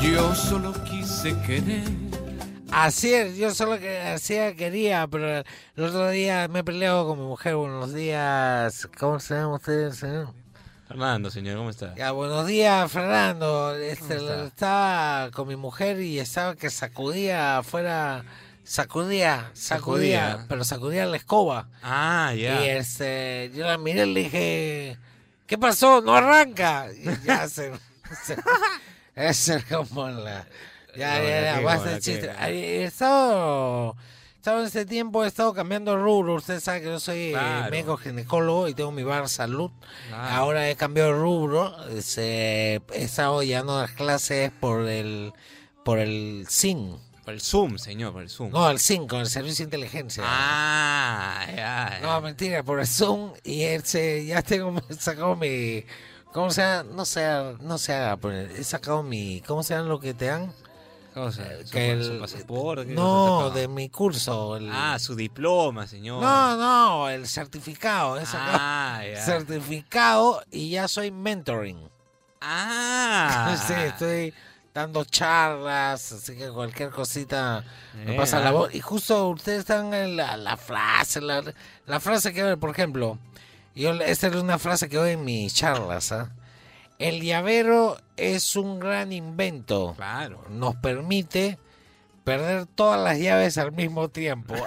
Yo 0.00 0.34
solo 0.34 0.72
quise 0.84 1.38
querer. 1.42 2.05
Así 2.78 3.14
es, 3.14 3.38
yo 3.38 3.54
solo 3.54 3.78
que 3.78 4.02
hacía 4.02 4.54
quería, 4.54 5.06
pero 5.06 5.38
el 5.38 5.82
otro 5.82 6.10
día 6.10 6.46
me 6.48 6.58
he 6.58 6.62
peleado 6.64 7.06
con 7.08 7.18
mi 7.18 7.24
mujer. 7.24 7.54
Buenos 7.56 7.94
días, 7.94 8.86
¿cómo 8.98 9.18
se 9.18 9.32
llama 9.34 9.54
usted, 9.54 9.92
señor? 9.92 10.34
Fernando, 10.86 11.30
señor, 11.30 11.56
¿cómo 11.56 11.70
está? 11.70 11.94
Ya, 11.94 12.10
buenos 12.12 12.46
días, 12.46 12.92
Fernando. 12.92 13.74
Este, 13.74 14.16
está? 14.16 14.44
estaba 14.44 15.30
con 15.30 15.48
mi 15.48 15.56
mujer 15.56 16.02
y 16.02 16.18
estaba 16.18 16.54
que 16.54 16.68
sacudía 16.68 17.56
afuera, 17.58 18.24
sacudía, 18.62 19.50
sacudía, 19.54 20.20
Sacudía. 20.32 20.46
pero 20.46 20.62
sacudía 20.62 21.06
la 21.06 21.16
escoba. 21.16 21.68
Ah, 21.82 22.34
ya. 22.36 22.62
Y 22.62 22.68
este, 22.68 23.52
yo 23.54 23.64
la 23.66 23.78
miré 23.78 24.04
y 24.06 24.12
le 24.12 24.20
dije, 24.24 24.98
¿qué 25.46 25.56
pasó? 25.56 26.02
No 26.02 26.14
arranca. 26.14 26.88
Y 26.92 27.06
ya 27.24 27.48
se, 27.48 27.72
se- 28.26 28.36
es 29.16 29.64
como 29.70 30.08
la, 30.10 30.44
ya, 30.96 31.18
No, 31.18 31.24
ya, 31.24 31.40
ya, 31.42 31.58
que, 31.58 31.64
basta 31.64 31.90
de 31.90 32.00
chiste. 32.00 32.28
que. 32.28 32.46
He 32.82 32.84
estado, 32.84 33.96
he 34.34 34.36
estado 34.38 34.60
en 34.60 34.66
este 34.66 34.86
tiempo, 34.86 35.24
he 35.24 35.28
estado 35.28 35.52
cambiando 35.54 35.92
de 35.92 35.98
rubro. 36.02 36.34
Usted 36.34 36.60
sabe 36.60 36.80
que 36.82 36.86
yo 36.86 37.00
soy 37.00 37.28
eh, 37.28 37.32
Claro. 37.32 37.70
médico 37.70 37.96
ginecólogo 37.96 38.68
y 38.68 38.74
tengo 38.74 38.92
mi 38.92 39.02
bar 39.02 39.28
salud. 39.28 39.70
Claro. 40.08 40.34
Ahora 40.36 40.68
he 40.70 40.76
cambiado 40.76 41.12
de 41.12 41.18
rubro. 41.18 41.74
he 42.16 42.80
estado 42.92 43.42
llevando 43.42 43.80
las 43.80 43.90
clases 43.92 44.50
por 44.60 44.88
el, 44.88 45.32
por 45.84 45.98
el 45.98 46.46
SIN. 46.48 46.96
Por 47.24 47.34
el 47.34 47.40
Zoom, 47.40 47.76
señor, 47.78 48.12
por 48.12 48.22
el 48.22 48.30
Zoom. 48.30 48.52
No, 48.52 48.70
el 48.70 48.78
5, 48.78 49.18
el 49.18 49.26
servicio 49.26 49.64
de 49.64 49.76
inteligencia. 49.76 50.22
Ah, 50.24 51.44
ya, 51.48 51.54
ya. 51.56 51.98
No, 52.00 52.20
mentira, 52.20 52.62
por 52.62 52.78
el 52.78 52.86
Zoom 52.86 53.32
y 53.42 53.62
él 53.62 53.82
se, 53.84 54.24
ya 54.26 54.42
tengo 54.42 54.72
sacado 54.96 55.34
mi, 55.34 55.84
¿cómo 56.32 56.52
se 56.52 56.62
llama? 56.62 56.88
No 56.94 57.04
sé, 57.04 57.26
no 57.62 57.78
se 57.78 57.94
haga, 57.94 58.16
he 58.56 58.62
sacado 58.62 59.02
mi, 59.02 59.40
¿cómo 59.44 59.64
se 59.64 59.74
llama 59.74 59.88
lo 59.88 59.98
que 59.98 60.14
te 60.14 60.26
dan? 60.26 60.52
¿Cómo 61.16 61.32
se 61.32 61.42
llama? 61.42 61.56
Que 61.56 61.64
¿Su- 61.64 61.78
el- 61.80 62.04
su 62.04 62.20
pasaporte? 62.20 62.86
¿Qué 62.88 62.92
No, 62.94 63.40
cosa 63.44 63.54
de 63.58 63.68
mi 63.68 63.88
curso. 63.88 64.56
el- 64.58 64.68
Ah, 64.70 64.98
su 64.98 65.14
diploma, 65.16 65.86
señor. 65.86 66.22
No, 66.22 66.56
no, 66.58 67.08
el 67.08 67.26
certificado. 67.26 68.16
sacado 68.26 68.58
Ah, 68.60 69.00
ya. 69.02 69.24
Certificado 69.24 70.42
y 70.50 70.68
ya 70.68 70.86
soy 70.88 71.10
mentoring. 71.10 71.78
Ah. 72.42 73.56
sí, 73.66 73.72
estoy 73.72 74.34
dando 74.74 75.04
charlas, 75.06 76.12
así 76.12 76.36
que 76.36 76.50
cualquier 76.50 76.90
cosita 76.90 77.64
me 78.04 78.14
Eh, 78.14 78.16
pasa 78.18 78.36
ah. 78.38 78.40
la 78.42 78.50
voz. 78.50 78.74
Y 78.74 78.80
justo 78.80 79.30
ustedes 79.30 79.60
están 79.60 79.94
en 79.94 80.16
la, 80.18 80.36
la 80.36 80.58
frase, 80.58 81.22
la, 81.22 81.42
la 81.86 81.98
frase 81.98 82.34
que, 82.34 82.58
por 82.58 82.68
ejemplo, 82.70 83.18
yo 83.74 83.92
esta 83.94 84.26
es 84.26 84.34
una 84.36 84.58
frase 84.58 84.88
que 84.90 84.98
doy 84.98 85.12
en 85.12 85.24
mis 85.24 85.54
charlas, 85.54 86.12
¿ah? 86.12 86.30
El 86.98 87.20
llavero 87.22 87.98
es 88.16 88.56
un 88.56 88.78
gran 88.80 89.12
invento. 89.12 89.94
Claro. 89.96 90.44
Nos 90.50 90.76
permite 90.76 91.58
perder 92.24 92.66
todas 92.66 93.00
las 93.00 93.18
llaves 93.18 93.56
al 93.58 93.72
mismo 93.72 94.08
tiempo. 94.08 94.54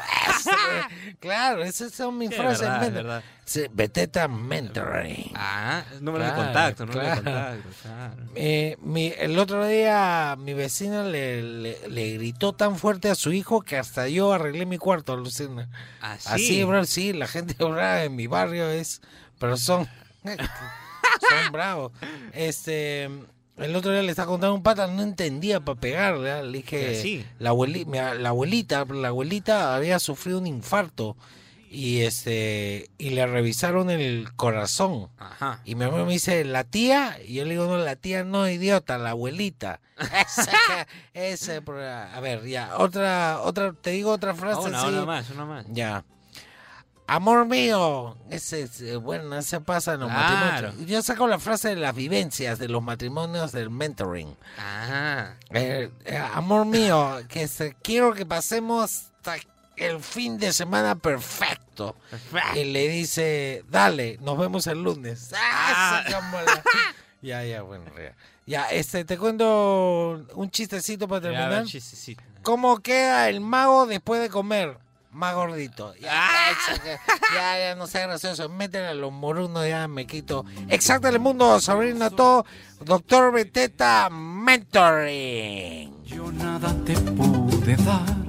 Claro, 1.19 1.63
esas 1.63 1.91
son 1.91 2.17
mis 2.17 2.30
Sí, 2.30 2.36
frases. 2.36 2.61
verdad, 2.61 2.75
es 2.77 2.82
mentor. 2.93 3.03
verdad. 3.03 3.23
Sí, 3.43 3.61
Beteta 3.73 4.27
Mentoring. 4.30 5.32
Ah, 5.36 5.84
número 5.99 6.23
de 6.25 6.34
contacto, 6.34 6.86
número 6.86 7.09
de 7.09 7.15
contacto, 7.15 7.69
claro. 7.82 8.23
Eh, 8.36 8.77
mi- 8.82 9.13
el 9.17 9.38
otro 9.38 9.65
día 9.67 10.36
mi 10.39 10.53
vecina 10.53 11.03
le, 11.03 11.41
le- 11.43 11.89
le 11.89 12.13
gritó 12.13 12.53
tan 12.53 12.77
fuerte 12.77 13.09
a 13.09 13.15
su 13.15 13.34
hijo 13.34 13.61
que 13.61 13.77
hasta 13.77 14.07
yo 14.07 14.32
arreglé 14.32 14.65
mi 14.65 14.77
cuarto, 14.77 15.17
Lucina. 15.17 15.67
¿Ah, 16.01 16.15
sí? 16.17 16.30
Así, 16.32 16.63
bro, 16.63 16.86
sí, 16.86 17.11
la 17.11 17.27
gente 17.27 17.53
brava 17.59 18.03
en 18.03 18.15
mi 18.15 18.27
barrio 18.27 18.69
es, 18.69 19.01
pero 19.39 19.57
son, 19.57 19.89
son 21.30 21.51
bravos. 21.51 21.91
Este, 22.34 23.03
el 23.57 23.76
otro 23.76 23.91
día 23.91 24.01
le 24.03 24.10
estaba 24.12 24.28
contando 24.28 24.55
un 24.55 24.64
pata, 24.64 24.88
no 24.88 25.01
entendía 25.01 25.60
para 25.60 25.80
pegarle, 25.80 26.43
le 26.43 26.57
dije, 26.60 27.01
Sí. 27.01 27.26
la, 27.39 27.51
abueli- 27.51 27.86
mi- 27.86 27.97
la 28.22 28.30
abuelita, 28.30 28.86
la 28.86 29.10
abuelita 29.10 29.76
había 29.76 29.99
sufrido 29.99 30.39
un 30.39 30.47
infarto 30.47 31.18
y 31.72 31.99
este 32.01 32.89
y 32.97 33.12
le 33.12 33.28
revisaron 33.28 33.89
el 33.91 34.30
corazón. 34.36 35.10
Ajá. 35.20 35.62
Y 35.66 35.76
mi 35.76 35.86
mamá 35.86 36.03
me 36.03 36.14
dice, 36.14 36.43
¿la 36.43 36.64
tía? 36.64 37.18
Y 37.28 37.36
yo 37.36 37.43
le 37.45 37.51
digo, 37.51 37.66
no, 37.68 37.78
la 37.78 37.95
tía 37.95 38.24
no, 38.24 38.49
idiota, 38.49 38.97
la 38.97 39.12
abuelita. 39.12 39.80
Ese, 41.14 41.62
a 41.68 42.20
ver, 42.22 42.45
ya, 42.45 42.78
otra, 42.78 43.39
otra, 43.41 43.74
te 43.74 43.91
digo 43.91 44.12
otra 44.12 44.34
frase. 44.34 44.62
Una, 44.68 44.80
así. 44.82 44.88
una 44.89 45.05
más, 45.05 45.30
una 45.30 45.45
más. 45.45 45.66
Ya. 45.70 46.03
Amor 47.10 47.47
mío, 47.47 48.16
ese, 48.30 48.62
es, 48.62 48.82
eh, 48.82 48.95
bueno, 48.95 49.36
ese 49.36 49.60
pasa 49.62 49.95
en 49.95 50.01
los 50.01 50.10
Claro. 50.10 50.45
matrimonios. 50.68 50.89
Yo 50.89 51.01
saco 51.01 51.28
la 51.28 51.39
frase 51.39 51.70
de 51.70 51.76
las 51.78 51.95
vivencias 51.95 52.60
de 52.60 52.68
los 52.70 52.84
matrimonios 52.84 53.51
del 53.51 53.72
mentoring. 53.72 54.38
Ah. 54.60 55.34
Eh, 55.49 55.89
eh, 56.05 56.18
amor 56.36 56.68
mío, 56.68 57.20
que 57.28 57.47
se, 57.47 57.74
quiero 57.82 58.14
que 58.14 58.26
pasemos 58.28 59.05
el 59.76 59.99
fin 60.01 60.38
de 60.38 60.53
semana 60.53 60.95
perfecto. 60.95 61.95
Y 62.53 62.66
le 62.66 62.88
dice, 62.89 63.64
dale, 63.70 64.18
nos 64.22 64.38
vemos 64.38 64.68
el 64.68 64.84
lunes. 64.84 65.32
Ah, 65.36 66.03
la- 66.10 66.64
ya, 67.24 67.43
ya, 67.43 67.62
bueno, 67.64 67.86
ya. 67.97 68.14
Ya, 68.45 68.66
este, 68.70 69.03
te 69.05 69.18
cuento 69.18 70.26
un 70.36 70.49
chistecito 70.51 71.07
para 71.07 71.22
Ya, 71.22 71.30
ver, 71.30 71.39
terminar. 71.39 71.66
chistecito. 71.66 72.24
¿Cómo 72.43 72.80
queda 72.80 73.30
el 73.30 73.41
mago 73.41 73.86
después 73.88 74.22
de 74.22 74.30
comer? 74.30 74.78
Más 75.12 75.34
gordito. 75.34 75.95
Ya, 75.95 76.30
que- 76.84 76.97
ya, 77.34 77.57
ya, 77.60 77.76
no 77.76 77.88
sea 77.88 78.01
gracioso. 78.07 78.47
Métele 78.47 78.88
a 78.88 78.93
los 78.93 79.12
morunos, 79.12 79.68
ya 79.68 79.88
me 79.88 80.05
quito. 80.05 80.45
Exacto, 80.70 81.07
el 81.07 81.20
mundo, 81.20 81.60
sobrino 81.60 82.12
todo. 82.12 82.45
Doctor 82.82 83.32
Beteta 83.34 84.10
Mentoring. 84.12 86.03
Yo 86.05 86.32
nada 86.32 86.74
te 86.86 86.93
pude 86.93 87.76
dar. 87.78 88.28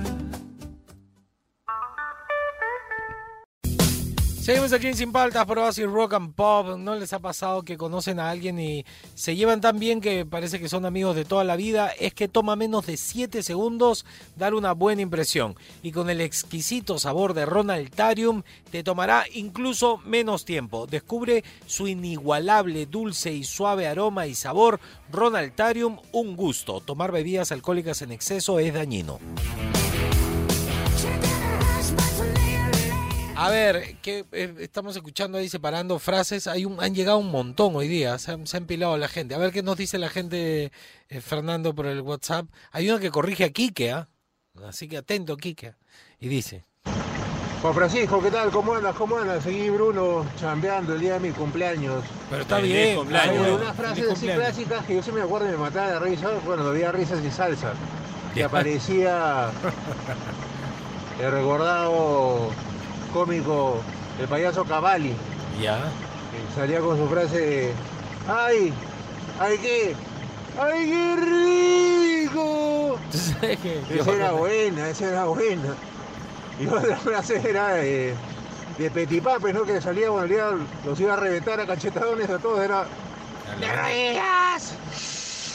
Seguimos 4.41 4.73
aquí 4.73 4.87
en 4.87 4.97
Sin 4.97 5.13
Paltas, 5.13 5.45
pero 5.47 5.67
así 5.67 5.85
rock 5.85 6.15
and 6.15 6.35
pop. 6.35 6.79
¿No 6.79 6.95
les 6.95 7.13
ha 7.13 7.19
pasado 7.19 7.63
que 7.63 7.77
conocen 7.77 8.19
a 8.19 8.31
alguien 8.31 8.59
y 8.59 8.87
se 9.15 9.37
llevan 9.37 9.61
tan 9.61 9.79
bien 9.79 10.01
que 10.01 10.25
parece 10.25 10.59
que 10.59 10.71
son 10.71 10.87
amigos 10.87 11.15
de 11.15 11.27
toda 11.27 11.45
la 11.45 11.57
vida? 11.57 11.89
Es 11.89 12.15
que 12.15 12.27
toma 12.27 12.57
menos 12.57 12.87
de 12.87 12.97
7 12.97 13.43
segundos 13.43 14.07
dar 14.37 14.55
una 14.55 14.73
buena 14.73 15.03
impresión. 15.03 15.57
Y 15.83 15.93
con 15.93 16.09
el 16.09 16.23
exquisito 16.23 16.99
sabor 16.99 17.35
de 17.35 17.45
Ronaldarium 17.45 18.43
te 18.71 18.83
tomará 18.83 19.25
incluso 19.35 19.99
menos 19.99 20.47
tiempo. 20.47 20.87
Descubre 20.87 21.45
su 21.67 21.87
inigualable 21.87 22.87
dulce 22.87 23.33
y 23.35 23.45
suave 23.45 23.89
aroma 23.89 24.27
y 24.27 24.35
sabor. 24.35 24.81
Ronaldarium, 25.13 25.99
un 26.13 26.35
gusto. 26.35 26.81
Tomar 26.81 27.13
bebidas 27.13 27.53
alcohólicas 27.53 28.01
en 28.01 28.13
exceso 28.13 28.59
es 28.59 28.73
dañino. 28.73 29.21
A 33.41 33.49
ver, 33.49 33.97
que 34.03 34.27
estamos 34.59 34.95
escuchando 34.97 35.39
ahí 35.39 35.49
separando 35.49 35.99
frases. 35.99 36.47
Hay 36.47 36.67
un, 36.67 36.79
han 36.79 36.95
llegado 36.95 37.17
un 37.17 37.31
montón 37.31 37.75
hoy 37.75 37.89
día. 37.89 38.19
Se 38.19 38.33
han, 38.33 38.47
se 38.47 38.59
ha 38.59 38.61
empilado 38.61 38.99
la 38.99 39.09
gente. 39.09 39.35
A 39.35 39.39
ver 39.39 39.51
qué 39.51 39.63
nos 39.63 39.79
dice 39.79 39.97
la 39.97 40.11
gente, 40.11 40.71
eh, 41.09 41.21
Fernando, 41.23 41.75
por 41.75 41.87
el 41.87 42.03
WhatsApp. 42.03 42.45
Hay 42.71 42.91
uno 42.91 42.99
que 42.99 43.11
corrige 43.11 43.45
a 43.45 43.49
Quique, 43.49 43.93
¿ah? 43.93 44.09
Así 44.67 44.89
que 44.89 44.99
atento, 44.99 45.39
Quique. 45.39 45.73
Y 46.19 46.29
dice. 46.29 46.67
Juan 47.63 47.75
Francisco, 47.75 48.21
¿qué 48.21 48.31
tal? 48.31 48.51
¿Cómo 48.51 48.75
andas? 48.75 48.95
¿Cómo 48.95 49.17
andas? 49.17 49.43
Seguí 49.43 49.71
Bruno 49.71 50.27
chambeando 50.39 50.93
el 50.93 51.01
día 51.01 51.15
de 51.15 51.21
mi 51.21 51.31
cumpleaños. 51.31 52.05
Pero 52.29 52.43
está 52.43 52.59
bien. 52.59 52.99
cumpleaños. 52.99 53.47
Hay 53.47 53.53
unas 53.53 53.75
frases 53.75 54.11
así 54.11 54.27
clásicas 54.27 54.85
que 54.85 54.97
yo 54.97 55.03
sí 55.03 55.13
me 55.13 55.23
acuerdo 55.23 55.49
y 55.49 55.53
me 55.53 55.57
mataba 55.57 55.93
de 55.93 55.99
risa 55.99 56.29
cuando 56.45 56.69
había 56.69 56.93
risas 56.93 57.25
y 57.25 57.31
salsa. 57.31 57.73
Que 58.35 58.45
aparecía 58.45 59.51
el 61.23 61.33
recordado 61.33 62.51
cómico, 63.11 63.81
el 64.21 64.29
payaso 64.29 64.65
Cavalli. 64.65 65.15
Ya. 65.61 65.79
que 66.31 66.61
salía 66.61 66.81
con 66.81 66.97
su 66.97 67.09
frase, 67.09 67.73
¡ay! 68.29 68.73
¡ay 69.39 69.59
qué! 69.63 69.95
¡ay 70.59 70.91
qué 70.91 71.17
rico! 72.27 72.99
Esa 73.91 74.13
era 74.13 74.33
buena, 74.33 74.89
esa 74.89 75.09
era 75.09 75.25
buena. 75.25 75.75
Y 76.59 76.67
otra 76.67 76.97
frase 76.97 77.41
era 77.49 77.69
de, 77.75 78.15
de 78.79 78.91
Petipapes, 78.91 79.55
¿no? 79.55 79.65
Que 79.65 79.81
salía 79.81 80.11
cuando 80.11 80.59
los 80.85 81.01
iba 81.01 81.15
a 81.15 81.17
reventar 81.17 81.61
a 81.61 81.67
cachetadones 81.67 82.29
a 82.29 82.39
todos, 82.39 82.61
era... 82.61 82.87
¡De 83.59 83.77
rodillas! 83.77 84.75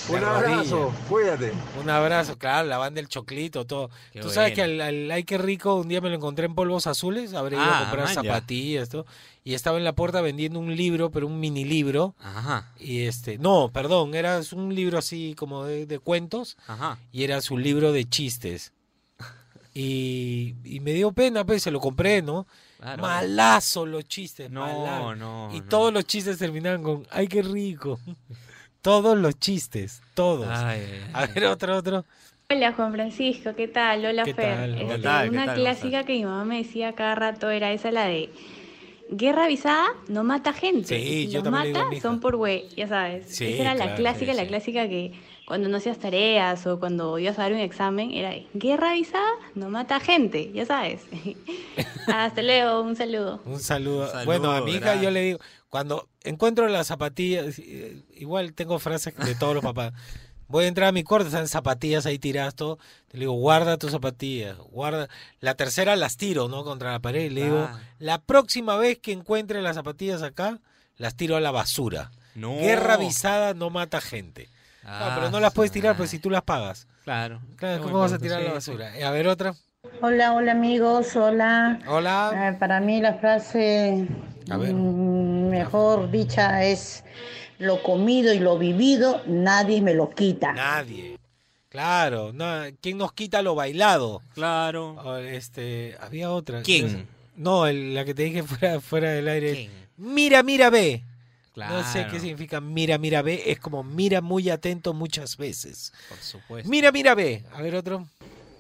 Un 0.08 0.24
abrazo, 0.24 0.94
cuídate. 1.10 1.52
Un 1.82 1.90
abrazo, 1.90 2.38
claro, 2.38 2.68
la 2.68 2.78
banda 2.78 3.00
del 3.00 3.08
choclito, 3.10 3.66
todo. 3.66 3.90
Qué 4.14 4.20
Tú 4.22 4.30
sabes 4.30 4.54
que 4.54 4.62
al, 4.62 4.80
al 4.80 5.10
Ay 5.12 5.24
Qué 5.24 5.38
Rico 5.40 5.76
un 5.76 5.88
día 5.88 6.00
me 6.00 6.10
lo 6.10 6.16
encontré 6.16 6.46
en 6.46 6.54
polvos 6.54 6.86
azules, 6.86 7.34
habré 7.34 7.56
ido 7.56 7.66
a 7.66 7.78
Ah, 7.78 7.82
comprar 7.86 8.06
man, 8.06 8.14
zapatillas, 8.14 8.90
todo, 8.90 9.08
y 9.44 9.56
estaba 9.56 9.78
en 9.80 9.84
la 9.84 9.94
puerta 9.94 10.22
vendiendo 10.22 10.60
un 10.60 10.76
libro, 10.76 11.10
pero 11.10 11.26
un 11.26 11.40
mini 11.40 11.66
libro. 11.66 12.14
Ajá. 12.20 12.72
Y 12.80 13.06
este, 13.06 13.40
no, 13.40 13.72
perdón, 13.74 14.14
era 14.14 14.40
un 14.54 14.76
libro 14.76 15.00
así 15.00 15.34
como 15.36 15.64
de, 15.66 15.88
de 15.88 15.98
cuentos 16.00 16.56
Ajá. 16.68 17.00
y 17.12 17.24
era 17.24 17.42
su 17.42 17.58
libro 17.58 17.92
de 17.92 18.06
chistes. 18.08 18.74
Y, 19.78 20.56
y 20.64 20.80
me 20.80 20.94
dio 20.94 21.12
pena, 21.12 21.46
pues 21.46 21.62
se 21.62 21.70
lo 21.70 21.82
compré, 21.82 22.22
¿no? 22.22 22.48
Claro. 22.80 23.02
Malazo 23.02 23.86
los 23.86 24.06
chistes, 24.08 24.50
No, 24.50 24.62
malazo. 24.62 25.16
no, 25.16 25.50
Y 25.54 25.60
no. 25.60 25.66
todos 25.68 25.92
los 25.92 26.06
chistes 26.06 26.38
terminaban 26.38 26.82
con, 26.82 27.06
ay, 27.12 27.28
qué 27.28 27.42
rico. 27.42 28.00
todos 28.86 29.18
los 29.18 29.40
chistes, 29.40 30.04
todos. 30.14 30.48
Ay, 30.48 30.80
ay, 30.82 31.10
A 31.14 31.26
ver, 31.26 31.46
otro, 31.46 31.76
otro. 31.76 32.06
Hola 32.52 32.72
Juan 32.74 32.92
Francisco, 32.94 33.56
¿qué 33.56 33.68
tal? 33.68 34.06
Hola 34.06 34.24
¿Qué 34.26 34.36
Fer. 34.36 34.56
tal? 34.56 34.74
Este, 34.76 34.86
¿Qué 34.86 35.02
tal? 35.02 35.24
¿Qué 35.24 35.36
una 35.36 35.46
tal? 35.48 35.56
clásica 35.56 36.04
que 36.04 36.14
mi 36.14 36.24
mamá 36.24 36.46
me 36.46 36.58
decía 36.58 36.94
cada 36.94 37.16
rato 37.16 37.50
era 37.50 37.72
esa 37.72 37.90
la 37.90 38.06
de 38.06 38.30
guerra 39.10 39.46
avisada 39.46 39.88
no 40.08 40.24
mata 40.24 40.54
gente. 40.54 41.00
Sí, 41.00 41.04
Si 41.04 41.28
yo 41.30 41.42
los 41.42 41.46
digo 41.46 41.80
mata 41.80 42.00
son 42.00 42.20
por 42.20 42.36
güey, 42.36 42.70
ya 42.78 42.88
sabes. 42.88 43.26
Sí, 43.26 43.46
esa 43.46 43.64
era 43.64 43.74
la 43.74 43.96
clásica, 43.96 44.34
sí, 44.34 44.38
la 44.38 44.46
clásica 44.46 44.88
que 44.88 45.14
cuando 45.48 45.68
no 45.68 45.78
hacías 45.78 45.98
tareas 45.98 46.68
o 46.68 46.80
cuando 46.80 47.18
ibas 47.18 47.40
a 47.40 47.44
dar 47.44 47.54
un 47.54 47.60
examen 47.60 48.12
era 48.12 48.30
de, 48.30 48.46
guerra 48.54 48.92
avisada 48.92 49.32
no 49.56 49.70
mata 49.70 50.00
gente, 50.00 50.52
ya 50.54 50.68
sabes. 50.68 51.02
Hasta 52.08 52.44
luego, 52.44 52.82
un 52.82 52.96
saludo. 52.96 53.42
Un 53.46 53.60
saludo. 53.60 54.08
Saludo, 54.08 54.26
bueno, 54.26 54.52
a 54.52 54.62
mi 54.62 54.74
hija 54.74 54.90
¿verdad? 54.92 55.02
yo 55.02 55.10
le 55.10 55.22
digo, 55.22 55.40
cuando 55.70 56.08
encuentro 56.24 56.68
las 56.68 56.88
zapatillas, 56.88 57.60
eh, 57.60 58.04
igual 58.16 58.54
tengo 58.54 58.80
frases 58.80 59.16
de 59.18 59.36
todos 59.36 59.54
los 59.56 59.64
papás. 59.64 59.94
Voy 60.48 60.66
a 60.66 60.68
entrar 60.68 60.90
a 60.90 60.92
mi 60.92 61.04
cuarto, 61.04 61.28
están 61.28 61.48
zapatillas 61.48 62.06
ahí 62.06 62.20
tiradas, 62.20 62.54
todo. 62.56 62.78
Le 63.12 63.22
digo, 63.22 63.34
guarda 63.34 63.78
tus 63.78 63.92
zapatillas, 63.92 64.58
guarda. 64.58 65.10
La 65.40 65.56
tercera 65.56 65.96
las 65.96 66.18
tiro, 66.18 66.48
¿no? 66.48 66.64
Contra 66.64 66.92
la 66.92 67.00
pared. 67.00 67.26
Y 67.26 67.30
le 67.32 67.44
digo, 67.46 67.68
Ah. 67.68 67.80
la 67.98 68.20
próxima 68.22 68.78
vez 68.78 69.00
que 69.00 69.12
encuentre 69.12 69.62
las 69.64 69.76
zapatillas 69.76 70.22
acá, 70.22 70.60
las 70.98 71.16
tiro 71.16 71.36
a 71.36 71.42
la 71.42 71.50
basura. 71.52 72.12
No. 72.36 72.56
Guerra 72.58 72.94
avisada 72.94 73.54
no 73.56 73.70
mata 73.72 74.02
gente. 74.02 74.50
No, 74.84 75.16
pero 75.16 75.32
no 75.32 75.40
las 75.40 75.52
puedes 75.52 75.72
tirar 75.72 75.98
pues 75.98 76.12
si 76.12 76.20
tú 76.20 76.30
las 76.30 76.44
pagas. 76.44 76.88
Claro. 77.06 77.42
Claro, 77.56 77.82
¿cómo 77.82 78.00
vas 78.00 78.14
a 78.14 78.20
tirar 78.20 78.42
sí, 78.42 78.48
la 78.48 78.54
basura? 78.54 78.94
A 79.04 79.10
ver, 79.10 79.28
otra. 79.28 79.56
Hola, 80.02 80.34
hola 80.34 80.52
amigos, 80.52 81.16
hola. 81.16 81.80
Hola. 81.88 82.50
Eh, 82.52 82.58
para 82.60 82.80
mí 82.80 83.02
la 83.02 83.16
frase 83.16 84.08
A 84.50 84.58
ver. 84.58 84.74
mm, 84.74 85.50
mejor 85.50 86.12
dicha 86.12 86.64
es 86.64 87.04
lo 87.58 87.82
comido 87.82 88.34
y 88.34 88.40
lo 88.40 88.58
vivido, 88.58 89.22
nadie 89.28 89.82
me 89.82 89.94
lo 89.94 90.10
quita. 90.10 90.52
Nadie. 90.54 91.18
Claro, 91.70 92.32
no, 92.34 92.46
¿quién 92.82 92.98
nos 92.98 93.14
quita 93.14 93.42
lo 93.42 93.56
bailado? 93.56 94.22
Claro. 94.34 95.18
Este, 95.18 95.96
había 96.00 96.32
otra. 96.32 96.62
¿Quién? 96.62 97.08
No, 97.36 97.66
el- 97.68 97.94
la 97.94 98.06
que 98.06 98.14
te 98.14 98.24
dije 98.24 98.44
fuera, 98.44 98.80
fuera 98.80 99.10
del 99.12 99.28
aire. 99.28 99.70
Mira, 99.98 100.42
mira, 100.44 100.70
ve. 100.70 101.04
No 101.56 101.84
sé 101.84 102.00
Claro. 102.00 102.12
qué 102.12 102.20
significa 102.20 102.60
mira, 102.62 102.98
mira, 102.98 103.22
ve. 103.22 103.44
Es 103.46 103.60
como 103.60 103.82
mira 103.84 104.22
muy 104.22 104.50
atento 104.50 104.94
muchas 104.94 105.38
veces. 105.38 105.94
Por 106.10 106.18
supuesto. 106.18 106.70
Mira, 106.70 106.92
mira, 106.92 107.16
ve. 107.16 107.44
A 107.54 107.62
ver 107.62 107.76
otro. 107.76 108.06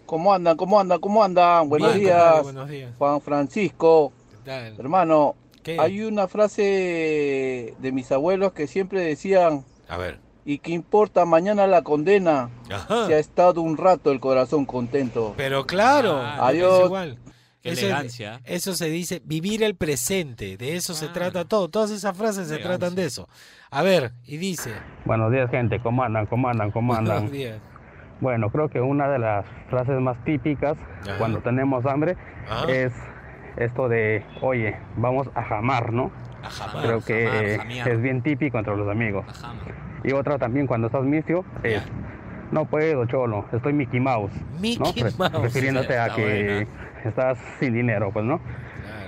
¿Cómo 0.05 0.33
andan? 0.33 0.55
¿Cómo 0.57 0.79
andan? 0.79 0.99
¿Cómo 0.99 1.23
andan? 1.23 1.67
Buenos 1.69 1.93
Bien, 1.93 2.05
días. 2.05 2.43
buenos 2.43 2.69
días. 2.69 2.91
Juan 2.97 3.21
Francisco. 3.21 4.13
tal? 4.43 4.75
Hermano, 4.79 5.35
¿Qué? 5.63 5.77
hay 5.79 6.01
una 6.03 6.27
frase 6.27 7.73
de 7.79 7.91
mis 7.91 8.11
abuelos 8.11 8.53
que 8.53 8.67
siempre 8.67 9.01
decían, 9.01 9.65
A 9.87 9.97
ver. 9.97 10.19
¿y 10.45 10.59
qué 10.59 10.71
importa 10.73 11.25
mañana 11.25 11.65
la 11.65 11.81
condena? 11.81 12.49
Ajá. 12.71 13.07
Si 13.07 13.13
ha 13.13 13.17
estado 13.19 13.61
un 13.61 13.75
rato 13.77 14.11
el 14.11 14.19
corazón 14.19 14.65
contento. 14.65 15.33
Pero 15.37 15.65
claro, 15.65 16.19
Ah, 16.21 16.35
es 16.35 16.41
adiós. 16.41 16.85
igual. 16.85 17.17
Qué 17.63 17.71
Eso- 17.71 17.81
elegancia. 17.87 18.41
Eso 18.45 18.75
se 18.75 18.89
dice 18.91 19.23
vivir 19.25 19.63
el 19.63 19.73
presente. 19.75 20.55
De 20.57 20.75
eso 20.75 20.93
se 20.93 21.07
trata 21.07 21.45
todo. 21.45 21.67
Todas 21.67 21.89
esas 21.89 22.15
frases 22.15 22.47
se 22.47 22.59
tratan 22.59 22.93
de 22.93 23.05
eso. 23.05 23.27
A 23.71 23.81
ver, 23.81 24.11
y 24.23 24.37
dice. 24.37 24.71
Buenos 25.05 25.31
días, 25.31 25.49
gente. 25.49 25.81
¿Cómo 25.81 26.03
andan? 26.03 26.27
¿Cómo 26.27 26.47
andan? 26.47 26.69
¿Cómo 26.69 26.93
andan? 26.93 27.15
Buenos 27.23 27.31
días. 27.31 27.59
Bueno, 28.21 28.49
creo 28.49 28.69
que 28.69 28.79
una 28.81 29.07
de 29.09 29.19
las 29.19 29.45
frases 29.69 29.99
más 29.99 30.17
típicas 30.23 30.77
Ajá. 31.03 31.17
cuando 31.17 31.39
tenemos 31.39 31.85
hambre 31.85 32.15
Ajá. 32.49 32.71
es 32.71 32.93
esto 33.57 33.87
de, 33.89 34.23
oye, 34.41 34.75
vamos 34.97 35.29
a 35.35 35.43
jamar, 35.43 35.91
¿no? 35.93 36.11
jamar, 36.43 36.85
Creo 36.85 37.01
que 37.01 37.57
jamar, 37.57 37.71
eh, 37.71 37.93
es 37.93 38.01
bien 38.01 38.21
típico 38.21 38.57
entre 38.57 38.75
los 38.75 38.89
amigos. 38.89 39.25
Y 40.03 40.13
otra 40.13 40.37
también 40.37 40.67
cuando 40.67 40.87
estás 40.87 41.03
misio 41.03 41.43
es, 41.63 41.83
no 42.51 42.65
puedo, 42.65 43.05
cholo, 43.05 43.45
estoy 43.51 43.73
Mickey 43.73 43.99
Mouse. 43.99 44.31
Mickey 44.59 45.03
Mouse. 45.17 45.41
Refiriéndote 45.41 45.97
a 45.97 46.13
que 46.13 46.67
estás 47.03 47.37
sin 47.59 47.73
dinero, 47.73 48.11
pues, 48.11 48.25
¿no? 48.25 48.39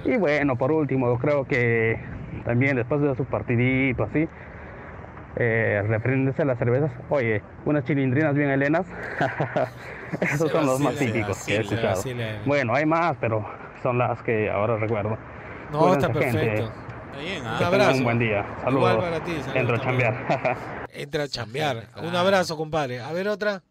Y 0.06 0.18
bueno, 0.18 0.56
por 0.56 0.72
último, 0.72 1.18
creo 1.20 1.46
que 1.46 2.00
también 2.46 2.76
después 2.76 3.02
de 3.02 3.16
su 3.16 3.26
partidito 3.26 4.04
así, 4.04 4.28
eh, 5.40 5.84
refiriéndose 5.88 6.42
a 6.42 6.46
las 6.46 6.58
cervezas, 6.58 6.92
oye, 7.10 7.42
unas 7.66 7.84
chilindrinas 7.86 8.34
bien 8.36 8.50
helenas, 8.50 8.86
esos 10.22 10.52
son 10.52 10.66
los 10.66 10.80
más 10.80 10.96
típicos 10.96 11.46
que 11.46 11.58
he 11.58 11.60
escuchado. 11.62 12.02
Bueno, 12.46 12.74
hay 12.74 12.86
más, 12.86 13.16
pero 13.20 13.46
son 13.84 13.98
las 13.98 14.22
que 14.24 14.50
ahora 14.50 14.78
recuerdo. 14.78 15.18
No, 15.72 15.94
está 15.94 16.10
Cuídense, 16.12 16.40
gente. 16.40 16.62
perfecto. 16.64 16.88
Está 17.08 17.20
bien, 17.20 17.44
¿ah? 17.46 17.52
Un 17.52 17.58
tengan 17.58 17.74
abrazo. 17.74 17.98
un 17.98 18.04
buen 18.04 18.20
día. 18.20 18.46
Saludos. 18.64 18.94
Igual 18.94 18.98
para 19.12 19.24
ti, 19.24 19.32
saludos 19.32 19.56
Entro 19.56 19.76
a 19.76 19.80
chambear. 19.80 20.58
Entra 20.94 21.24
a 21.24 21.28
chambear. 21.28 21.84
Un 22.02 22.16
abrazo, 22.16 22.58
compadre. 22.58 23.00
A 23.02 23.12
ver 23.12 23.28
otra. 23.28 23.62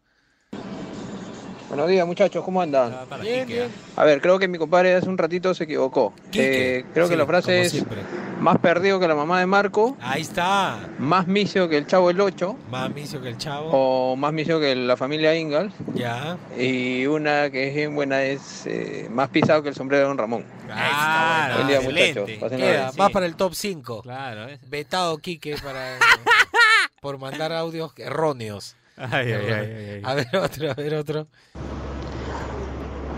Buenos 1.67 1.89
días 1.89 2.07
muchachos, 2.07 2.45
¿cómo 2.45 2.61
andan? 2.61 2.95
Bien, 3.21 3.45
bien. 3.45 3.69
A 3.97 4.05
ver, 4.05 4.21
creo 4.21 4.39
que 4.39 4.47
mi 4.47 4.57
compadre 4.57 4.95
hace 4.95 5.09
un 5.09 5.17
ratito 5.17 5.53
se 5.53 5.65
equivocó. 5.65 6.13
Eh, 6.31 6.85
creo 6.93 7.09
que 7.09 7.17
la 7.17 7.25
frase 7.25 7.59
es 7.61 7.71
siempre. 7.71 7.97
más 8.39 8.57
perdido 8.59 9.01
que 9.01 9.07
la 9.07 9.15
mamá 9.15 9.41
de 9.41 9.47
Marco, 9.47 9.97
Ahí 9.99 10.21
está. 10.21 10.79
más 10.97 11.27
misio 11.27 11.67
que 11.67 11.77
el 11.77 11.85
chavo 11.85 12.09
el 12.09 12.21
8 12.21 12.55
Más 12.71 12.89
misio 12.93 13.21
que 13.21 13.27
el 13.29 13.37
chavo. 13.37 13.69
o 13.73 14.15
más 14.15 14.31
misio 14.31 14.61
que 14.61 14.75
la 14.77 14.95
familia 14.95 15.35
Ingalls. 15.35 15.73
Ya. 15.93 16.37
Y 16.57 17.05
una 17.05 17.49
que 17.49 17.67
es 17.67 17.75
bien 17.75 17.95
buena 17.95 18.23
es 18.23 18.65
eh, 18.65 19.07
más 19.11 19.27
pisado 19.29 19.61
que 19.61 19.67
el 19.69 19.75
sombrero 19.75 20.03
de 20.03 20.07
Don 20.07 20.17
Ramón. 20.17 20.45
Ah, 20.71 21.51
Buen 21.55 21.67
día 21.67 21.77
excelente. 21.77 22.21
muchachos. 22.39 22.57
Queda, 22.57 22.91
vas 22.95 23.11
para 23.11 23.25
el 23.25 23.35
top 23.35 23.53
5. 23.53 24.03
Claro, 24.03 24.47
es- 24.47 24.69
Vetado 24.69 25.17
Quique 25.17 25.57
para, 25.61 25.97
por 27.01 27.17
mandar 27.17 27.51
audios 27.51 27.91
erróneos. 27.97 28.77
Ay, 28.97 29.31
ay, 29.31 29.33
ay, 29.33 29.51
ay, 29.53 29.89
ay. 29.89 30.01
A 30.03 30.13
ver 30.15 30.35
otro, 30.35 30.71
a 30.71 30.73
ver 30.73 30.95
otro. 30.95 31.27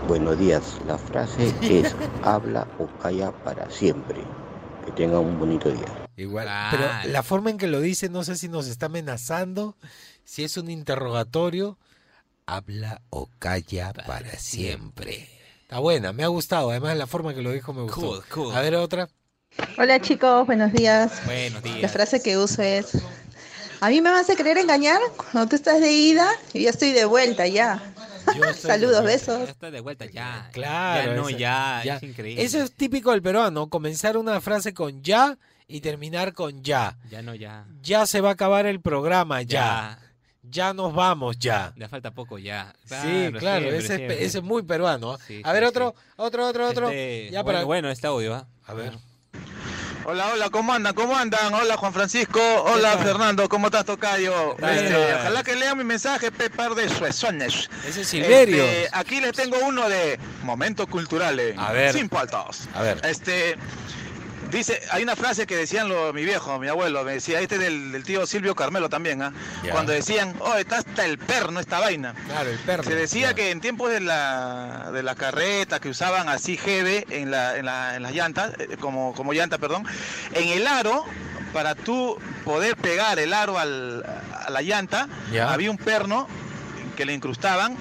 Buenos 0.06 0.38
días, 0.38 0.78
la 0.86 0.98
frase 0.98 1.54
es 1.62 1.94
habla 2.22 2.66
o 2.78 2.86
calla 2.98 3.32
para 3.32 3.70
siempre. 3.70 4.18
Que 4.84 4.92
tengan 4.92 5.20
un 5.20 5.38
bonito 5.38 5.70
día. 5.70 5.86
Igual. 6.16 6.48
Pero 6.70 6.84
la 7.12 7.22
forma 7.22 7.50
en 7.50 7.58
que 7.58 7.66
lo 7.66 7.80
dice, 7.80 8.08
no 8.08 8.24
sé 8.24 8.36
si 8.36 8.48
nos 8.48 8.66
está 8.66 8.86
amenazando, 8.86 9.76
si 10.24 10.44
es 10.44 10.56
un 10.56 10.70
interrogatorio. 10.70 11.78
Habla 12.46 13.00
o 13.10 13.28
calla 13.38 13.92
para, 13.92 14.32
siempre. 14.32 15.28
Está 15.62 15.78
buena, 15.78 16.12
me 16.12 16.24
ha 16.24 16.28
gustado. 16.28 16.70
Además, 16.70 16.96
la 16.96 17.06
forma 17.06 17.30
en 17.30 17.36
que 17.36 17.42
lo 17.42 17.52
dijo 17.52 17.72
me 17.72 17.82
gustó. 17.82 18.00
Cool, 18.00 18.24
cool. 18.34 18.54
A 18.54 18.60
ver 18.60 18.74
otra. 18.74 19.08
Hola 19.78 20.00
chicos, 20.00 20.46
buenos 20.46 20.72
días. 20.72 21.24
Buenos 21.24 21.62
días. 21.62 21.82
La 21.82 21.88
frase 21.88 22.20
que 22.22 22.36
uso 22.36 22.62
es, 22.62 22.98
a 23.80 23.88
mí 23.88 24.00
me 24.00 24.10
vas 24.10 24.28
a 24.28 24.36
querer 24.36 24.58
engañar 24.58 25.00
cuando 25.16 25.48
tú 25.48 25.56
estás 25.56 25.80
de 25.80 25.90
ida 25.92 26.28
y 26.52 26.64
yo 26.64 26.70
estoy 26.70 26.92
de 26.92 27.06
vuelta 27.06 27.46
ya. 27.46 27.82
Saludos, 28.56 29.02
besos. 29.04 29.44
Ya 29.44 29.50
está 29.50 29.70
de 29.70 29.80
vuelta, 29.80 30.04
ya. 30.06 30.48
Claro. 30.52 31.10
Ya 31.10 31.16
no, 31.16 31.30
ya, 31.30 31.82
es 31.82 32.02
increíble. 32.02 32.42
Eso 32.44 32.62
es 32.62 32.72
típico 32.72 33.12
del 33.12 33.22
peruano, 33.22 33.68
comenzar 33.68 34.16
una 34.16 34.40
frase 34.40 34.74
con 34.74 35.02
ya 35.02 35.38
y 35.66 35.80
terminar 35.80 36.34
con 36.34 36.62
ya. 36.62 36.98
Ya 37.10 37.22
no, 37.22 37.34
ya. 37.34 37.64
Ya 37.82 38.06
se 38.06 38.20
va 38.20 38.30
a 38.30 38.32
acabar 38.32 38.66
el 38.66 38.80
programa, 38.80 39.42
ya. 39.42 39.98
Ya 40.42 40.74
nos 40.74 40.94
vamos, 40.94 41.38
ya. 41.38 41.72
Le 41.76 41.88
falta 41.88 42.10
poco, 42.10 42.38
ya. 42.38 42.74
sí, 42.84 43.30
claro, 43.38 43.60
siempre, 43.60 43.68
ese, 43.68 43.78
es, 43.78 43.86
siempre. 43.86 44.24
ese 44.24 44.38
es 44.38 44.44
muy 44.44 44.62
peruano. 44.62 45.16
Sí, 45.26 45.40
a 45.44 45.52
ver, 45.52 45.62
sí, 45.62 45.68
otro, 45.68 45.94
otro, 46.16 46.48
otro, 46.48 46.68
otro. 46.68 46.88
Este, 46.88 47.30
ya 47.30 47.42
bueno, 47.42 47.58
para... 47.58 47.64
bueno, 47.64 47.90
este 47.90 48.06
audio, 48.06 48.34
¿ah? 48.34 48.48
A 48.66 48.74
ver. 48.74 49.09
Hola, 50.04 50.30
hola, 50.32 50.48
¿cómo 50.50 50.72
andan? 50.72 50.94
¿Cómo 50.94 51.14
andan? 51.14 51.52
Hola, 51.52 51.76
Juan 51.76 51.92
Francisco. 51.92 52.40
Hola, 52.64 52.96
Fernando. 52.98 53.48
¿Cómo 53.48 53.66
estás, 53.66 53.84
Tocayo? 53.84 54.56
Este, 54.58 55.14
ojalá 55.14 55.42
que 55.42 55.54
lean 55.56 55.76
mi 55.76 55.84
mensaje, 55.84 56.32
pe 56.32 56.48
par 56.48 56.74
de 56.74 56.88
suezones. 56.88 57.68
Ese 57.86 58.00
es 58.00 58.08
Silverio. 58.08 58.64
Este, 58.64 58.88
aquí 58.92 59.20
les 59.20 59.32
tengo 59.32 59.58
uno 59.58 59.88
de 59.88 60.18
Momentos 60.42 60.86
Culturales. 60.86 61.54
A 61.58 61.72
ver. 61.72 61.92
Sin 61.92 62.08
paltas. 62.08 62.68
A 62.74 62.82
ver. 62.82 63.00
Este, 63.04 63.56
dice, 64.58 64.80
hay 64.90 65.02
una 65.02 65.16
frase 65.16 65.46
que 65.46 65.56
decían 65.56 65.88
lo, 65.88 66.12
mi 66.12 66.24
viejo, 66.24 66.58
mi 66.58 66.68
abuelo, 66.68 67.04
me 67.04 67.12
decía, 67.12 67.40
este 67.40 67.58
del, 67.58 67.92
del 67.92 68.02
tío 68.04 68.26
Silvio 68.26 68.54
Carmelo 68.54 68.88
también, 68.88 69.22
¿ah? 69.22 69.32
Cuando 69.70 69.92
decían, 69.92 70.34
oh, 70.40 70.54
está 70.56 70.78
hasta 70.78 71.04
el 71.04 71.18
perno 71.18 71.60
esta 71.60 71.80
vaina. 71.80 72.14
Claro, 72.26 72.50
el 72.50 72.58
perro. 72.58 72.82
Se 72.84 72.94
decía 72.94 73.34
que 73.34 73.50
en 73.50 73.60
tiempos 73.60 73.90
de 73.90 74.00
la, 74.00 74.90
de 74.92 75.02
la 75.02 75.14
carreta 75.14 75.80
que 75.80 75.88
usaban 75.88 76.28
así 76.28 76.56
jeve 76.56 77.06
en, 77.10 77.30
la, 77.30 77.56
en, 77.56 77.66
la- 77.66 77.96
en 77.96 78.02
las 78.02 78.12
llantas, 78.12 78.52
eh, 78.58 78.76
como, 78.80 79.14
como 79.14 79.32
llanta, 79.32 79.58
perdón, 79.58 79.84
en 80.34 80.48
el 80.48 80.66
aro, 80.66 81.04
para 81.52 81.74
tú 81.74 82.16
poder 82.44 82.76
pegar 82.76 83.18
el 83.18 83.32
aro 83.34 83.58
al- 83.58 84.04
a 84.46 84.50
la 84.50 84.62
llanta, 84.62 85.08
Ya. 85.32 85.52
había 85.52 85.70
un 85.70 85.78
perno 85.78 86.26
que 86.96 87.04
le 87.04 87.12
incrustaban 87.14 87.76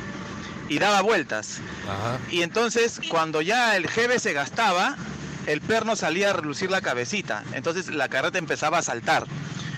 y 0.70 0.78
daba 0.80 1.02
vueltas. 1.02 1.60
Ajá. 1.86 2.20
Y 2.32 2.42
entonces 2.44 3.02
cuando 3.10 3.42
ya 3.42 3.76
el 3.76 3.88
jeve 3.90 4.20
se 4.20 4.34
gastaba, 4.34 4.96
el 5.48 5.62
perno 5.62 5.96
salía 5.96 6.30
a 6.30 6.34
relucir 6.34 6.70
la 6.72 6.82
cabecita. 6.82 7.44
Entonces 7.54 7.88
la 7.90 8.10
carreta 8.10 8.38
empezaba 8.38 8.78
a 8.78 8.82
saltar. 8.82 9.26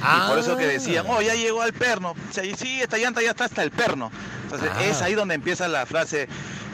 Y 0.01 0.27
por 0.29 0.39
eso 0.39 0.57
que 0.57 0.65
decían, 0.65 1.05
oh, 1.07 1.21
ya 1.21 1.35
llegó 1.35 1.61
al 1.61 1.73
perno. 1.73 2.11
O 2.11 2.33
sea, 2.33 2.43
sí, 2.57 2.81
esta 2.81 2.97
llanta 2.97 3.21
ya 3.21 3.31
está 3.31 3.45
hasta 3.45 3.61
el 3.61 3.69
perno. 3.71 4.11
Entonces 4.43 4.69
Ah. 4.73 4.83
es 4.85 5.01
ahí 5.01 5.13
donde 5.13 5.35
empieza 5.35 5.67
la 5.67 5.85
frase, 5.85 6.27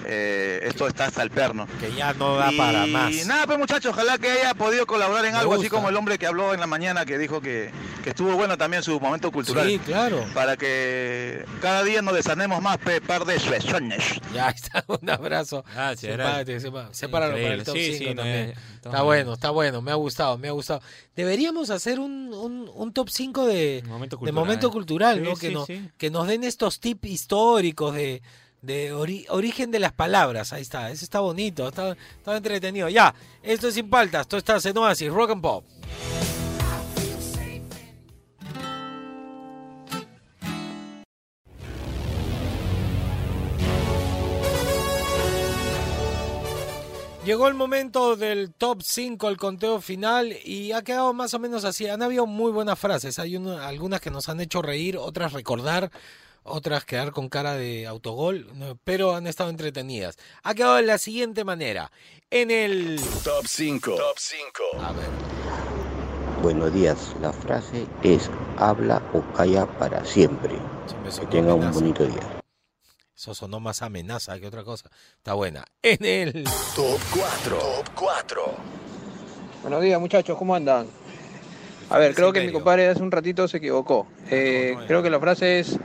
eh, 0.05 0.59
esto 0.63 0.87
está 0.87 1.05
hasta 1.05 1.23
el 1.23 1.29
perno. 1.31 1.67
Que 1.79 1.91
ya 1.93 2.13
no 2.13 2.35
da 2.37 2.51
para 2.57 2.85
más. 2.85 3.13
Y 3.13 3.25
nada, 3.25 3.45
pues 3.45 3.57
muchachos, 3.59 3.91
ojalá 3.93 4.17
que 4.17 4.29
haya 4.29 4.53
podido 4.53 4.85
colaborar 4.85 5.25
en 5.25 5.33
Me 5.33 5.37
algo, 5.39 5.53
así 5.53 5.63
gusta. 5.63 5.75
como 5.75 5.89
el 5.89 5.95
hombre 5.97 6.17
que 6.17 6.27
habló 6.27 6.53
en 6.53 6.59
la 6.59 6.67
mañana 6.67 7.05
que 7.05 7.17
dijo 7.17 7.41
que, 7.41 7.71
que 8.03 8.09
estuvo 8.11 8.33
bueno 8.35 8.57
también 8.57 8.83
su 8.83 8.99
momento 8.99 9.31
cultural. 9.31 9.67
Sí, 9.67 9.79
claro. 9.79 10.23
Para 10.33 10.55
que 10.57 11.45
cada 11.61 11.83
día 11.83 12.01
nos 12.01 12.13
desanemos 12.15 12.61
más, 12.61 12.77
pe, 12.77 13.01
par 13.01 13.25
de 13.25 13.39
suezones. 13.39 14.03
Ya 14.33 14.49
está, 14.55 14.83
un 14.87 15.09
abrazo. 15.09 15.63
Gracias, 15.73 16.63
sepa- 16.63 16.89
Sepáralo 16.93 17.33
para 17.33 17.53
el 17.53 17.63
top 17.63 17.75
Sí, 17.75 17.93
5 17.93 17.97
sí, 17.97 18.05
no, 18.09 18.15
también. 18.21 18.49
eh, 18.49 18.55
está 18.75 19.01
bueno, 19.01 19.33
está 19.33 19.49
bueno, 19.49 19.81
me 19.81 19.91
ha 19.91 19.95
gustado, 19.95 20.37
me 20.37 20.47
ha 20.47 20.51
gustado. 20.51 20.81
Deberíamos 21.15 21.69
hacer 21.69 21.99
un, 21.99 22.33
un, 22.33 22.69
un 22.73 22.93
top 22.93 23.09
5 23.09 23.45
de 23.47 23.83
Momento 23.87 24.15
de 24.15 24.19
cultural. 24.19 24.33
momento 24.45 24.71
cultural, 24.71 25.17
Sí, 25.17 25.21
¿no? 25.23 25.35
sí, 25.35 25.41
que, 25.47 25.51
nos, 25.53 25.65
sí. 25.67 25.89
que 25.97 26.09
nos 26.09 26.27
den 26.27 26.43
estos 26.43 26.79
tips 26.79 27.09
históricos 27.09 27.93
de, 27.95 28.21
de 28.67 28.93
ori- 28.93 29.25
origen 29.29 29.71
de 29.71 29.79
las 29.79 29.93
palabras. 29.93 30.53
Ahí 30.53 30.61
está, 30.61 30.91
eso 30.91 31.03
está 31.05 31.21
bonito, 31.21 31.67
está, 31.67 31.93
está 32.17 32.37
entretenido. 32.37 32.89
Ya, 32.89 33.15
esto 33.41 33.69
es 33.69 33.73
Sin 33.73 33.89
Paltas, 33.89 34.21
esto 34.21 34.37
está 34.37 34.57
en 34.63 34.77
Oasis, 34.77 35.09
Rock 35.11 35.31
and 35.31 35.41
Pop. 35.41 35.63
Llegó 47.25 47.49
el 47.49 47.55
momento 47.55 48.15
del 48.15 48.53
top 48.53 48.81
5, 48.81 49.27
el 49.27 49.35
conteo 49.35 49.81
final, 49.81 50.33
y 50.45 50.71
ha 50.71 50.81
quedado 50.81 51.13
más 51.13 51.33
o 51.33 51.39
menos 51.39 51.65
así. 51.65 51.85
Han 51.87 52.01
habido 52.01 52.25
muy 52.25 52.53
buenas 52.53 52.79
frases. 52.79 53.19
Hay 53.19 53.35
una- 53.35 53.67
algunas 53.67 53.99
que 53.99 54.09
nos 54.09 54.29
han 54.29 54.39
hecho 54.39 54.61
reír, 54.61 54.95
otras 54.97 55.33
recordar, 55.33 55.91
otras 56.47 56.85
quedar 56.85 57.11
con 57.11 57.29
cara 57.29 57.55
de 57.55 57.87
autogol, 57.87 58.47
pero 58.83 59.15
han 59.15 59.27
estado 59.27 59.49
entretenidas. 59.49 60.17
Ha 60.43 60.53
quedado 60.55 60.75
de 60.75 60.83
la 60.83 60.97
siguiente 60.97 61.43
manera. 61.43 61.91
En 62.29 62.51
el 62.51 62.99
Top 63.23 63.45
5. 63.45 63.95
Top 63.95 64.17
5. 64.17 64.63
A 64.81 64.91
ver. 64.93 65.07
Buenos 66.41 66.73
días. 66.73 67.15
La 67.21 67.33
frase 67.33 67.85
es 68.03 68.29
habla 68.57 69.01
o 69.13 69.21
calla 69.33 69.65
para 69.65 70.03
siempre. 70.05 70.55
Que 71.19 71.25
tenga 71.27 71.53
un 71.53 71.71
bonito 71.71 72.05
día. 72.05 72.41
Eso 73.15 73.33
sonó 73.33 73.59
más 73.59 73.81
amenaza 73.81 74.39
que 74.39 74.47
otra 74.47 74.63
cosa. 74.63 74.89
Está 75.17 75.33
buena. 75.33 75.65
En 75.81 76.03
el 76.05 76.43
Top 76.75 76.99
4. 77.13 77.57
Top 77.57 77.89
4. 77.95 78.43
Buenos 79.63 79.81
días, 79.81 79.99
muchachos, 79.99 80.37
¿cómo 80.37 80.55
andan? 80.55 80.87
A 81.89 81.97
ver, 81.97 82.13
creo 82.13 82.33
que 82.33 82.41
mi 82.41 82.51
compadre 82.51 82.87
hace 82.87 83.01
un 83.01 83.11
ratito 83.11 83.47
se 83.47 83.57
equivocó. 83.57 84.07
Eh, 84.29 84.75
creo 84.87 85.01
que 85.01 85.09
la 85.09 85.19
frase 85.19 85.59
es 85.59 85.79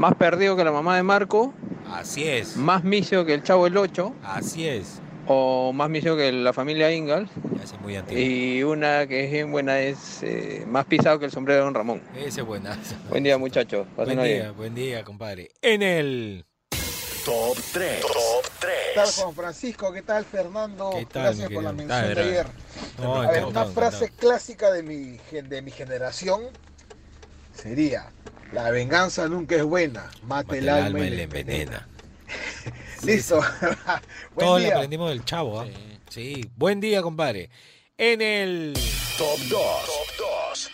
más 0.00 0.14
perdido 0.14 0.56
que 0.56 0.64
la 0.64 0.72
mamá 0.72 0.96
de 0.96 1.02
Marco, 1.02 1.52
Así 1.92 2.26
es. 2.26 2.56
más 2.56 2.84
misio 2.84 3.26
que 3.26 3.34
el 3.34 3.42
chavo 3.42 3.66
el 3.66 3.76
8, 3.76 4.14
Así 4.24 4.66
es. 4.66 4.98
o 5.26 5.74
más 5.74 5.90
misio 5.90 6.16
que 6.16 6.32
la 6.32 6.54
familia 6.54 6.90
Ingalls. 6.90 7.30
Es 7.62 7.78
muy 7.82 7.96
antiguo. 7.96 8.18
Y 8.18 8.62
una 8.62 9.06
que 9.06 9.26
es 9.26 9.30
bien 9.30 9.52
buena 9.52 9.78
es 9.78 10.22
eh, 10.22 10.64
más 10.66 10.86
pisado 10.86 11.18
que 11.18 11.26
el 11.26 11.30
sombrero 11.30 11.58
de 11.58 11.64
Don 11.66 11.74
Ramón. 11.74 12.02
Ese 12.16 12.40
es 12.40 12.46
buena. 12.46 12.78
Buen 13.10 13.24
día, 13.24 13.36
muchachos. 13.36 13.86
Buen 13.94 14.08
día, 14.08 14.22
bien. 14.22 14.56
buen 14.56 14.74
día, 14.74 15.04
compadre. 15.04 15.50
En 15.60 15.82
el 15.82 16.46
Top 17.26 17.58
3. 17.74 18.00
Top 18.00 18.10
¿Qué 18.60 18.94
tal, 18.94 19.08
Juan 19.12 19.34
Francisco? 19.34 19.92
¿Qué 19.92 20.02
tal, 20.02 20.24
Fernando? 20.24 20.90
¿Qué 20.94 21.04
tal, 21.04 21.24
Gracias 21.24 21.50
por 21.50 21.62
la 21.62 21.72
mención 21.74 22.14
de 22.14 22.22
ayer. 22.22 22.46
No, 22.98 23.16
a 23.16 23.30
ver, 23.30 23.44
una 23.44 23.66
frase 23.66 24.08
clásica 24.08 24.72
de 24.72 24.82
mi, 24.82 25.18
de 25.30 25.62
mi 25.62 25.70
generación 25.70 26.40
sería: 27.52 28.10
La 28.52 28.70
venganza 28.70 29.28
nunca 29.28 29.54
es 29.54 29.62
buena, 29.62 30.10
mata 30.24 30.56
el, 30.56 30.68
alma 30.68 31.00
y 31.00 31.10
la 31.10 31.22
envenena. 31.22 31.88
Listo. 33.02 33.40
Buen 34.34 34.46
Todos 34.46 34.60
le 34.60 34.72
aprendimos 34.72 35.10
del 35.10 35.24
chavo, 35.24 35.60
¿ah? 35.60 35.66
Sí. 36.08 36.50
Buen 36.56 36.80
día, 36.80 37.00
compadre. 37.00 37.48
En 37.96 38.20
el 38.20 38.74
Top 39.16 39.38
2. 39.38 39.50
Top 39.50 40.16
2. 40.18 40.70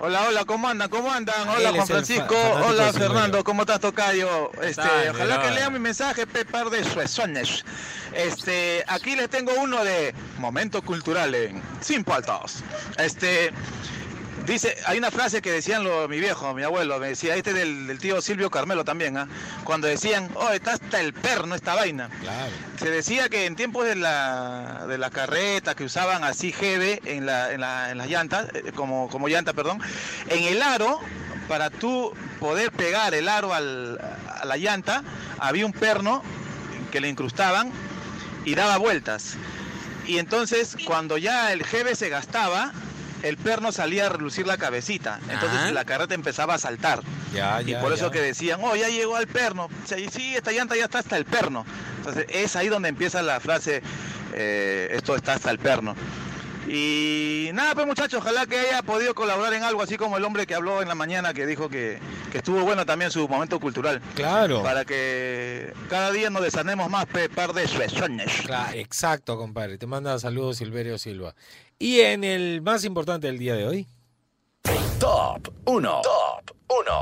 Hola, 0.00 0.26
hola, 0.28 0.44
¿cómo 0.44 0.68
andan? 0.68 0.90
¿Cómo 0.90 1.10
andan? 1.10 1.48
Hola, 1.48 1.70
Juan 1.72 1.86
Francisco. 1.86 2.36
Hola. 2.36 2.92
Fernando. 2.92 3.42
¿Cómo 3.42 3.62
estás, 3.62 3.80
Tocayo? 3.80 4.52
Este, 4.60 4.82
ojalá 5.10 5.40
que 5.40 5.50
lean 5.52 5.72
mi 5.72 5.78
mensaje, 5.78 6.26
pe, 6.26 6.44
par 6.44 6.68
de 6.68 6.84
suezones. 6.84 7.64
Este, 8.12 8.84
aquí 8.86 9.16
les 9.16 9.30
tengo 9.30 9.52
uno 9.58 9.82
de 9.82 10.14
Momento 10.38 10.82
Cultural 10.82 11.34
en 11.34 11.62
Sin 11.80 12.04
Paltas. 12.04 12.62
Este, 12.98 13.50
dice, 14.46 14.76
hay 14.86 14.98
una 14.98 15.10
frase 15.10 15.40
que 15.42 15.50
decían 15.52 15.84
lo, 15.84 16.06
mi 16.08 16.18
viejo, 16.20 16.52
mi 16.54 16.62
abuelo, 16.62 16.98
me 16.98 17.08
decía, 17.08 17.34
este 17.36 17.52
del, 17.52 17.86
del 17.86 17.98
tío 17.98 18.20
Silvio 18.20 18.50
Carmelo 18.50 18.84
también, 18.84 19.16
¿ah? 19.16 19.28
Cuando 19.64 19.86
decían, 19.86 20.30
oh, 20.34 20.50
está 20.50 20.74
hasta 20.74 21.00
el 21.00 21.12
perno 21.12 21.54
esta 21.54 21.74
vaina. 21.74 22.08
Claro. 22.20 22.52
Se 22.78 22.90
decía 22.90 23.28
que 23.28 23.46
en 23.46 23.56
tiempos 23.56 23.86
de 23.86 23.94
la, 23.96 24.86
de 24.88 24.98
la 24.98 25.10
carreta 25.10 25.74
que 25.74 25.84
usaban 25.84 26.24
así 26.24 26.52
GB 26.52 27.00
en, 27.04 27.26
la, 27.26 27.52
en, 27.52 27.60
la- 27.60 27.90
en 27.90 27.98
las 27.98 28.08
llantas, 28.08 28.48
eh, 28.54 28.72
como, 28.74 29.08
como 29.08 29.28
llanta, 29.28 29.52
perdón, 29.52 29.80
en 30.28 30.44
el 30.44 30.62
aro, 30.62 31.00
para 31.48 31.70
tú 31.70 32.12
poder 32.40 32.72
pegar 32.72 33.14
el 33.14 33.28
aro 33.28 33.52
al- 33.54 33.98
a 34.40 34.44
la 34.44 34.56
llanta, 34.56 35.02
había 35.38 35.66
un 35.66 35.72
perno 35.72 36.22
que 36.92 37.00
le 37.00 37.08
incrustaban 37.08 37.72
y 38.44 38.54
daba 38.54 38.76
vueltas. 38.76 39.36
Y 40.06 40.18
entonces 40.18 40.76
cuando 40.84 41.16
ya 41.16 41.52
el 41.52 41.62
GB 41.64 41.96
se 41.96 42.10
gastaba, 42.10 42.72
el 43.24 43.36
perno 43.38 43.72
salía 43.72 44.06
a 44.06 44.08
relucir 44.10 44.46
la 44.46 44.56
cabecita. 44.56 45.18
Entonces 45.28 45.58
Ah. 45.64 45.70
la 45.72 45.84
carreta 45.84 46.14
empezaba 46.14 46.54
a 46.54 46.58
saltar. 46.58 47.00
Ya, 47.34 47.60
Y 47.62 47.66
ya, 47.72 47.80
por 47.80 47.92
eso 47.92 48.06
ya. 48.06 48.12
que 48.12 48.20
decían, 48.20 48.60
oh, 48.62 48.76
ya 48.76 48.88
llegó 48.88 49.16
al 49.16 49.26
perno. 49.26 49.64
O 49.84 49.86
sea, 49.88 49.98
y 49.98 50.08
sí, 50.08 50.34
esta 50.36 50.52
llanta 50.52 50.76
ya 50.76 50.84
está 50.84 51.00
hasta 51.00 51.16
el 51.16 51.24
perno. 51.24 51.64
Entonces 51.98 52.26
es 52.28 52.54
ahí 52.54 52.68
donde 52.68 52.88
empieza 52.88 53.22
la 53.22 53.40
frase, 53.40 53.82
eh, 54.34 54.88
esto 54.92 55.16
está 55.16 55.32
hasta 55.34 55.50
el 55.50 55.58
perno. 55.58 55.96
Y 56.66 57.50
nada, 57.52 57.74
pues 57.74 57.86
muchachos, 57.86 58.20
ojalá 58.22 58.46
que 58.46 58.58
haya 58.58 58.82
podido 58.82 59.14
colaborar 59.14 59.52
en 59.52 59.62
algo, 59.64 59.82
así 59.82 59.98
como 59.98 60.16
el 60.16 60.24
hombre 60.24 60.46
que 60.46 60.54
habló 60.54 60.80
en 60.80 60.88
la 60.88 60.94
mañana, 60.94 61.34
que 61.34 61.44
dijo 61.46 61.68
que, 61.68 61.98
que 62.32 62.38
estuvo 62.38 62.62
bueno 62.62 62.86
también 62.86 63.10
su 63.10 63.28
momento 63.28 63.60
cultural. 63.60 64.00
Claro. 64.14 64.62
Para 64.62 64.86
que 64.86 65.74
cada 65.90 66.10
día 66.10 66.30
nos 66.30 66.42
desanemos 66.42 66.88
más, 66.88 67.04
pe, 67.06 67.28
par 67.28 67.52
de 67.52 67.68
suezones. 67.68 68.32
Claro, 68.46 68.72
exacto, 68.78 69.36
compadre. 69.36 69.76
Te 69.76 69.86
manda 69.86 70.18
saludos 70.18 70.56
Silverio 70.56 70.96
Silva. 70.96 71.34
Y 71.78 72.00
en 72.00 72.24
el 72.24 72.62
más 72.62 72.84
importante 72.84 73.26
del 73.26 73.38
día 73.38 73.54
de 73.54 73.66
hoy. 73.66 73.86
Top 75.00 75.48
1. 75.64 76.00
Top 76.02 76.56
1. 76.68 76.92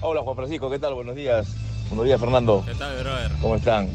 Hola 0.00 0.22
Juan 0.22 0.36
Francisco, 0.36 0.70
¿qué 0.70 0.78
tal? 0.78 0.94
Buenos 0.94 1.14
días. 1.14 1.54
Buenos 1.88 2.06
días 2.06 2.18
Fernando. 2.18 2.64
¿Qué 2.66 2.74
tal, 2.74 2.98
brother? 3.02 3.30
¿Cómo 3.42 3.56
están? 3.56 3.88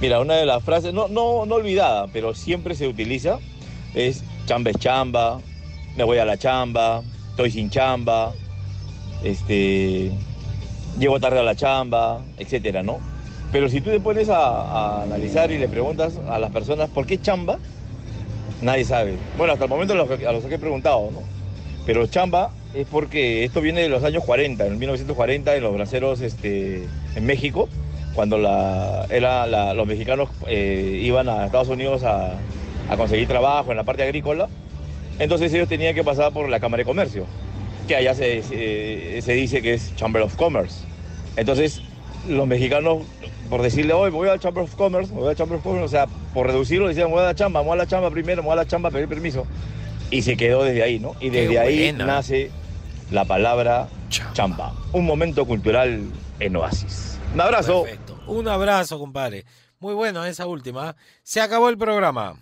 Mira, 0.00 0.20
una 0.20 0.34
de 0.34 0.46
las 0.46 0.64
frases, 0.64 0.94
no, 0.94 1.08
no, 1.08 1.44
no 1.44 1.56
olvidada, 1.56 2.06
pero 2.08 2.34
siempre 2.34 2.74
se 2.74 2.88
utiliza, 2.88 3.38
es 3.94 4.24
chamba 4.46 4.70
es 4.70 4.78
chamba, 4.78 5.40
me 5.96 6.04
voy 6.04 6.16
a 6.16 6.24
la 6.24 6.38
chamba, 6.38 7.02
estoy 7.28 7.50
sin 7.50 7.68
chamba, 7.68 8.32
este, 9.22 10.10
llego 10.98 11.20
tarde 11.20 11.40
a 11.40 11.42
la 11.42 11.54
chamba, 11.54 12.22
etcétera, 12.38 12.82
¿no? 12.82 12.98
Pero 13.52 13.68
si 13.68 13.82
tú 13.82 13.90
te 13.90 14.00
pones 14.00 14.30
a, 14.30 14.38
a 14.38 15.02
analizar 15.02 15.50
y 15.50 15.58
le 15.58 15.68
preguntas 15.68 16.14
a 16.30 16.38
las 16.38 16.50
personas 16.50 16.88
por 16.88 17.04
qué 17.04 17.20
chamba, 17.20 17.58
nadie 18.62 18.84
sabe. 18.84 19.14
Bueno, 19.36 19.52
hasta 19.52 19.64
el 19.64 19.70
momento 19.70 19.94
a 19.94 19.96
los, 19.96 20.08
que- 20.46 20.54
he 20.54 20.58
preguntado, 20.58 21.10
¿no? 21.10 21.22
Pero 21.86 22.06
chamba 22.06 22.50
es 22.74 22.86
porque 22.86 23.44
esto 23.44 23.60
viene 23.60 23.82
de 23.82 23.88
los 23.88 24.04
años 24.04 24.24
40, 24.24 24.66
en 24.66 24.78
1940, 24.78 25.56
en 25.56 25.62
los 25.62 25.74
braceros 25.74 26.20
este, 26.20 26.86
en 27.16 27.26
México, 27.26 27.68
cuando 28.14 28.36
era 29.08 29.74
los 29.74 29.86
mexicanos 29.86 30.28
eh, 30.46 31.00
iban 31.02 31.28
a 31.28 31.46
Estados 31.46 31.68
Unidos 31.68 32.02
a, 32.04 32.34
conseguir 32.96 33.28
trabajo 33.28 33.70
en 33.70 33.76
la 33.76 33.84
parte 33.84 34.02
agrícola. 34.02 34.48
Entonces 35.18 35.52
ellos 35.52 35.68
tenían 35.68 35.94
que 35.94 36.02
pasar 36.02 36.32
por 36.32 36.48
la 36.48 36.60
Cámara 36.60 36.80
de 36.80 36.84
Comercio, 36.86 37.26
que 37.86 37.94
allá 37.96 38.14
se- 38.14 38.42
se 38.42 39.32
dice 39.32 39.62
que 39.62 39.74
es 39.74 39.94
Chamber 39.96 40.22
of 40.22 40.34
Commerce. 40.36 40.84
Entonces 41.36 41.82
los 42.28 42.46
mexicanos, 42.46 42.98
por 43.48 43.62
decirle, 43.62 43.92
hoy 43.92 44.10
voy 44.10 44.28
al 44.28 44.38
Chamber 44.40 44.64
of 44.64 44.74
Commerce, 44.74 45.12
me 45.12 45.20
voy 45.20 45.30
al 45.30 45.36
Chamber 45.36 45.58
of 45.58 45.64
Commerce, 45.64 45.84
o 45.84 45.88
sea, 45.88 46.06
por 46.34 46.46
reducirlo, 46.46 46.88
decían, 46.88 47.10
voy 47.10 47.20
a 47.20 47.24
la 47.26 47.34
chamba, 47.34 47.60
voy 47.60 47.72
a 47.72 47.76
la 47.76 47.86
chamba 47.86 48.10
primero, 48.10 48.42
voy 48.42 48.52
a 48.52 48.56
la 48.56 48.66
chamba 48.66 48.88
a 48.88 48.92
pedir 48.92 49.08
permiso. 49.08 49.46
Y 50.10 50.22
se 50.22 50.36
quedó 50.36 50.64
desde 50.64 50.82
ahí, 50.82 50.98
¿no? 50.98 51.14
Y 51.20 51.30
Qué 51.30 51.42
desde 51.42 51.58
ahí 51.58 51.90
buena. 51.90 52.06
nace 52.06 52.50
la 53.10 53.24
palabra 53.24 53.88
chamba. 54.32 54.74
Un 54.92 55.06
momento 55.06 55.44
cultural 55.46 56.02
en 56.40 56.56
Oasis. 56.56 57.18
Un 57.34 57.40
abrazo. 57.40 57.82
Perfecto. 57.82 58.20
Un 58.26 58.48
abrazo, 58.48 58.98
compadre. 58.98 59.44
Muy 59.78 59.94
bueno 59.94 60.24
esa 60.24 60.46
última. 60.46 60.96
Se 61.22 61.40
acabó 61.40 61.68
el 61.68 61.78
programa. 61.78 62.34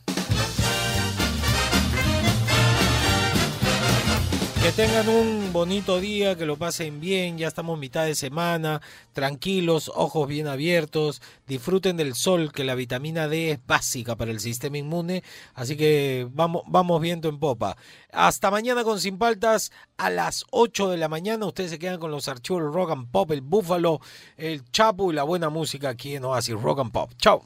Que 4.69 4.75
tengan 4.87 5.09
un 5.09 5.51
bonito 5.51 5.99
día, 5.99 6.37
que 6.37 6.45
lo 6.45 6.57
pasen 6.57 7.01
bien, 7.01 7.39
ya 7.39 7.49
estamos 7.49 7.79
mitad 7.79 8.05
de 8.05 8.15
semana, 8.15 8.83
tranquilos, 9.15 9.91
ojos 9.95 10.29
bien 10.29 10.47
abiertos, 10.47 11.23
disfruten 11.47 11.97
del 11.97 12.15
sol, 12.15 12.53
que 12.53 12.65
la 12.65 12.75
vitamina 12.75 13.29
D 13.29 13.53
es 13.53 13.67
básica 13.67 14.15
para 14.15 14.31
el 14.31 14.41
sistema 14.41 14.77
inmune, 14.77 15.25
así 15.55 15.75
que 15.75 16.29
vamos, 16.33 16.65
vamos 16.67 17.01
viento 17.01 17.31
en 17.31 17.39
popa. 17.39 17.79
Hasta 18.13 18.51
mañana 18.51 18.85
con 18.85 19.01
Sin 19.01 19.17
Paltas 19.17 19.73
a 19.97 20.11
las 20.11 20.45
8 20.51 20.91
de 20.91 20.99
la 20.99 21.09
mañana, 21.09 21.47
ustedes 21.47 21.71
se 21.71 21.79
quedan 21.79 21.99
con 21.99 22.11
los 22.11 22.29
archivos 22.29 22.61
Rock 22.61 22.91
and 22.91 23.11
Pop, 23.11 23.31
el 23.31 23.41
Búfalo, 23.41 24.03
el 24.37 24.71
Chapo 24.71 25.11
y 25.11 25.15
la 25.15 25.23
buena 25.23 25.49
música 25.49 25.89
aquí 25.89 26.15
en 26.15 26.27
Oasis 26.27 26.61
Rock 26.61 26.81
and 26.81 26.93
Pop. 26.93 27.13
Chao. 27.17 27.43